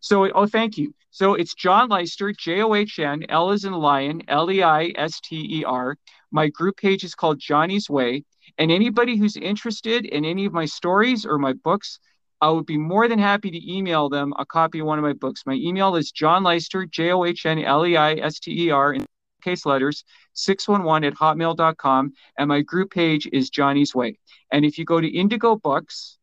So, 0.00 0.30
oh, 0.32 0.46
thank 0.46 0.76
you. 0.76 0.94
So 1.10 1.34
it's 1.34 1.54
John 1.54 1.88
Leister, 1.88 2.32
J 2.32 2.62
O 2.62 2.74
H 2.74 2.98
N, 2.98 3.24
L 3.28 3.50
is 3.50 3.64
in 3.64 3.72
lion, 3.72 4.22
L 4.28 4.50
E 4.50 4.62
I 4.62 4.92
S 4.96 5.20
T 5.20 5.60
E 5.60 5.64
R. 5.64 5.96
My 6.30 6.48
group 6.48 6.76
page 6.76 7.04
is 7.04 7.14
called 7.14 7.38
Johnny's 7.38 7.88
Way. 7.88 8.24
And 8.58 8.70
anybody 8.70 9.16
who's 9.16 9.36
interested 9.36 10.04
in 10.04 10.24
any 10.24 10.44
of 10.44 10.52
my 10.52 10.64
stories 10.64 11.24
or 11.24 11.38
my 11.38 11.52
books, 11.52 12.00
I 12.40 12.50
would 12.50 12.66
be 12.66 12.78
more 12.78 13.08
than 13.08 13.18
happy 13.18 13.50
to 13.50 13.72
email 13.72 14.08
them 14.08 14.32
a 14.38 14.46
copy 14.46 14.80
of 14.80 14.86
one 14.86 14.98
of 14.98 15.04
my 15.04 15.12
books. 15.12 15.42
My 15.46 15.54
email 15.54 15.94
is 15.96 16.10
John 16.10 16.42
Leister, 16.42 16.86
J 16.86 17.12
O 17.12 17.24
H 17.24 17.46
N 17.46 17.62
L 17.62 17.86
E 17.86 17.96
I 17.96 18.14
S 18.14 18.40
T 18.40 18.66
E 18.66 18.70
R, 18.70 18.96
case 19.40 19.66
letters, 19.66 20.04
611 20.34 21.04
at 21.04 21.14
hotmail.com. 21.14 22.12
And 22.38 22.48
my 22.48 22.60
group 22.62 22.90
page 22.90 23.28
is 23.32 23.50
Johnny's 23.50 23.94
Way. 23.94 24.18
And 24.52 24.64
if 24.64 24.78
you 24.78 24.84
go 24.84 25.00
to 25.00 25.08
Indigo 25.08 25.56
Books 25.56 26.18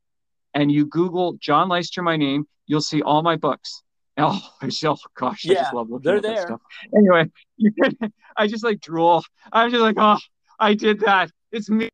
and 0.54 0.72
you 0.72 0.86
Google 0.86 1.34
John 1.40 1.70
Leister, 1.70 2.02
my 2.02 2.18
name, 2.18 2.48
you'll 2.66 2.82
see 2.82 3.02
all 3.02 3.22
my 3.24 3.36
books. 3.36 3.84
Oh, 4.20 4.42
I 4.64 4.66
just, 4.66 4.84
oh 4.84 4.98
gosh, 5.16 5.46
I 5.48 5.54
Yeah, 5.54 5.60
just 5.60 5.74
love 5.76 5.92
looking 5.92 6.06
they're 6.06 6.16
at 6.18 6.24
that 6.24 6.34
there. 6.38 6.48
stuff. 6.48 6.62
Anyway, 6.96 7.30
you 7.58 7.72
can, 7.72 8.12
I 8.36 8.48
just 8.48 8.64
like 8.64 8.80
drool. 8.82 9.24
I'm 9.52 9.70
just 9.70 9.80
like, 9.84 9.98
oh, 10.00 10.18
I 10.60 10.74
did 10.74 11.02
that. 11.02 11.30
It's 11.52 11.70
me. 11.70 11.90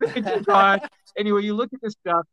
Thank 0.00 0.24
you, 0.24 0.40
God. 0.46 0.82
anyway, 1.18 1.42
you 1.42 1.52
look 1.52 1.72
at 1.72 1.80
this 1.82 1.94
stuff 1.94 2.26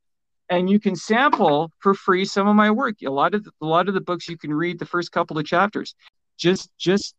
and 0.52 0.70
you 0.70 0.80
can 0.80 0.96
sample 0.96 1.72
for 1.80 1.96
free 1.96 2.24
some 2.24 2.48
of 2.48 2.56
my 2.56 2.70
work. 2.70 2.98
A 3.04 3.10
lot 3.10 3.34
of 3.34 3.44
the, 3.44 3.52
a 3.62 3.66
lot 3.66 3.88
of 3.88 3.96
the 3.96 4.02
books 4.02 4.30
you 4.30 4.38
can 4.38 4.54
read 4.54 4.78
the 4.78 4.86
first 4.86 5.12
couple 5.12 5.40
of 5.40 5.46
chapters. 5.46 5.96
Just 6.38 6.70
just 6.78 7.16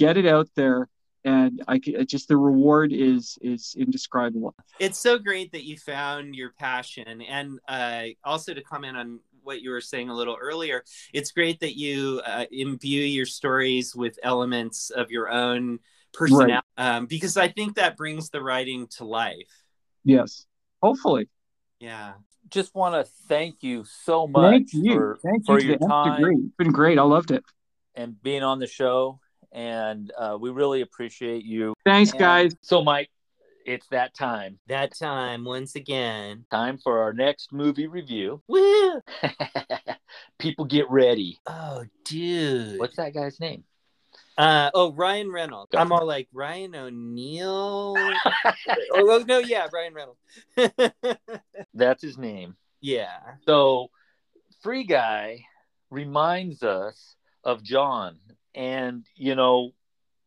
get 0.00 0.16
it 0.16 0.26
out 0.26 0.48
there, 0.56 0.88
and 1.24 1.62
I 1.68 1.78
just 1.78 2.28
the 2.28 2.36
reward 2.36 2.92
is 2.92 3.38
is 3.42 3.74
indescribable. 3.78 4.54
it's 4.78 4.98
so 4.98 5.18
great 5.18 5.52
that 5.52 5.64
you 5.64 5.76
found 5.76 6.34
your 6.34 6.50
passion 6.58 7.20
and 7.36 7.58
uh, 7.68 8.04
also 8.24 8.54
to 8.54 8.62
comment 8.62 8.96
on 8.96 9.20
what 9.42 9.60
you 9.62 9.70
were 9.70 9.80
saying 9.92 10.08
a 10.10 10.14
little 10.14 10.36
earlier 10.48 10.82
it's 11.18 11.30
great 11.32 11.58
that 11.60 11.74
you 11.84 12.20
uh, 12.26 12.44
imbue 12.52 13.02
your 13.18 13.24
stories 13.26 13.94
with 13.96 14.18
elements 14.22 14.90
of 14.90 15.10
your 15.10 15.30
own 15.30 15.78
personality 16.12 16.66
um, 16.76 17.06
because 17.06 17.36
i 17.38 17.48
think 17.48 17.70
that 17.76 17.96
brings 17.96 18.28
the 18.30 18.40
writing 18.48 18.86
to 18.96 19.04
life 19.04 19.52
Yes, 20.04 20.46
hopefully. 20.82 21.24
yeah 21.80 22.12
Just 22.50 22.74
want 22.74 22.94
to 22.94 23.04
thank 23.28 23.62
you 23.62 23.84
so 24.04 24.26
much 24.26 24.50
Thank 24.52 24.68
you. 24.72 24.94
for, 24.94 25.18
Thank 25.22 25.46
for 25.46 25.58
you. 25.58 25.60
to 25.60 25.78
your 25.78 25.88
time 25.88 26.16
degree. 26.16 26.36
It's 26.46 26.56
been 26.56 26.72
great. 26.72 26.98
I 26.98 27.02
loved 27.16 27.30
it. 27.30 27.44
and 27.94 28.20
being 28.22 28.42
on 28.42 28.58
the 28.58 28.66
show. 28.66 29.20
And 29.52 30.12
uh, 30.16 30.36
we 30.40 30.50
really 30.50 30.80
appreciate 30.82 31.44
you. 31.44 31.74
Thanks, 31.84 32.10
And 32.12 32.20
guys. 32.20 32.52
So, 32.62 32.82
Mike, 32.82 33.10
it's 33.66 33.86
that 33.88 34.14
time. 34.14 34.58
that 34.68 34.96
time 34.98 35.44
once 35.44 35.74
again 35.74 36.44
Time 36.50 36.78
for 36.78 37.02
our 37.02 37.12
next 37.12 37.52
movie 37.52 37.86
review. 37.86 38.42
Woo! 38.48 39.00
People 40.38 40.64
get 40.64 40.88
ready. 40.90 41.38
oh 41.46 41.84
dude 42.04 42.78
What's 42.80 42.96
that 42.96 43.12
guy's 43.14 43.38
name? 43.40 43.64
uh 44.38 44.70
oh 44.74 44.92
ryan 44.92 45.30
reynolds 45.30 45.70
i'm 45.74 45.92
all 45.92 46.06
like 46.06 46.28
ryan 46.32 46.74
o'neal 46.74 47.94
oh 48.94 49.04
well, 49.06 49.24
no 49.26 49.38
yeah 49.38 49.66
ryan 49.72 49.92
reynolds 49.92 50.20
That's 51.74 52.02
his 52.02 52.16
name. 52.16 52.56
yeah 52.80 53.18
So, 53.46 53.88
Free 54.62 54.84
Guy 54.84 55.44
reminds 55.90 56.62
us 56.62 57.16
of 57.44 57.62
John. 57.62 58.18
And, 58.54 59.06
you 59.16 59.34
know, 59.34 59.72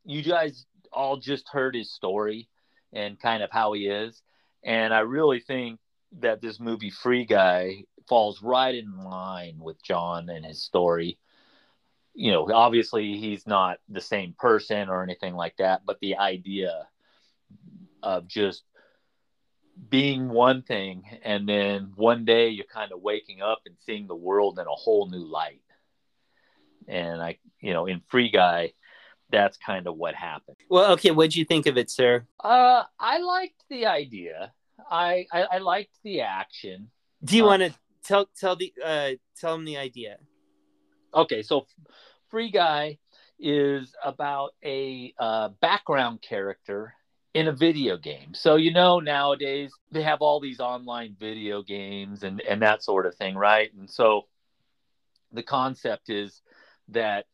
you 0.05 0.23
guys 0.23 0.65
all 0.91 1.17
just 1.17 1.49
heard 1.49 1.75
his 1.75 1.91
story 1.91 2.49
and 2.91 3.19
kind 3.19 3.43
of 3.43 3.51
how 3.51 3.73
he 3.73 3.87
is. 3.87 4.21
And 4.63 4.93
I 4.93 4.99
really 4.99 5.39
think 5.39 5.79
that 6.19 6.41
this 6.41 6.59
movie, 6.59 6.91
Free 6.91 7.25
Guy, 7.25 7.85
falls 8.07 8.41
right 8.41 8.75
in 8.75 9.03
line 9.03 9.57
with 9.59 9.83
John 9.83 10.29
and 10.29 10.45
his 10.45 10.61
story. 10.61 11.17
You 12.13 12.31
know, 12.31 12.51
obviously 12.53 13.17
he's 13.17 13.47
not 13.47 13.79
the 13.89 14.01
same 14.01 14.35
person 14.37 14.89
or 14.89 15.03
anything 15.03 15.33
like 15.35 15.57
that, 15.57 15.81
but 15.85 15.99
the 15.99 16.17
idea 16.17 16.87
of 18.03 18.27
just 18.27 18.63
being 19.89 20.29
one 20.29 20.61
thing 20.61 21.03
and 21.23 21.49
then 21.49 21.93
one 21.95 22.25
day 22.25 22.49
you're 22.49 22.65
kind 22.65 22.91
of 22.91 23.01
waking 23.01 23.41
up 23.41 23.61
and 23.65 23.75
seeing 23.85 24.05
the 24.05 24.15
world 24.15 24.59
in 24.59 24.67
a 24.67 24.71
whole 24.71 25.09
new 25.09 25.25
light 25.25 25.62
and 26.87 27.21
i 27.21 27.37
you 27.59 27.73
know 27.73 27.85
in 27.85 28.01
free 28.07 28.29
guy 28.29 28.73
that's 29.29 29.57
kind 29.57 29.87
of 29.87 29.95
what 29.97 30.13
happened. 30.13 30.57
Well 30.69 30.91
okay 30.93 31.09
what'd 31.11 31.35
you 31.35 31.45
think 31.45 31.65
of 31.65 31.77
it 31.77 31.89
sir? 31.89 32.25
Uh 32.43 32.83
i 32.99 33.17
liked 33.19 33.63
the 33.69 33.85
idea. 33.87 34.53
I 34.91 35.25
i, 35.31 35.41
I 35.53 35.57
liked 35.59 35.95
the 36.03 36.21
action. 36.21 36.89
Do 37.23 37.35
you 37.37 37.43
Uh, 37.43 37.47
want 37.47 37.61
to 37.63 37.73
tell 38.03 38.25
tell 38.39 38.55
the 38.55 38.73
uh 38.83 39.11
tell 39.39 39.55
him 39.55 39.65
the 39.65 39.77
idea? 39.77 40.17
okay 41.15 41.41
so 41.43 41.65
free 42.29 42.49
guy 42.51 42.97
is 43.39 43.93
about 44.03 44.51
a 44.63 45.13
uh, 45.19 45.49
background 45.61 46.21
character 46.21 46.93
in 47.33 47.47
a 47.47 47.51
video 47.51 47.97
game. 47.97 48.33
So 48.33 48.55
you 48.55 48.71
know 48.71 48.99
nowadays 48.99 49.71
they 49.91 50.03
have 50.03 50.21
all 50.21 50.39
these 50.39 50.59
online 50.59 51.15
video 51.19 51.61
games 51.63 52.23
and 52.23 52.39
and 52.41 52.61
that 52.61 52.83
sort 52.83 53.05
of 53.05 53.15
thing 53.15 53.35
right? 53.35 53.73
And 53.73 53.89
so 53.89 54.27
the 55.31 55.43
concept 55.43 56.09
is 56.09 56.41
that 56.89 57.25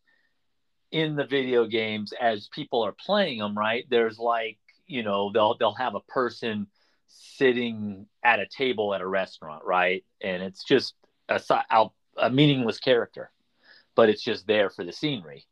in 0.91 1.15
the 1.15 1.25
video 1.25 1.65
games 1.65 2.13
as 2.19 2.47
people 2.47 2.83
are 2.83 2.95
playing 3.05 3.39
them 3.39 3.57
right 3.57 3.85
there's 3.89 4.17
like 4.17 4.57
you 4.87 5.03
know 5.03 5.31
they'll 5.31 5.57
they'll 5.57 5.73
have 5.73 5.95
a 5.95 6.01
person 6.01 6.67
sitting 7.09 8.05
at 8.23 8.39
a 8.39 8.45
table 8.45 8.93
at 8.93 9.01
a 9.01 9.07
restaurant 9.07 9.63
right? 9.65 10.03
And 10.21 10.43
it's 10.43 10.63
just 10.63 10.93
a, 11.27 11.41
a, 12.17 12.29
meaningless 12.29 12.79
character 12.79 13.31
but 13.95 14.09
it's 14.09 14.23
just 14.23 14.47
there 14.47 14.69
for 14.69 14.85
the 14.85 14.93
scenery. 14.93 15.45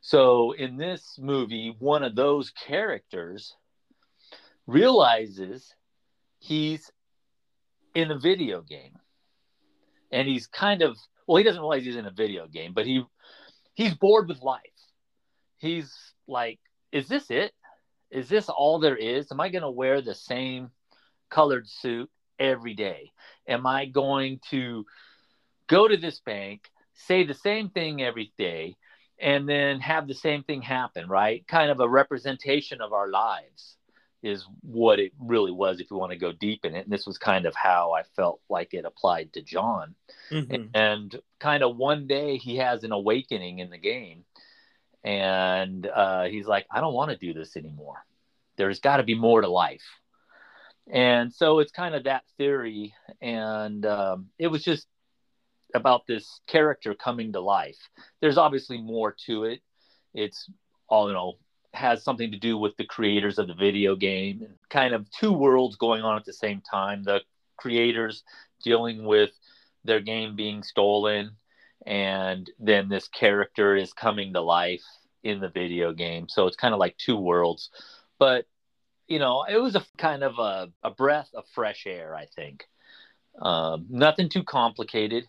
So 0.00 0.52
in 0.52 0.76
this 0.76 1.18
movie 1.20 1.74
one 1.78 2.02
of 2.02 2.14
those 2.14 2.50
characters 2.50 3.54
realizes 4.66 5.74
he's 6.38 6.90
in 7.94 8.10
a 8.10 8.18
video 8.18 8.62
game. 8.62 8.96
And 10.10 10.28
he's 10.28 10.46
kind 10.46 10.82
of 10.82 10.96
well 11.26 11.38
he 11.38 11.44
doesn't 11.44 11.60
realize 11.60 11.84
he's 11.84 11.96
in 11.96 12.06
a 12.06 12.10
video 12.10 12.46
game 12.46 12.72
but 12.74 12.86
he 12.86 13.04
he's 13.74 13.94
bored 13.94 14.28
with 14.28 14.42
life. 14.42 14.60
He's 15.58 15.92
like 16.26 16.58
is 16.92 17.08
this 17.08 17.30
it? 17.30 17.52
Is 18.10 18.28
this 18.28 18.48
all 18.48 18.78
there 18.78 18.96
is? 18.96 19.30
Am 19.32 19.40
i 19.40 19.48
going 19.48 19.62
to 19.62 19.70
wear 19.70 20.00
the 20.00 20.14
same 20.14 20.70
colored 21.30 21.68
suit 21.68 22.10
every 22.38 22.74
day? 22.74 23.10
Am 23.48 23.66
i 23.66 23.86
going 23.86 24.40
to 24.50 24.84
go 25.66 25.88
to 25.88 25.96
this 25.96 26.20
bank 26.20 26.70
say 26.94 27.24
the 27.24 27.34
same 27.34 27.70
thing 27.70 28.02
every 28.02 28.32
day 28.38 28.76
and 29.20 29.48
then 29.48 29.80
have 29.80 30.06
the 30.06 30.14
same 30.14 30.42
thing 30.44 30.62
happen 30.62 31.08
right? 31.08 31.46
Kind 31.48 31.70
of 31.70 31.80
a 31.80 31.88
representation 31.88 32.80
of 32.80 32.92
our 32.92 33.10
lives 33.10 33.76
is 34.24 34.46
what 34.62 34.98
it 34.98 35.12
really 35.20 35.52
was 35.52 35.78
if 35.80 35.90
you 35.90 35.96
want 35.98 36.10
to 36.10 36.18
go 36.18 36.32
deep 36.32 36.64
in 36.64 36.74
it 36.74 36.84
and 36.84 36.92
this 36.92 37.06
was 37.06 37.18
kind 37.18 37.44
of 37.46 37.54
how 37.54 37.92
i 37.92 38.02
felt 38.16 38.40
like 38.48 38.72
it 38.74 38.84
applied 38.84 39.32
to 39.32 39.42
john. 39.42 39.94
Mhm. 40.30 40.70
and 40.74 41.20
kind 41.38 41.62
of 41.62 41.76
one 41.76 42.06
day 42.06 42.38
he 42.38 42.56
has 42.56 42.82
an 42.84 42.92
awakening 42.92 43.58
in 43.58 43.70
the 43.70 43.78
game 43.78 44.24
and 45.04 45.86
uh, 45.86 46.24
he's 46.24 46.46
like 46.46 46.66
i 46.70 46.80
don't 46.80 46.94
want 46.94 47.10
to 47.10 47.16
do 47.16 47.34
this 47.34 47.56
anymore. 47.56 48.04
There's 48.56 48.80
got 48.80 48.96
to 48.98 49.02
be 49.02 49.14
more 49.14 49.40
to 49.40 49.48
life. 49.48 49.84
And 50.90 51.32
so 51.32 51.58
it's 51.58 51.72
kind 51.72 51.94
of 51.94 52.04
that 52.04 52.22
theory 52.38 52.94
and 53.20 53.84
um, 53.84 54.28
it 54.38 54.46
was 54.48 54.62
just 54.62 54.86
about 55.74 56.06
this 56.06 56.40
character 56.46 56.94
coming 56.94 57.32
to 57.32 57.40
life. 57.40 57.78
There's 58.20 58.38
obviously 58.38 58.80
more 58.80 59.16
to 59.26 59.44
it. 59.44 59.60
It's 60.14 60.48
all 60.88 61.08
you 61.08 61.14
know 61.14 61.34
has 61.74 62.02
something 62.02 62.30
to 62.30 62.38
do 62.38 62.56
with 62.56 62.76
the 62.76 62.84
creators 62.84 63.38
of 63.38 63.48
the 63.48 63.54
video 63.54 63.96
game 63.96 64.46
kind 64.70 64.94
of 64.94 65.10
two 65.10 65.32
worlds 65.32 65.76
going 65.76 66.02
on 66.02 66.16
at 66.16 66.24
the 66.24 66.32
same 66.32 66.60
time 66.60 67.02
the 67.02 67.20
creators 67.56 68.22
dealing 68.62 69.04
with 69.04 69.30
their 69.84 70.00
game 70.00 70.36
being 70.36 70.62
stolen 70.62 71.30
and 71.86 72.50
then 72.58 72.88
this 72.88 73.08
character 73.08 73.76
is 73.76 73.92
coming 73.92 74.32
to 74.32 74.40
life 74.40 74.84
in 75.22 75.40
the 75.40 75.48
video 75.48 75.92
game. 75.92 76.28
So 76.28 76.46
it's 76.46 76.56
kind 76.56 76.72
of 76.72 76.80
like 76.80 76.96
two 76.96 77.16
worlds 77.16 77.70
but 78.18 78.46
you 79.08 79.18
know 79.18 79.44
it 79.44 79.60
was 79.60 79.74
a 79.74 79.84
kind 79.98 80.22
of 80.22 80.38
a, 80.38 80.70
a 80.82 80.90
breath 80.90 81.28
of 81.34 81.44
fresh 81.54 81.86
air 81.86 82.14
i 82.14 82.26
think. 82.26 82.64
Um, 83.40 83.86
nothing 83.90 84.28
too 84.28 84.44
complicated. 84.44 85.24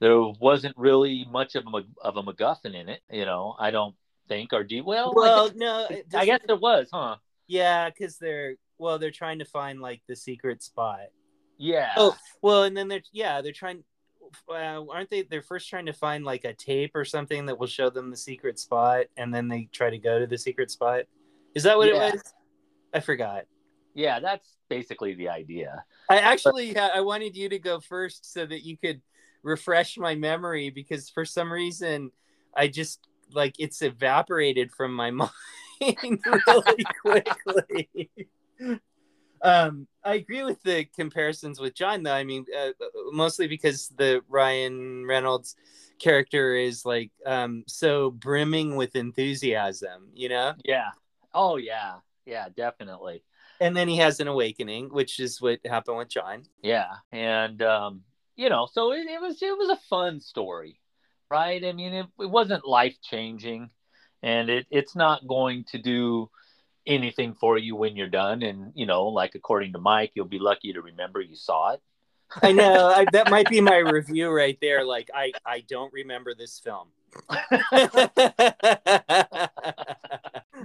There 0.00 0.18
wasn't 0.40 0.76
really 0.78 1.26
much 1.30 1.56
of 1.56 1.64
a 1.66 1.82
of 2.00 2.16
a 2.16 2.22
MacGuffin 2.22 2.74
in 2.74 2.88
it. 2.88 3.00
You 3.10 3.24
know, 3.24 3.54
I 3.58 3.70
don't 3.70 3.94
think 4.28 4.52
or 4.52 4.62
do 4.64 4.84
well. 4.84 5.12
Well, 5.14 5.46
I, 5.50 5.52
no, 5.54 5.86
guess, 5.88 5.98
it 5.98 6.14
I 6.14 6.24
guess 6.26 6.40
there 6.46 6.56
was, 6.56 6.88
huh? 6.92 7.16
yeah, 7.46 7.88
because 7.90 8.18
they're 8.18 8.54
well, 8.78 8.98
they're 8.98 9.10
trying 9.10 9.40
to 9.40 9.44
find 9.44 9.80
like 9.80 10.02
the 10.06 10.14
secret 10.16 10.62
spot. 10.62 11.06
Yeah. 11.58 11.92
Oh, 11.96 12.14
well, 12.42 12.62
and 12.64 12.76
then 12.76 12.88
they're 12.88 13.02
yeah, 13.12 13.40
they're 13.40 13.52
trying. 13.52 13.82
uh, 14.48 14.84
aren't 14.88 15.10
they? 15.10 15.22
They're 15.22 15.42
first 15.42 15.68
trying 15.68 15.86
to 15.86 15.92
find 15.92 16.24
like 16.24 16.44
a 16.44 16.52
tape 16.54 16.92
or 16.94 17.04
something 17.04 17.46
that 17.46 17.58
will 17.58 17.66
show 17.66 17.90
them 17.90 18.10
the 18.10 18.16
secret 18.16 18.58
spot, 18.58 19.06
and 19.16 19.34
then 19.34 19.48
they 19.48 19.68
try 19.72 19.90
to 19.90 19.98
go 19.98 20.18
to 20.18 20.26
the 20.26 20.38
secret 20.38 20.70
spot. 20.70 21.04
Is 21.54 21.62
that 21.64 21.76
what 21.76 21.88
Yeah. 21.88 22.08
it 22.08 22.12
was? 22.14 22.22
I 22.94 23.00
forgot. 23.00 23.44
Yeah, 23.94 24.20
that's 24.20 24.56
basically 24.68 25.14
the 25.14 25.28
idea. 25.30 25.82
I 26.08 26.18
actually 26.18 26.72
ha- 26.74 26.92
I 26.94 27.00
wanted 27.00 27.36
you 27.36 27.48
to 27.48 27.58
go 27.58 27.80
first 27.80 28.32
so 28.32 28.46
that 28.46 28.64
you 28.64 28.76
could 28.76 29.00
refresh 29.42 29.98
my 29.98 30.14
memory 30.14 30.70
because 30.70 31.08
for 31.10 31.24
some 31.24 31.52
reason 31.52 32.12
I 32.54 32.68
just 32.68 33.07
like 33.32 33.54
it's 33.58 33.82
evaporated 33.82 34.72
from 34.72 34.94
my 34.94 35.10
mind 35.10 35.30
really 35.80 36.84
quickly. 37.02 38.10
Um, 39.42 39.86
I 40.04 40.14
agree 40.14 40.42
with 40.42 40.62
the 40.62 40.84
comparisons 40.96 41.60
with 41.60 41.74
John, 41.74 42.02
though. 42.02 42.12
I 42.12 42.24
mean, 42.24 42.44
uh, 42.58 42.70
mostly 43.12 43.46
because 43.46 43.88
the 43.96 44.22
Ryan 44.28 45.06
Reynolds 45.06 45.54
character 45.98 46.54
is 46.54 46.84
like 46.84 47.10
um, 47.26 47.64
so 47.66 48.10
brimming 48.10 48.76
with 48.76 48.96
enthusiasm, 48.96 50.08
you 50.14 50.28
know. 50.28 50.54
Yeah. 50.64 50.90
Oh 51.34 51.56
yeah. 51.56 51.96
Yeah, 52.28 52.48
definitely. 52.54 53.24
And 53.60 53.76
then 53.76 53.88
he 53.88 53.96
has 53.96 54.20
an 54.20 54.28
awakening, 54.28 54.88
which 54.90 55.18
is 55.18 55.40
what 55.40 55.60
happened 55.64 55.96
with 55.96 56.08
John. 56.08 56.42
Yeah, 56.62 56.92
and 57.10 57.60
um, 57.62 58.02
you 58.36 58.48
know, 58.50 58.68
so 58.70 58.92
it, 58.92 59.06
it 59.06 59.20
was 59.20 59.42
it 59.42 59.56
was 59.56 59.70
a 59.70 59.80
fun 59.88 60.20
story, 60.20 60.78
right? 61.30 61.64
I 61.64 61.72
mean, 61.72 61.94
it, 61.94 62.06
it 62.20 62.30
wasn't 62.30 62.66
life 62.66 62.96
changing, 63.02 63.70
and 64.22 64.48
it 64.48 64.66
it's 64.70 64.96
not 64.96 65.26
going 65.26 65.64
to 65.70 65.78
do 65.78 66.30
anything 66.86 67.34
for 67.34 67.58
you 67.58 67.76
when 67.76 67.96
you're 67.96 68.08
done. 68.08 68.42
And 68.42 68.72
you 68.74 68.86
know, 68.86 69.06
like 69.06 69.34
according 69.34 69.72
to 69.74 69.78
Mike, 69.78 70.12
you'll 70.14 70.26
be 70.26 70.38
lucky 70.38 70.72
to 70.72 70.82
remember 70.82 71.20
you 71.20 71.36
saw 71.36 71.72
it. 71.72 71.82
I 72.42 72.52
know 72.52 72.88
I, 72.88 73.06
that 73.12 73.30
might 73.30 73.48
be 73.48 73.60
my 73.60 73.76
review 73.78 74.30
right 74.30 74.58
there. 74.60 74.84
Like 74.84 75.10
I, 75.14 75.32
I 75.46 75.60
don't 75.60 75.92
remember 75.92 76.34
this 76.34 76.58
film. 76.58 76.88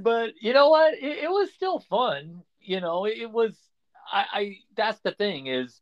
but 0.01 0.33
you 0.41 0.53
know 0.53 0.69
what? 0.69 0.93
It, 0.95 1.23
it 1.23 1.29
was 1.29 1.51
still 1.53 1.79
fun. 1.79 2.43
You 2.61 2.81
know, 2.81 3.05
it, 3.05 3.17
it 3.17 3.31
was. 3.31 3.55
I, 4.11 4.25
I 4.33 4.57
that's 4.75 4.99
the 4.99 5.13
thing 5.13 5.47
is 5.47 5.79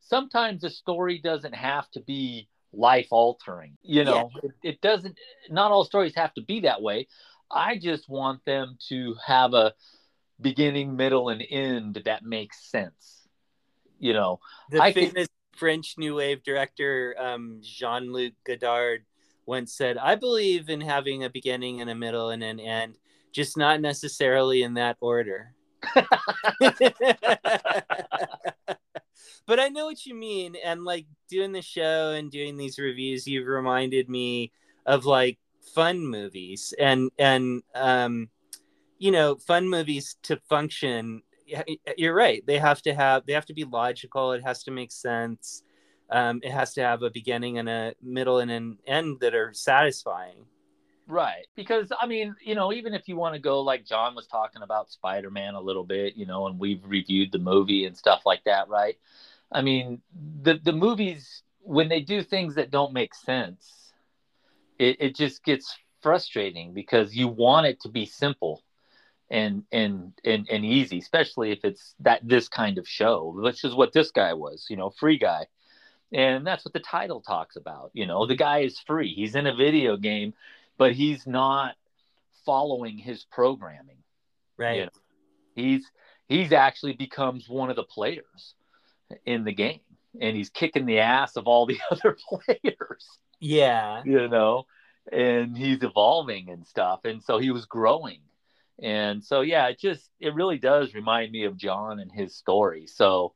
sometimes 0.00 0.62
a 0.62 0.70
story 0.70 1.18
doesn't 1.18 1.54
have 1.54 1.90
to 1.90 2.00
be 2.00 2.48
life 2.76 3.08
altering. 3.10 3.76
You 3.82 4.04
know, 4.04 4.30
it, 4.42 4.52
it 4.62 4.80
doesn't. 4.80 5.16
Not 5.50 5.72
all 5.72 5.84
stories 5.84 6.14
have 6.14 6.34
to 6.34 6.42
be 6.42 6.60
that 6.60 6.82
way. 6.82 7.08
I 7.50 7.78
just 7.78 8.08
want 8.08 8.44
them 8.44 8.76
to 8.88 9.14
have 9.24 9.54
a 9.54 9.72
beginning, 10.40 10.96
middle, 10.96 11.28
and 11.28 11.42
end 11.48 12.02
that 12.04 12.24
makes 12.24 12.70
sense. 12.70 13.26
You 13.98 14.12
know, 14.12 14.40
the 14.70 14.82
I 14.82 14.92
could- 14.92 15.12
famous 15.12 15.28
French 15.56 15.94
New 15.96 16.16
Wave 16.16 16.42
director 16.42 17.14
um, 17.18 17.60
Jean 17.62 18.12
Luc 18.12 18.34
Godard 18.44 19.04
once 19.46 19.72
said, 19.72 19.96
"I 19.96 20.14
believe 20.14 20.68
in 20.68 20.80
having 20.80 21.24
a 21.24 21.30
beginning 21.30 21.80
and 21.80 21.88
a 21.88 21.94
middle 21.94 22.30
and 22.30 22.42
an 22.42 22.60
end, 22.60 22.98
just 23.32 23.56
not 23.56 23.80
necessarily 23.80 24.62
in 24.62 24.74
that 24.74 24.98
order." 25.00 25.54
but 29.46 29.60
I 29.60 29.68
know 29.68 29.86
what 29.86 30.04
you 30.06 30.14
mean, 30.14 30.56
and 30.64 30.84
like 30.84 31.06
doing 31.28 31.52
the 31.52 31.62
show 31.62 32.10
and 32.10 32.30
doing 32.30 32.56
these 32.56 32.78
reviews, 32.78 33.26
you've 33.26 33.46
reminded 33.46 34.08
me 34.08 34.52
of 34.84 35.04
like 35.04 35.38
fun 35.74 36.06
movies 36.06 36.74
and 36.78 37.10
and 37.18 37.62
um, 37.74 38.28
you 38.98 39.10
know, 39.10 39.36
fun 39.36 39.68
movies 39.68 40.16
to 40.22 40.36
function 40.48 41.22
you're 41.96 42.14
right. 42.14 42.44
They 42.46 42.58
have 42.58 42.82
to 42.82 42.94
have 42.94 43.24
they 43.26 43.32
have 43.32 43.46
to 43.46 43.54
be 43.54 43.64
logical. 43.64 44.32
It 44.32 44.42
has 44.42 44.64
to 44.64 44.70
make 44.70 44.92
sense. 44.92 45.62
Um, 46.10 46.40
it 46.42 46.52
has 46.52 46.74
to 46.74 46.82
have 46.82 47.02
a 47.02 47.10
beginning 47.10 47.58
and 47.58 47.68
a 47.68 47.94
middle 48.02 48.38
and 48.38 48.50
an 48.50 48.78
end 48.86 49.18
that 49.20 49.34
are 49.34 49.52
satisfying. 49.52 50.46
Right. 51.08 51.46
Because 51.54 51.92
I 51.98 52.06
mean, 52.06 52.34
you 52.44 52.54
know, 52.54 52.72
even 52.72 52.92
if 52.94 53.08
you 53.08 53.16
want 53.16 53.34
to 53.34 53.40
go 53.40 53.60
like 53.60 53.84
John 53.84 54.14
was 54.14 54.26
talking 54.26 54.62
about 54.62 54.90
Spider-Man 54.90 55.54
a 55.54 55.60
little 55.60 55.84
bit, 55.84 56.16
you 56.16 56.26
know, 56.26 56.46
and 56.46 56.58
we've 56.58 56.84
reviewed 56.84 57.30
the 57.32 57.38
movie 57.38 57.84
and 57.84 57.96
stuff 57.96 58.22
like 58.26 58.42
that, 58.44 58.68
right? 58.68 58.98
I 59.52 59.62
mean, 59.62 60.02
the 60.42 60.54
the 60.54 60.72
movies 60.72 61.42
when 61.60 61.88
they 61.88 62.00
do 62.00 62.22
things 62.22 62.56
that 62.56 62.70
don't 62.70 62.92
make 62.92 63.14
sense, 63.14 63.92
it, 64.78 64.96
it 65.00 65.14
just 65.14 65.44
gets 65.44 65.76
frustrating 66.00 66.72
because 66.74 67.14
you 67.14 67.28
want 67.28 67.66
it 67.66 67.80
to 67.80 67.88
be 67.88 68.06
simple 68.06 68.62
and 69.30 69.64
and 69.72 70.12
and 70.24 70.48
and 70.50 70.64
easy, 70.64 70.98
especially 70.98 71.52
if 71.52 71.64
it's 71.64 71.94
that 72.00 72.20
this 72.26 72.48
kind 72.48 72.78
of 72.78 72.88
show, 72.88 73.32
which 73.36 73.64
is 73.64 73.74
what 73.74 73.92
this 73.92 74.10
guy 74.10 74.32
was, 74.34 74.66
you 74.68 74.76
know, 74.76 74.90
free 74.90 75.18
guy. 75.18 75.46
And 76.12 76.46
that's 76.46 76.64
what 76.64 76.72
the 76.72 76.80
title 76.80 77.20
talks 77.20 77.56
about. 77.56 77.90
You 77.92 78.06
know, 78.06 78.26
the 78.26 78.36
guy 78.36 78.60
is 78.60 78.78
free. 78.78 79.12
He's 79.12 79.34
in 79.34 79.46
a 79.46 79.54
video 79.54 79.96
game 79.96 80.34
but 80.78 80.92
he's 80.92 81.26
not 81.26 81.74
following 82.44 82.98
his 82.98 83.24
programming. 83.24 83.98
Right. 84.56 84.76
You 84.78 84.84
know, 84.84 84.90
he's 85.54 85.90
he's 86.28 86.52
actually 86.52 86.94
becomes 86.94 87.48
one 87.48 87.70
of 87.70 87.76
the 87.76 87.84
players 87.84 88.54
in 89.24 89.44
the 89.44 89.52
game, 89.52 89.80
and 90.20 90.36
he's 90.36 90.50
kicking 90.50 90.86
the 90.86 91.00
ass 91.00 91.36
of 91.36 91.46
all 91.46 91.66
the 91.66 91.78
other 91.90 92.16
players. 92.28 93.06
Yeah. 93.40 94.02
You 94.04 94.28
know, 94.28 94.66
and 95.12 95.56
he's 95.56 95.82
evolving 95.82 96.50
and 96.50 96.66
stuff, 96.66 97.04
and 97.04 97.22
so 97.22 97.38
he 97.38 97.50
was 97.50 97.66
growing. 97.66 98.20
And 98.82 99.24
so 99.24 99.40
yeah, 99.40 99.68
it 99.68 99.78
just 99.78 100.10
it 100.20 100.34
really 100.34 100.58
does 100.58 100.94
remind 100.94 101.32
me 101.32 101.44
of 101.44 101.56
John 101.56 101.98
and 102.00 102.12
his 102.12 102.34
story. 102.34 102.86
So 102.86 103.32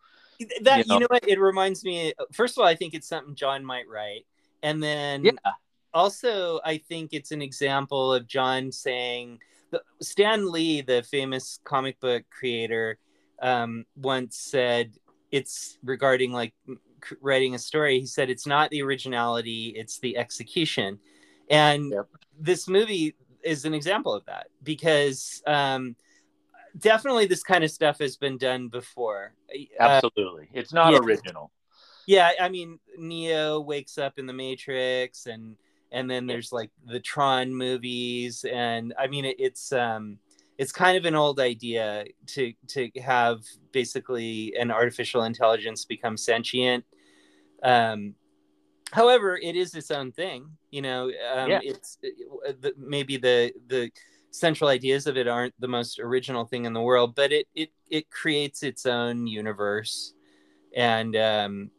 That 0.63 0.79
You 0.79 0.85
you 0.85 0.89
know. 0.89 0.99
know, 1.01 1.07
what? 1.09 1.29
It 1.29 1.41
reminds 1.41 1.85
me. 1.85 2.13
First 2.33 2.57
of 2.57 2.63
all, 2.63 2.69
I 2.69 2.75
think 2.75 2.95
it's 2.95 3.09
something 3.09 3.35
John 3.35 3.65
might 3.65 3.89
write, 3.89 4.27
and 4.63 4.83
then 4.83 5.25
yeah, 5.25 5.33
also 5.95 6.61
I 6.65 6.79
think 6.79 7.13
it's 7.13 7.33
an 7.33 7.43
example 7.43 8.13
of 8.13 8.27
John 8.27 8.73
saying. 8.73 9.41
Stan 10.03 10.51
Lee, 10.51 10.81
the 10.81 11.01
famous 11.05 11.61
comic 11.63 12.01
book 12.01 12.25
creator, 12.29 12.99
um, 13.41 13.85
once 13.95 14.37
said 14.37 14.93
it's 15.31 15.79
regarding 15.85 16.33
like 16.33 16.55
writing 17.21 17.55
a 17.55 17.59
story. 17.59 18.01
He 18.01 18.07
said 18.07 18.31
it's 18.31 18.49
not 18.49 18.71
the 18.71 18.83
originality, 18.83 19.69
it's 19.77 20.01
the 20.01 20.17
execution, 20.17 20.99
and 21.49 21.93
Yep. 21.93 22.07
this 22.39 22.69
movie 22.69 23.15
is 23.43 23.65
an 23.65 23.75
example 23.75 24.13
of 24.13 24.25
that 24.27 24.49
because 24.63 25.43
um, 25.47 25.97
definitely 26.79 27.27
this 27.27 27.43
kind 27.43 27.65
of 27.65 27.71
stuff 27.71 27.99
has 28.01 28.17
been 28.17 28.39
done 28.39 28.69
before. 28.69 29.35
Uh, 29.55 29.83
absolutely. 29.83 30.49
it's 30.53 30.73
not 30.73 30.93
yeah. 30.93 30.99
original. 30.99 31.53
yeah, 32.07 32.33
I 32.41 32.49
mean, 32.49 32.79
Neo 32.99 33.61
wakes 33.61 33.99
up 33.99 34.19
in 34.19 34.27
the 34.27 34.33
Matrix, 34.33 35.27
and 35.27 35.57
and 35.93 36.11
then 36.11 36.27
there's 36.27 36.53
like 36.53 36.71
the 36.87 37.01
Tron 37.01 37.55
movies, 37.55 38.45
and 38.51 38.95
I 38.99 39.07
mean, 39.07 39.25
it, 39.25 39.37
it's 39.39 39.73
um, 39.73 40.19
it's 40.59 40.73
kind 40.73 40.97
of 40.97 41.05
an 41.05 41.15
old 41.15 41.41
idea 41.41 42.05
to 42.27 42.53
to 42.69 42.91
have 43.03 43.41
basically 43.73 44.55
an 44.59 44.71
artificial 44.71 45.25
intelligence 45.25 45.85
become 45.85 46.17
sentient. 46.17 46.85
Um, 47.63 48.15
however, 48.93 49.37
it 49.37 49.57
is 49.57 49.75
its 49.75 49.91
own 49.91 50.13
thing. 50.13 50.47
You 50.71 50.83
know, 50.83 51.11
um, 51.35 51.51
Yeah. 51.51 51.61
it's 51.63 51.99
it, 52.03 52.61
the, 52.61 52.75
maybe 52.77 53.17
the 53.17 53.53
the 53.69 53.91
central 54.31 54.71
ideas 54.71 55.07
of 55.07 55.17
it 55.17 55.27
aren't 55.27 55.55
the 55.61 55.69
most 55.69 55.99
original 55.99 56.45
thing 56.45 56.65
in 56.65 56.73
the 56.73 56.81
world, 56.81 57.15
but 57.15 57.33
it 57.33 57.47
it 57.55 57.73
it 57.89 58.11
creates 58.11 58.63
its 58.63 58.87
own 58.87 59.27
universe, 59.27 60.15
and 60.77 61.17
um, 61.17 61.71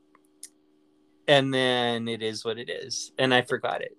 and 1.28 1.53
then 1.53 2.07
it 2.07 2.22
is 2.22 2.43
what 2.43 2.57
it 2.57 2.70
is, 2.70 3.12
and 3.18 3.34
I 3.34 3.41
forgot 3.41 3.82
it. 3.82 3.95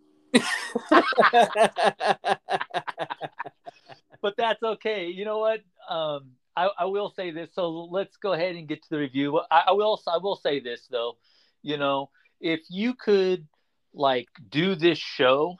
But 4.23 4.35
that's 4.37 4.63
okay. 4.63 5.07
You 5.09 5.25
know 5.25 5.39
what? 5.39 5.61
Um, 5.89 6.33
I, 6.57 6.69
I 6.79 6.85
will 6.87 7.11
say 7.11 7.31
this. 7.31 7.51
So 7.55 7.71
let's 7.91 8.17
go 8.17 8.33
ahead 8.33 8.57
and 8.57 8.69
get 8.69 8.83
to 8.83 8.91
the 8.91 8.99
review. 8.99 9.41
I, 9.51 9.65
I 9.69 9.73
will. 9.73 10.01
I 10.07 10.19
will 10.19 10.37
say 10.37 10.61
this 10.61 10.87
though. 10.91 11.17
You 11.63 11.77
know, 11.77 12.11
if 12.41 12.61
you 12.69 12.95
could 12.95 13.47
like 13.95 14.29
do 14.49 14.75
this 14.75 14.99
show 14.99 15.57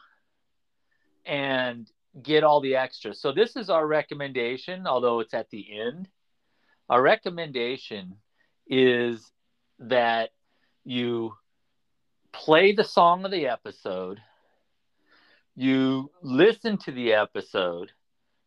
and 1.25 1.89
get 2.21 2.45
all 2.45 2.61
the 2.61 2.77
extras. 2.77 3.21
So 3.21 3.33
this 3.33 3.57
is 3.57 3.71
our 3.71 3.87
recommendation, 3.87 4.87
although 4.87 5.21
it's 5.21 5.35
at 5.35 5.51
the 5.51 5.81
end. 5.81 6.09
Our 6.89 7.01
recommendation 7.01 8.17
is 8.67 9.31
that 9.79 10.31
you 10.85 11.35
play 12.33 12.73
the 12.73 12.85
song 12.85 13.25
of 13.25 13.31
the 13.31 13.47
episode, 13.47 14.21
you 15.55 16.11
listen 16.23 16.79
to 16.79 16.93
the 16.93 17.13
episode, 17.13 17.93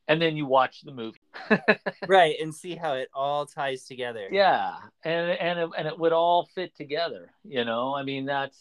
and 0.08 0.22
then 0.22 0.38
you 0.38 0.46
watch 0.46 0.82
the 0.82 0.92
movie. 0.92 1.20
right, 2.08 2.36
and 2.42 2.54
see 2.54 2.76
how 2.76 2.94
it 2.94 3.10
all 3.14 3.46
ties 3.46 3.86
together. 3.86 4.28
yeah, 4.32 4.76
and 5.04 5.32
and 5.32 5.60
it, 5.60 5.70
and 5.78 5.88
it 5.88 5.98
would 6.00 6.14
all 6.14 6.50
fit 6.56 6.76
together. 6.76 7.32
You 7.44 7.66
know, 7.66 7.96
I 7.96 8.04
mean 8.04 8.26
that's 8.26 8.58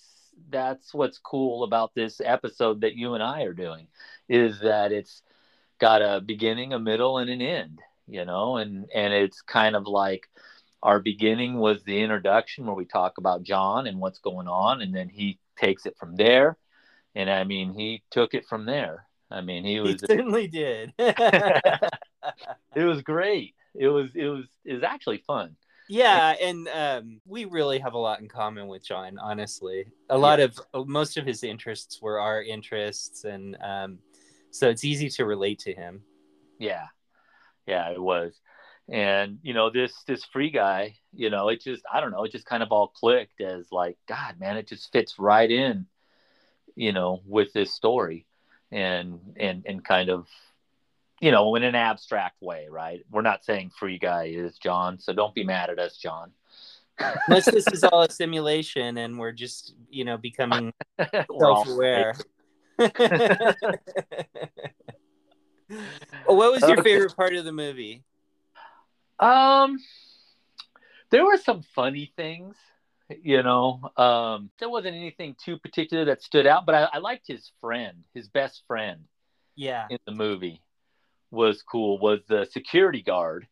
that's 0.51 0.93
what's 0.93 1.19
cool 1.19 1.65
about 1.65 1.95
this 1.95 2.21
episode 2.25 2.81
that 2.81 2.97
you 2.97 3.15
and 3.15 3.23
I 3.23 3.43
are 3.43 3.53
doing 3.53 3.87
is 4.29 4.61
that 4.61 4.91
it's 4.93 5.23
got 5.79 6.03
a 6.03 6.21
beginning, 6.21 6.73
a 6.73 6.79
middle, 6.79 7.19
and 7.19 7.31
an 7.31 7.41
end. 7.41 7.81
You 8.07 8.25
know, 8.25 8.57
and 8.57 8.87
and 8.95 9.15
it's 9.15 9.41
kind 9.41 9.75
of 9.77 9.87
like 9.87 10.29
our 10.83 11.01
beginning 11.01 11.59
was 11.59 11.83
the 11.83 12.03
introduction 12.03 12.67
where 12.67 12.75
we 12.75 12.85
talk 12.85 13.17
about 13.17 13.43
John 13.43 13.87
and 13.87 13.99
what's 13.99 14.19
going 14.19 14.49
on, 14.49 14.83
and 14.83 14.95
then 14.95 15.09
he 15.09 15.39
takes 15.57 15.87
it 15.87 15.97
from 15.99 16.17
there. 16.17 16.59
And 17.15 17.31
I 17.31 17.45
mean, 17.45 17.75
he 17.75 18.03
took 18.11 18.35
it 18.35 18.47
from 18.47 18.67
there. 18.67 19.07
I 19.31 19.41
mean, 19.41 19.65
he 19.65 19.81
was 19.81 19.93
he 19.93 19.99
certainly 20.07 20.47
did. 20.47 20.93
it 20.99 21.91
was 22.77 23.03
great. 23.03 23.55
It 23.75 23.89
was 23.89 24.11
it 24.15 24.27
was 24.27 24.47
it 24.65 24.75
was 24.75 24.83
actually 24.83 25.19
fun. 25.27 25.57
Yeah, 25.89 26.35
and 26.41 26.67
um, 26.69 27.21
we 27.27 27.45
really 27.45 27.79
have 27.79 27.93
a 27.93 27.99
lot 27.99 28.21
in 28.21 28.29
common 28.29 28.69
with 28.69 28.87
John. 28.87 29.19
Honestly, 29.19 29.87
a 30.09 30.17
lot 30.17 30.39
yeah. 30.39 30.49
of 30.73 30.89
most 30.89 31.19
of 31.19 31.27
his 31.27 31.43
interests 31.45 32.01
were 32.01 32.19
our 32.19 32.43
interests, 32.43 33.25
and 33.25 33.57
um, 33.63 33.99
so 34.51 34.69
it's 34.71 34.85
easy 34.85 35.11
to 35.11 35.27
relate 35.27 35.59
to 35.61 35.75
him. 35.75 36.03
Yeah, 36.59 36.87
yeah, 37.67 37.91
it 37.91 38.01
was 38.01 38.41
and 38.89 39.39
you 39.43 39.55
know 39.55 39.71
this 39.71 40.03
this 40.07 40.25
free 40.25 40.51
guy 40.51 40.95
you 41.15 41.31
know 41.31 41.49
it 41.49 41.63
just 41.63 41.83
i 41.91 42.01
don't 42.01 42.11
know 42.11 42.25
it 42.25 42.33
just 42.33 42.45
kind 42.45 42.63
of 42.63 42.71
all 42.71 42.89
clicked 42.89 43.41
as 43.41 43.73
like 43.73 43.97
god 44.07 44.39
man 44.39 44.57
it 44.59 44.69
just 44.69 44.93
fits 44.93 45.19
right 45.19 45.51
in 45.51 45.87
you 46.77 46.93
know 46.93 47.21
with 47.27 47.53
this 47.53 47.73
story 47.73 48.27
and 48.73 49.21
and 49.37 49.65
and 49.67 49.85
kind 49.85 50.11
of 50.11 50.27
you 51.21 51.31
know 51.31 51.55
in 51.55 51.63
an 51.63 51.75
abstract 51.75 52.41
way 52.43 52.67
right? 52.71 53.05
We're 53.11 53.23
not 53.23 53.45
saying 53.45 53.71
free 53.79 53.99
guy 53.99 54.25
is 54.25 54.59
john 54.59 54.99
so 54.99 55.13
don't 55.13 55.35
be 55.35 55.45
mad 55.45 55.71
at 55.71 55.79
us 55.79 55.97
john. 55.97 56.33
Unless 57.27 57.47
this 57.47 57.67
is 57.69 57.85
all 57.85 58.03
a 58.03 58.11
simulation 58.11 58.99
and 58.99 59.19
we're 59.19 59.33
just 59.33 59.75
you 59.91 60.05
know 60.05 60.17
becoming 60.17 60.73
self-aware. 61.41 62.15
what 62.77 62.99
was 66.27 66.63
your 66.63 66.83
favorite 66.83 67.17
part 67.17 67.35
of 67.35 67.45
the 67.45 67.53
movie? 67.53 68.03
Um, 69.21 69.79
there 71.11 71.25
were 71.25 71.39
some 71.39 71.63
funny 71.75 72.13
things, 72.17 72.57
you 73.09 73.43
know. 73.43 73.81
Um, 73.97 74.51
there 74.59 74.69
wasn't 74.69 74.97
anything 74.97 75.37
too 75.43 75.59
particular 75.59 76.07
that 76.07 76.23
stood 76.23 76.47
out, 76.47 76.67
but 76.67 76.75
I, 76.75 76.89
I 76.95 76.99
liked 76.99 77.27
his 77.27 77.51
friend, 77.61 78.05
his 78.15 78.29
best 78.29 78.63
friend. 78.67 79.05
Yeah. 79.57 79.87
In 79.91 79.99
the 80.07 80.13
movie 80.13 80.63
was 81.31 81.63
cool. 81.63 81.99
Was 81.99 82.21
the 82.29 82.47
security 82.47 83.03
guard 83.03 83.47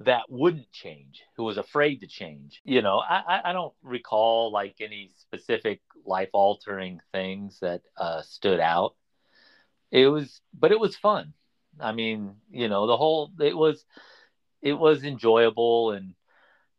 that 0.00 0.24
wouldn't 0.28 0.70
change, 0.72 1.22
who 1.36 1.44
was 1.44 1.56
afraid 1.56 2.00
to 2.00 2.06
change. 2.06 2.60
You 2.64 2.82
know, 2.82 2.98
I, 2.98 3.40
I 3.44 3.52
don't 3.52 3.72
recall 3.82 4.50
like 4.50 4.76
any 4.80 5.12
specific 5.20 5.80
life 6.04 6.30
altering 6.32 7.00
things 7.12 7.58
that 7.60 7.82
uh, 7.96 8.22
stood 8.22 8.58
out. 8.58 8.96
It 9.92 10.08
was, 10.08 10.40
but 10.52 10.72
it 10.72 10.80
was 10.80 10.96
fun. 10.96 11.32
I 11.80 11.92
mean, 11.92 12.34
you 12.50 12.68
know, 12.68 12.88
the 12.88 12.96
whole, 12.96 13.30
it 13.40 13.56
was, 13.56 13.84
it 14.64 14.72
was 14.72 15.04
enjoyable 15.04 15.92
and 15.92 16.14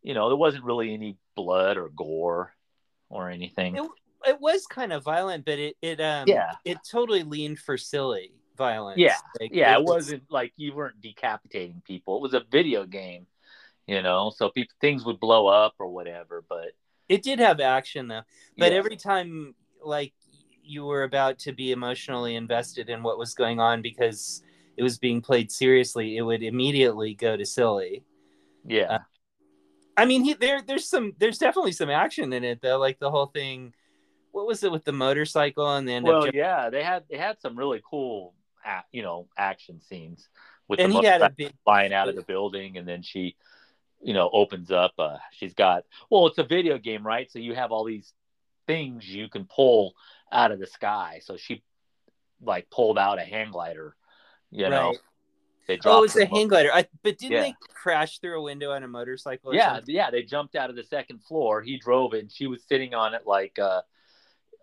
you 0.02 0.12
know 0.12 0.28
there 0.28 0.36
wasn't 0.36 0.64
really 0.64 0.92
any 0.92 1.16
blood 1.36 1.76
or 1.76 1.88
gore 1.90 2.52
or 3.08 3.30
anything 3.30 3.76
it, 3.76 3.88
it 4.26 4.40
was 4.40 4.66
kind 4.66 4.92
of 4.92 5.04
violent 5.04 5.44
but 5.44 5.58
it 5.58 5.76
it 5.82 6.00
um 6.00 6.24
yeah 6.26 6.52
it 6.64 6.78
totally 6.88 7.22
leaned 7.22 7.58
for 7.58 7.76
silly 7.76 8.32
violence 8.56 8.98
yeah 8.98 9.16
like, 9.40 9.50
yeah 9.52 9.76
it, 9.76 9.80
it 9.80 9.84
wasn't 9.84 10.22
like 10.30 10.52
you 10.56 10.74
weren't 10.74 11.00
decapitating 11.00 11.82
people 11.84 12.16
it 12.16 12.22
was 12.22 12.34
a 12.34 12.42
video 12.50 12.84
game 12.84 13.26
you 13.86 14.02
know 14.02 14.32
so 14.34 14.48
people 14.48 14.74
things 14.80 15.04
would 15.04 15.20
blow 15.20 15.46
up 15.46 15.74
or 15.78 15.88
whatever 15.88 16.42
but 16.48 16.72
it 17.08 17.22
did 17.22 17.38
have 17.38 17.60
action 17.60 18.08
though 18.08 18.22
but 18.56 18.72
yeah. 18.72 18.78
every 18.78 18.96
time 18.96 19.54
like 19.84 20.12
you 20.66 20.84
were 20.84 21.04
about 21.04 21.38
to 21.38 21.52
be 21.52 21.70
emotionally 21.70 22.34
invested 22.34 22.88
in 22.90 23.02
what 23.02 23.18
was 23.18 23.34
going 23.34 23.60
on 23.60 23.82
because 23.82 24.42
it 24.76 24.82
was 24.82 24.98
being 24.98 25.22
played 25.22 25.50
seriously, 25.50 26.16
it 26.16 26.22
would 26.22 26.42
immediately 26.42 27.14
go 27.14 27.36
to 27.36 27.46
silly. 27.46 28.04
Yeah. 28.66 28.82
Uh, 28.82 28.98
I 29.96 30.04
mean, 30.04 30.24
he 30.24 30.34
there 30.34 30.62
there's 30.62 30.88
some 30.88 31.12
there's 31.18 31.38
definitely 31.38 31.72
some 31.72 31.90
action 31.90 32.32
in 32.32 32.44
it 32.44 32.60
though, 32.62 32.78
like 32.78 32.98
the 32.98 33.10
whole 33.10 33.26
thing. 33.26 33.74
What 34.32 34.46
was 34.46 34.62
it 34.62 34.70
with 34.70 34.84
the 34.84 34.92
motorcycle 34.92 35.76
and 35.76 35.88
then? 35.88 36.02
Well, 36.02 36.28
yeah, 36.28 36.68
they 36.68 36.82
had 36.82 37.04
they 37.10 37.16
had 37.16 37.40
some 37.40 37.56
really 37.56 37.82
cool, 37.88 38.34
you 38.92 39.02
know, 39.02 39.28
action 39.36 39.80
scenes 39.80 40.28
with 40.68 40.80
and 40.80 40.92
the 40.92 41.00
he 41.00 41.06
had 41.06 41.22
a 41.22 41.30
big 41.30 41.54
flying 41.64 41.92
out 41.92 42.08
of 42.08 42.16
the 42.16 42.22
building, 42.22 42.76
and 42.76 42.86
then 42.86 43.02
she, 43.02 43.36
you 44.02 44.12
know, 44.12 44.28
opens 44.32 44.70
up. 44.70 44.92
Uh, 44.98 45.16
she's 45.32 45.54
got 45.54 45.84
well, 46.10 46.26
it's 46.26 46.38
a 46.38 46.44
video 46.44 46.76
game, 46.78 47.06
right? 47.06 47.30
So 47.30 47.38
you 47.38 47.54
have 47.54 47.72
all 47.72 47.84
these 47.84 48.12
things 48.66 49.08
you 49.08 49.28
can 49.28 49.46
pull 49.46 49.94
out 50.30 50.52
of 50.52 50.58
the 50.58 50.66
sky. 50.66 51.20
So 51.22 51.36
she 51.36 51.62
like 52.42 52.68
pulled 52.68 52.98
out 52.98 53.18
a 53.18 53.22
hang 53.22 53.50
glider 53.50 53.96
you 54.50 54.68
know, 54.68 54.94
they 55.66 55.78
oh, 55.84 56.04
it's 56.04 56.16
a 56.16 56.26
hang 56.26 56.48
glider. 56.48 56.70
I, 56.72 56.86
but 57.02 57.18
didn't 57.18 57.32
yeah. 57.32 57.42
they 57.42 57.54
crash 57.74 58.18
through 58.20 58.38
a 58.38 58.42
window 58.42 58.72
on 58.72 58.82
a 58.82 58.88
motorcycle? 58.88 59.54
yeah, 59.54 59.76
something? 59.76 59.94
yeah. 59.94 60.10
They 60.10 60.22
jumped 60.22 60.56
out 60.56 60.70
of 60.70 60.76
the 60.76 60.84
second 60.84 61.22
floor. 61.24 61.62
He 61.62 61.78
drove 61.78 62.14
it, 62.14 62.20
and 62.20 62.32
she 62.32 62.46
was 62.46 62.62
sitting 62.68 62.94
on 62.94 63.14
it 63.14 63.22
like 63.26 63.58
uh, 63.58 63.82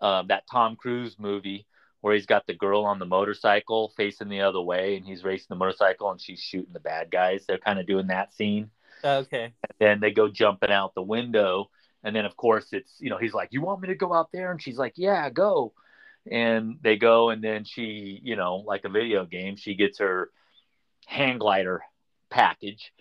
uh, 0.00 0.22
that 0.28 0.44
Tom 0.50 0.76
Cruise 0.76 1.16
movie 1.18 1.66
where 2.00 2.14
he's 2.14 2.26
got 2.26 2.46
the 2.46 2.52
girl 2.52 2.84
on 2.84 2.98
the 2.98 3.06
motorcycle 3.06 3.92
facing 3.96 4.28
the 4.28 4.42
other 4.42 4.60
way, 4.60 4.96
and 4.96 5.06
he's 5.06 5.24
racing 5.24 5.46
the 5.48 5.56
motorcycle, 5.56 6.10
and 6.10 6.20
she's 6.20 6.40
shooting 6.40 6.72
the 6.74 6.80
bad 6.80 7.10
guys. 7.10 7.46
They're 7.46 7.56
kind 7.56 7.78
of 7.78 7.86
doing 7.86 8.08
that 8.08 8.34
scene. 8.34 8.70
Okay. 9.02 9.44
And 9.44 9.72
then 9.78 10.00
they 10.00 10.10
go 10.10 10.28
jumping 10.28 10.70
out 10.70 10.94
the 10.94 11.02
window, 11.02 11.70
and 12.02 12.14
then 12.14 12.26
of 12.26 12.36
course 12.36 12.66
it's 12.72 12.92
you 12.98 13.10
know 13.10 13.18
he's 13.18 13.34
like, 13.34 13.50
"You 13.52 13.62
want 13.62 13.80
me 13.80 13.88
to 13.88 13.94
go 13.94 14.12
out 14.12 14.32
there?" 14.32 14.50
And 14.50 14.60
she's 14.60 14.78
like, 14.78 14.94
"Yeah, 14.96 15.30
go." 15.30 15.72
and 16.30 16.78
they 16.82 16.96
go 16.96 17.30
and 17.30 17.42
then 17.42 17.64
she 17.64 18.20
you 18.22 18.36
know 18.36 18.56
like 18.66 18.84
a 18.84 18.88
video 18.88 19.24
game 19.24 19.56
she 19.56 19.74
gets 19.74 19.98
her 19.98 20.30
hang 21.06 21.38
glider 21.38 21.82
package. 22.30 22.92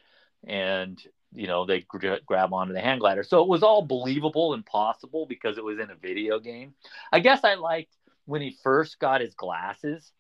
And 0.45 1.01
you 1.34 1.47
know 1.47 1.66
they 1.66 1.82
gr- 1.82 2.16
grab 2.26 2.54
onto 2.54 2.74
the 2.74 2.82
hang 2.82 2.99
glider. 2.99 3.24
So 3.24 3.41
it 3.41 3.47
was 3.47 3.64
all 3.64 3.82
believable 3.82 4.54
and 4.54 4.66
possible 4.66 5.26
because 5.26 5.58
it 5.58 5.64
was 5.64 5.80
in 5.80 5.89
a 5.89 5.95
video 5.95 6.39
game. 6.39 6.74
I 7.12 7.20
guess 7.20 7.43
i 7.43 7.56
liked 7.56 7.95
when 8.26 8.41
he 8.41 8.58
first 8.64 8.99
got 8.99 9.22
his 9.22 9.34
glasses 9.34 10.12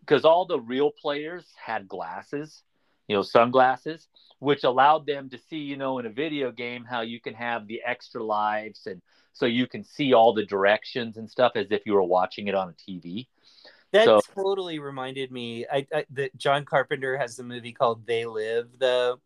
because 0.00 0.24
all 0.24 0.46
the 0.46 0.60
real 0.60 0.90
players 0.90 1.44
had 1.56 1.88
glasses 1.88 2.62
you 3.08 3.16
know 3.16 3.22
sunglasses 3.22 4.08
which 4.38 4.64
allowed 4.64 5.06
them 5.06 5.28
to 5.28 5.38
see 5.48 5.58
you 5.58 5.76
know 5.76 5.98
in 5.98 6.06
a 6.06 6.10
video 6.10 6.52
game 6.52 6.84
how 6.84 7.00
you 7.00 7.20
can 7.20 7.34
have 7.34 7.66
the 7.66 7.80
extra 7.84 8.22
lives 8.22 8.86
and 8.86 9.02
so 9.36 9.44
you 9.44 9.66
can 9.66 9.84
see 9.84 10.14
all 10.14 10.32
the 10.32 10.46
directions 10.46 11.18
and 11.18 11.28
stuff 11.30 11.52
as 11.56 11.66
if 11.70 11.82
you 11.84 11.92
were 11.92 12.02
watching 12.02 12.48
it 12.48 12.54
on 12.54 12.70
a 12.70 12.90
TV. 12.90 13.26
That 13.96 14.04
so, 14.04 14.20
totally 14.34 14.78
reminded 14.78 15.30
me. 15.30 15.66
I, 15.70 15.86
I 15.92 16.04
that 16.10 16.36
John 16.36 16.64
Carpenter 16.64 17.16
has 17.16 17.38
a 17.38 17.42
movie 17.42 17.72
called 17.72 18.06
They 18.06 18.24
Live, 18.24 18.68
though, 18.78 19.20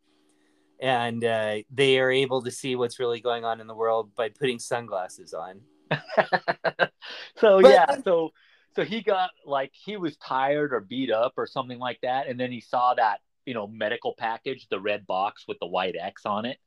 and 0.80 1.24
uh, 1.24 1.56
they 1.70 1.98
are 1.98 2.10
able 2.10 2.42
to 2.42 2.50
see 2.50 2.76
what's 2.76 2.98
really 2.98 3.20
going 3.20 3.44
on 3.44 3.60
in 3.60 3.66
the 3.66 3.74
world 3.74 4.14
by 4.14 4.28
putting 4.28 4.58
sunglasses 4.58 5.34
on. 5.34 5.60
so 7.36 7.60
but, 7.60 7.70
yeah, 7.70 8.00
so 8.04 8.30
so 8.76 8.84
he 8.84 9.02
got 9.02 9.30
like 9.44 9.72
he 9.72 9.96
was 9.96 10.16
tired 10.16 10.72
or 10.72 10.80
beat 10.80 11.10
up 11.10 11.34
or 11.36 11.46
something 11.46 11.78
like 11.78 12.00
that, 12.02 12.28
and 12.28 12.38
then 12.38 12.52
he 12.52 12.60
saw 12.60 12.94
that 12.94 13.20
you 13.46 13.54
know 13.54 13.66
medical 13.66 14.14
package, 14.18 14.66
the 14.70 14.80
red 14.80 15.06
box 15.06 15.44
with 15.48 15.58
the 15.60 15.66
white 15.66 15.96
X 16.00 16.26
on 16.26 16.44
it, 16.44 16.58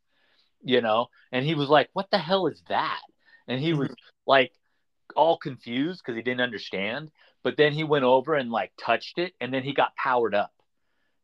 you 0.62 0.82
know, 0.82 1.08
and 1.32 1.46
he 1.46 1.56
was 1.56 1.70
like, 1.70 1.90
"What 1.94 2.12
the 2.12 2.18
hell 2.18 2.48
is 2.48 2.62
that?" 2.68 3.02
and 3.48 3.60
he 3.60 3.74
was 3.74 3.90
like 4.26 4.52
all 5.16 5.38
confused 5.38 6.02
because 6.04 6.16
he 6.16 6.22
didn't 6.22 6.42
understand. 6.42 7.12
But 7.44 7.58
then 7.58 7.74
he 7.74 7.84
went 7.84 8.06
over 8.06 8.36
and 8.36 8.52
like 8.52 8.72
touched 8.78 9.18
it, 9.18 9.34
and 9.42 9.54
then 9.54 9.64
he 9.64 9.74
got 9.74 9.96
powered 9.96 10.34
up, 10.34 10.54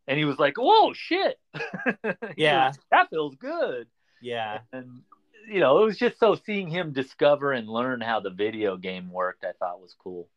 and 0.08 0.18
he 0.18 0.26
was 0.26 0.38
like, 0.38 0.56
"Whoa, 0.58 0.94
shit! 0.94 1.40
yeah, 2.38 2.68
was, 2.68 2.80
that 2.92 3.10
feels 3.10 3.36
good." 3.36 3.88
Yeah, 4.22 4.60
and 4.74 5.02
you 5.48 5.62
know, 5.62 5.82
it 5.82 5.86
was 5.86 5.98
just 5.98 6.20
so 6.20 6.36
seeing 6.36 6.68
him 6.68 6.92
discover 6.92 7.54
and 7.54 7.70
learn 7.70 8.02
how 8.02 8.20
the 8.20 8.30
video 8.30 8.76
game 8.76 9.12
worked. 9.12 9.46
I 9.46 9.54
thought 9.60 9.82
was 9.82 9.96
cool. 9.98 10.28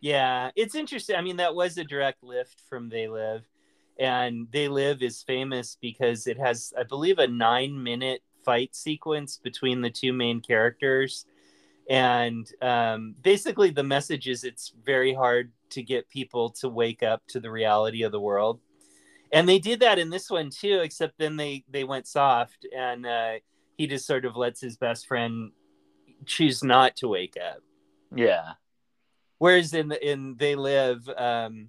Yeah, 0.00 0.50
it's 0.54 0.74
interesting. 0.74 1.16
I 1.16 1.22
mean, 1.22 1.38
that 1.38 1.54
was 1.54 1.76
a 1.78 1.84
direct 1.84 2.22
lift 2.22 2.60
from 2.68 2.88
They 2.88 3.08
Live, 3.08 3.44
and 3.98 4.46
They 4.52 4.68
Live 4.68 5.02
is 5.02 5.22
famous 5.22 5.76
because 5.80 6.26
it 6.26 6.38
has, 6.38 6.72
I 6.78 6.84
believe, 6.84 7.18
a 7.18 7.26
nine-minute 7.26 8.22
fight 8.44 8.76
sequence 8.76 9.38
between 9.42 9.80
the 9.80 9.90
two 9.90 10.12
main 10.12 10.40
characters 10.40 11.26
and 11.88 12.50
um, 12.60 13.14
basically 13.22 13.70
the 13.70 13.82
message 13.82 14.28
is 14.28 14.44
it's 14.44 14.72
very 14.84 15.14
hard 15.14 15.52
to 15.70 15.82
get 15.82 16.08
people 16.08 16.50
to 16.50 16.68
wake 16.68 17.02
up 17.02 17.22
to 17.28 17.40
the 17.40 17.50
reality 17.50 18.02
of 18.02 18.12
the 18.12 18.20
world. 18.20 18.60
And 19.32 19.48
they 19.48 19.58
did 19.58 19.80
that 19.80 19.98
in 19.98 20.10
this 20.10 20.30
one 20.30 20.50
too 20.50 20.80
except 20.82 21.18
then 21.18 21.36
they 21.36 21.64
they 21.70 21.84
went 21.84 22.06
soft 22.06 22.66
and 22.76 23.06
uh, 23.06 23.34
he 23.76 23.86
just 23.86 24.06
sort 24.06 24.24
of 24.24 24.36
lets 24.36 24.60
his 24.60 24.76
best 24.76 25.06
friend 25.06 25.52
choose 26.26 26.62
not 26.62 26.96
to 26.96 27.08
wake 27.08 27.36
up. 27.36 27.60
Yeah. 28.14 28.52
Whereas 29.38 29.72
in 29.72 29.92
in 29.92 30.36
they 30.36 30.56
live 30.56 31.08
um, 31.16 31.68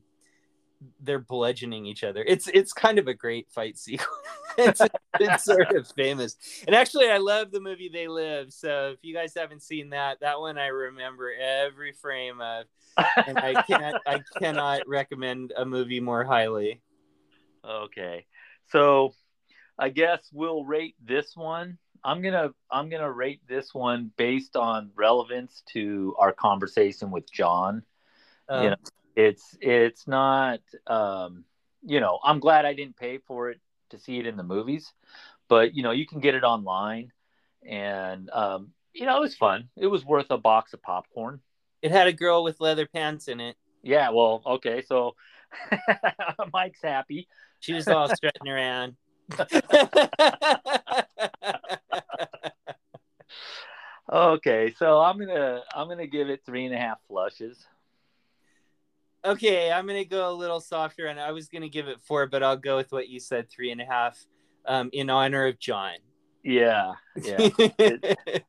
they're 1.01 1.19
bludgeoning 1.19 1.85
each 1.85 2.03
other. 2.03 2.23
It's 2.25 2.47
it's 2.47 2.73
kind 2.73 2.99
of 2.99 3.07
a 3.07 3.13
great 3.13 3.49
fight 3.51 3.77
sequence. 3.77 4.09
it's, 4.57 4.81
it's 5.19 5.43
sort 5.43 5.75
of 5.75 5.87
famous. 5.87 6.37
And 6.65 6.75
actually, 6.75 7.09
I 7.09 7.17
love 7.17 7.51
the 7.51 7.59
movie 7.59 7.89
They 7.91 8.07
Live. 8.07 8.53
So 8.53 8.91
if 8.93 8.99
you 9.01 9.13
guys 9.13 9.33
haven't 9.35 9.63
seen 9.63 9.89
that, 9.89 10.19
that 10.21 10.39
one 10.39 10.57
I 10.57 10.67
remember 10.67 11.31
every 11.33 11.91
frame 11.93 12.39
of, 12.41 12.65
and 13.27 13.37
I 13.37 13.61
can't 13.63 13.97
I 14.05 14.21
cannot 14.37 14.87
recommend 14.87 15.53
a 15.55 15.65
movie 15.65 15.99
more 15.99 16.23
highly. 16.23 16.81
Okay, 17.65 18.25
so 18.71 19.13
I 19.77 19.89
guess 19.89 20.29
we'll 20.31 20.63
rate 20.63 20.95
this 21.03 21.35
one. 21.35 21.77
I'm 22.03 22.21
gonna 22.21 22.51
I'm 22.71 22.89
gonna 22.89 23.11
rate 23.11 23.41
this 23.47 23.73
one 23.73 24.11
based 24.15 24.55
on 24.55 24.91
relevance 24.95 25.63
to 25.73 26.15
our 26.17 26.31
conversation 26.31 27.11
with 27.11 27.29
John. 27.31 27.83
Um, 28.47 28.63
you 28.63 28.69
know, 28.71 28.77
it's 29.19 29.57
it's 29.59 30.07
not 30.07 30.61
um, 30.87 31.43
you 31.85 31.99
know 31.99 32.19
I'm 32.23 32.39
glad 32.39 32.65
I 32.65 32.73
didn't 32.73 32.95
pay 32.95 33.17
for 33.17 33.49
it 33.49 33.59
to 33.89 33.99
see 33.99 34.17
it 34.19 34.25
in 34.25 34.37
the 34.37 34.43
movies, 34.43 34.93
but 35.47 35.75
you 35.75 35.83
know 35.83 35.91
you 35.91 36.05
can 36.05 36.19
get 36.19 36.35
it 36.35 36.43
online, 36.43 37.11
and 37.67 38.29
um, 38.29 38.71
you 38.93 39.05
know 39.05 39.17
it 39.17 39.21
was 39.21 39.35
fun. 39.35 39.69
It 39.75 39.87
was 39.87 40.05
worth 40.05 40.27
a 40.29 40.37
box 40.37 40.73
of 40.73 40.81
popcorn. 40.81 41.41
It 41.81 41.91
had 41.91 42.07
a 42.07 42.13
girl 42.13 42.43
with 42.43 42.61
leather 42.61 42.87
pants 42.87 43.27
in 43.27 43.39
it. 43.39 43.55
Yeah, 43.83 44.09
well, 44.09 44.41
okay, 44.45 44.81
so 44.81 45.15
Mike's 46.53 46.81
happy. 46.81 47.27
She 47.59 47.73
was 47.73 47.87
all 47.87 48.09
strutting 48.09 48.47
around. 48.47 48.95
Okay, 54.11 54.73
so 54.75 54.99
I'm 55.01 55.19
gonna 55.19 55.61
I'm 55.75 55.87
gonna 55.87 56.07
give 56.07 56.29
it 56.29 56.41
three 56.43 56.65
and 56.65 56.73
a 56.73 56.77
half 56.79 56.97
flushes. 57.07 57.63
Okay, 59.23 59.71
I'm 59.71 59.87
gonna 59.87 60.05
go 60.05 60.31
a 60.31 60.33
little 60.33 60.59
softer, 60.59 61.07
and 61.07 61.19
I 61.19 61.31
was 61.31 61.47
gonna 61.49 61.69
give 61.69 61.87
it 61.87 62.01
four, 62.01 62.27
but 62.27 62.43
I'll 62.43 62.57
go 62.57 62.77
with 62.77 62.91
what 62.91 63.09
you 63.09 63.19
said, 63.19 63.49
three 63.49 63.71
and 63.71 63.81
a 63.81 63.85
half, 63.85 64.25
um, 64.65 64.89
in 64.93 65.09
honor 65.09 65.47
of 65.47 65.59
John. 65.59 65.95
Yeah, 66.43 66.93
yeah. 67.21 67.49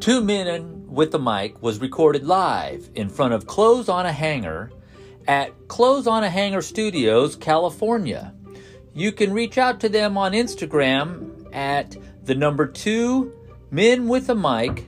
Two 0.00 0.20
Men 0.20 0.88
with 0.88 1.12
the 1.12 1.18
Mic 1.20 1.62
was 1.62 1.78
recorded 1.78 2.24
live 2.24 2.90
in 2.96 3.08
front 3.08 3.34
of 3.34 3.46
Clothes 3.46 3.88
on 3.88 4.04
a 4.04 4.12
Hanger 4.12 4.72
at 5.28 5.68
Clothes 5.68 6.08
on 6.08 6.24
a 6.24 6.28
Hanger 6.28 6.60
Studios, 6.60 7.36
California. 7.36 8.34
You 8.94 9.12
can 9.12 9.32
reach 9.32 9.58
out 9.58 9.80
to 9.80 9.88
them 9.88 10.18
on 10.18 10.32
Instagram 10.32 11.48
at 11.52 11.96
the 12.24 12.34
number 12.34 12.66
two 12.66 13.32
Men 13.70 14.06
with 14.06 14.28
a 14.28 14.34
Mic 14.34 14.86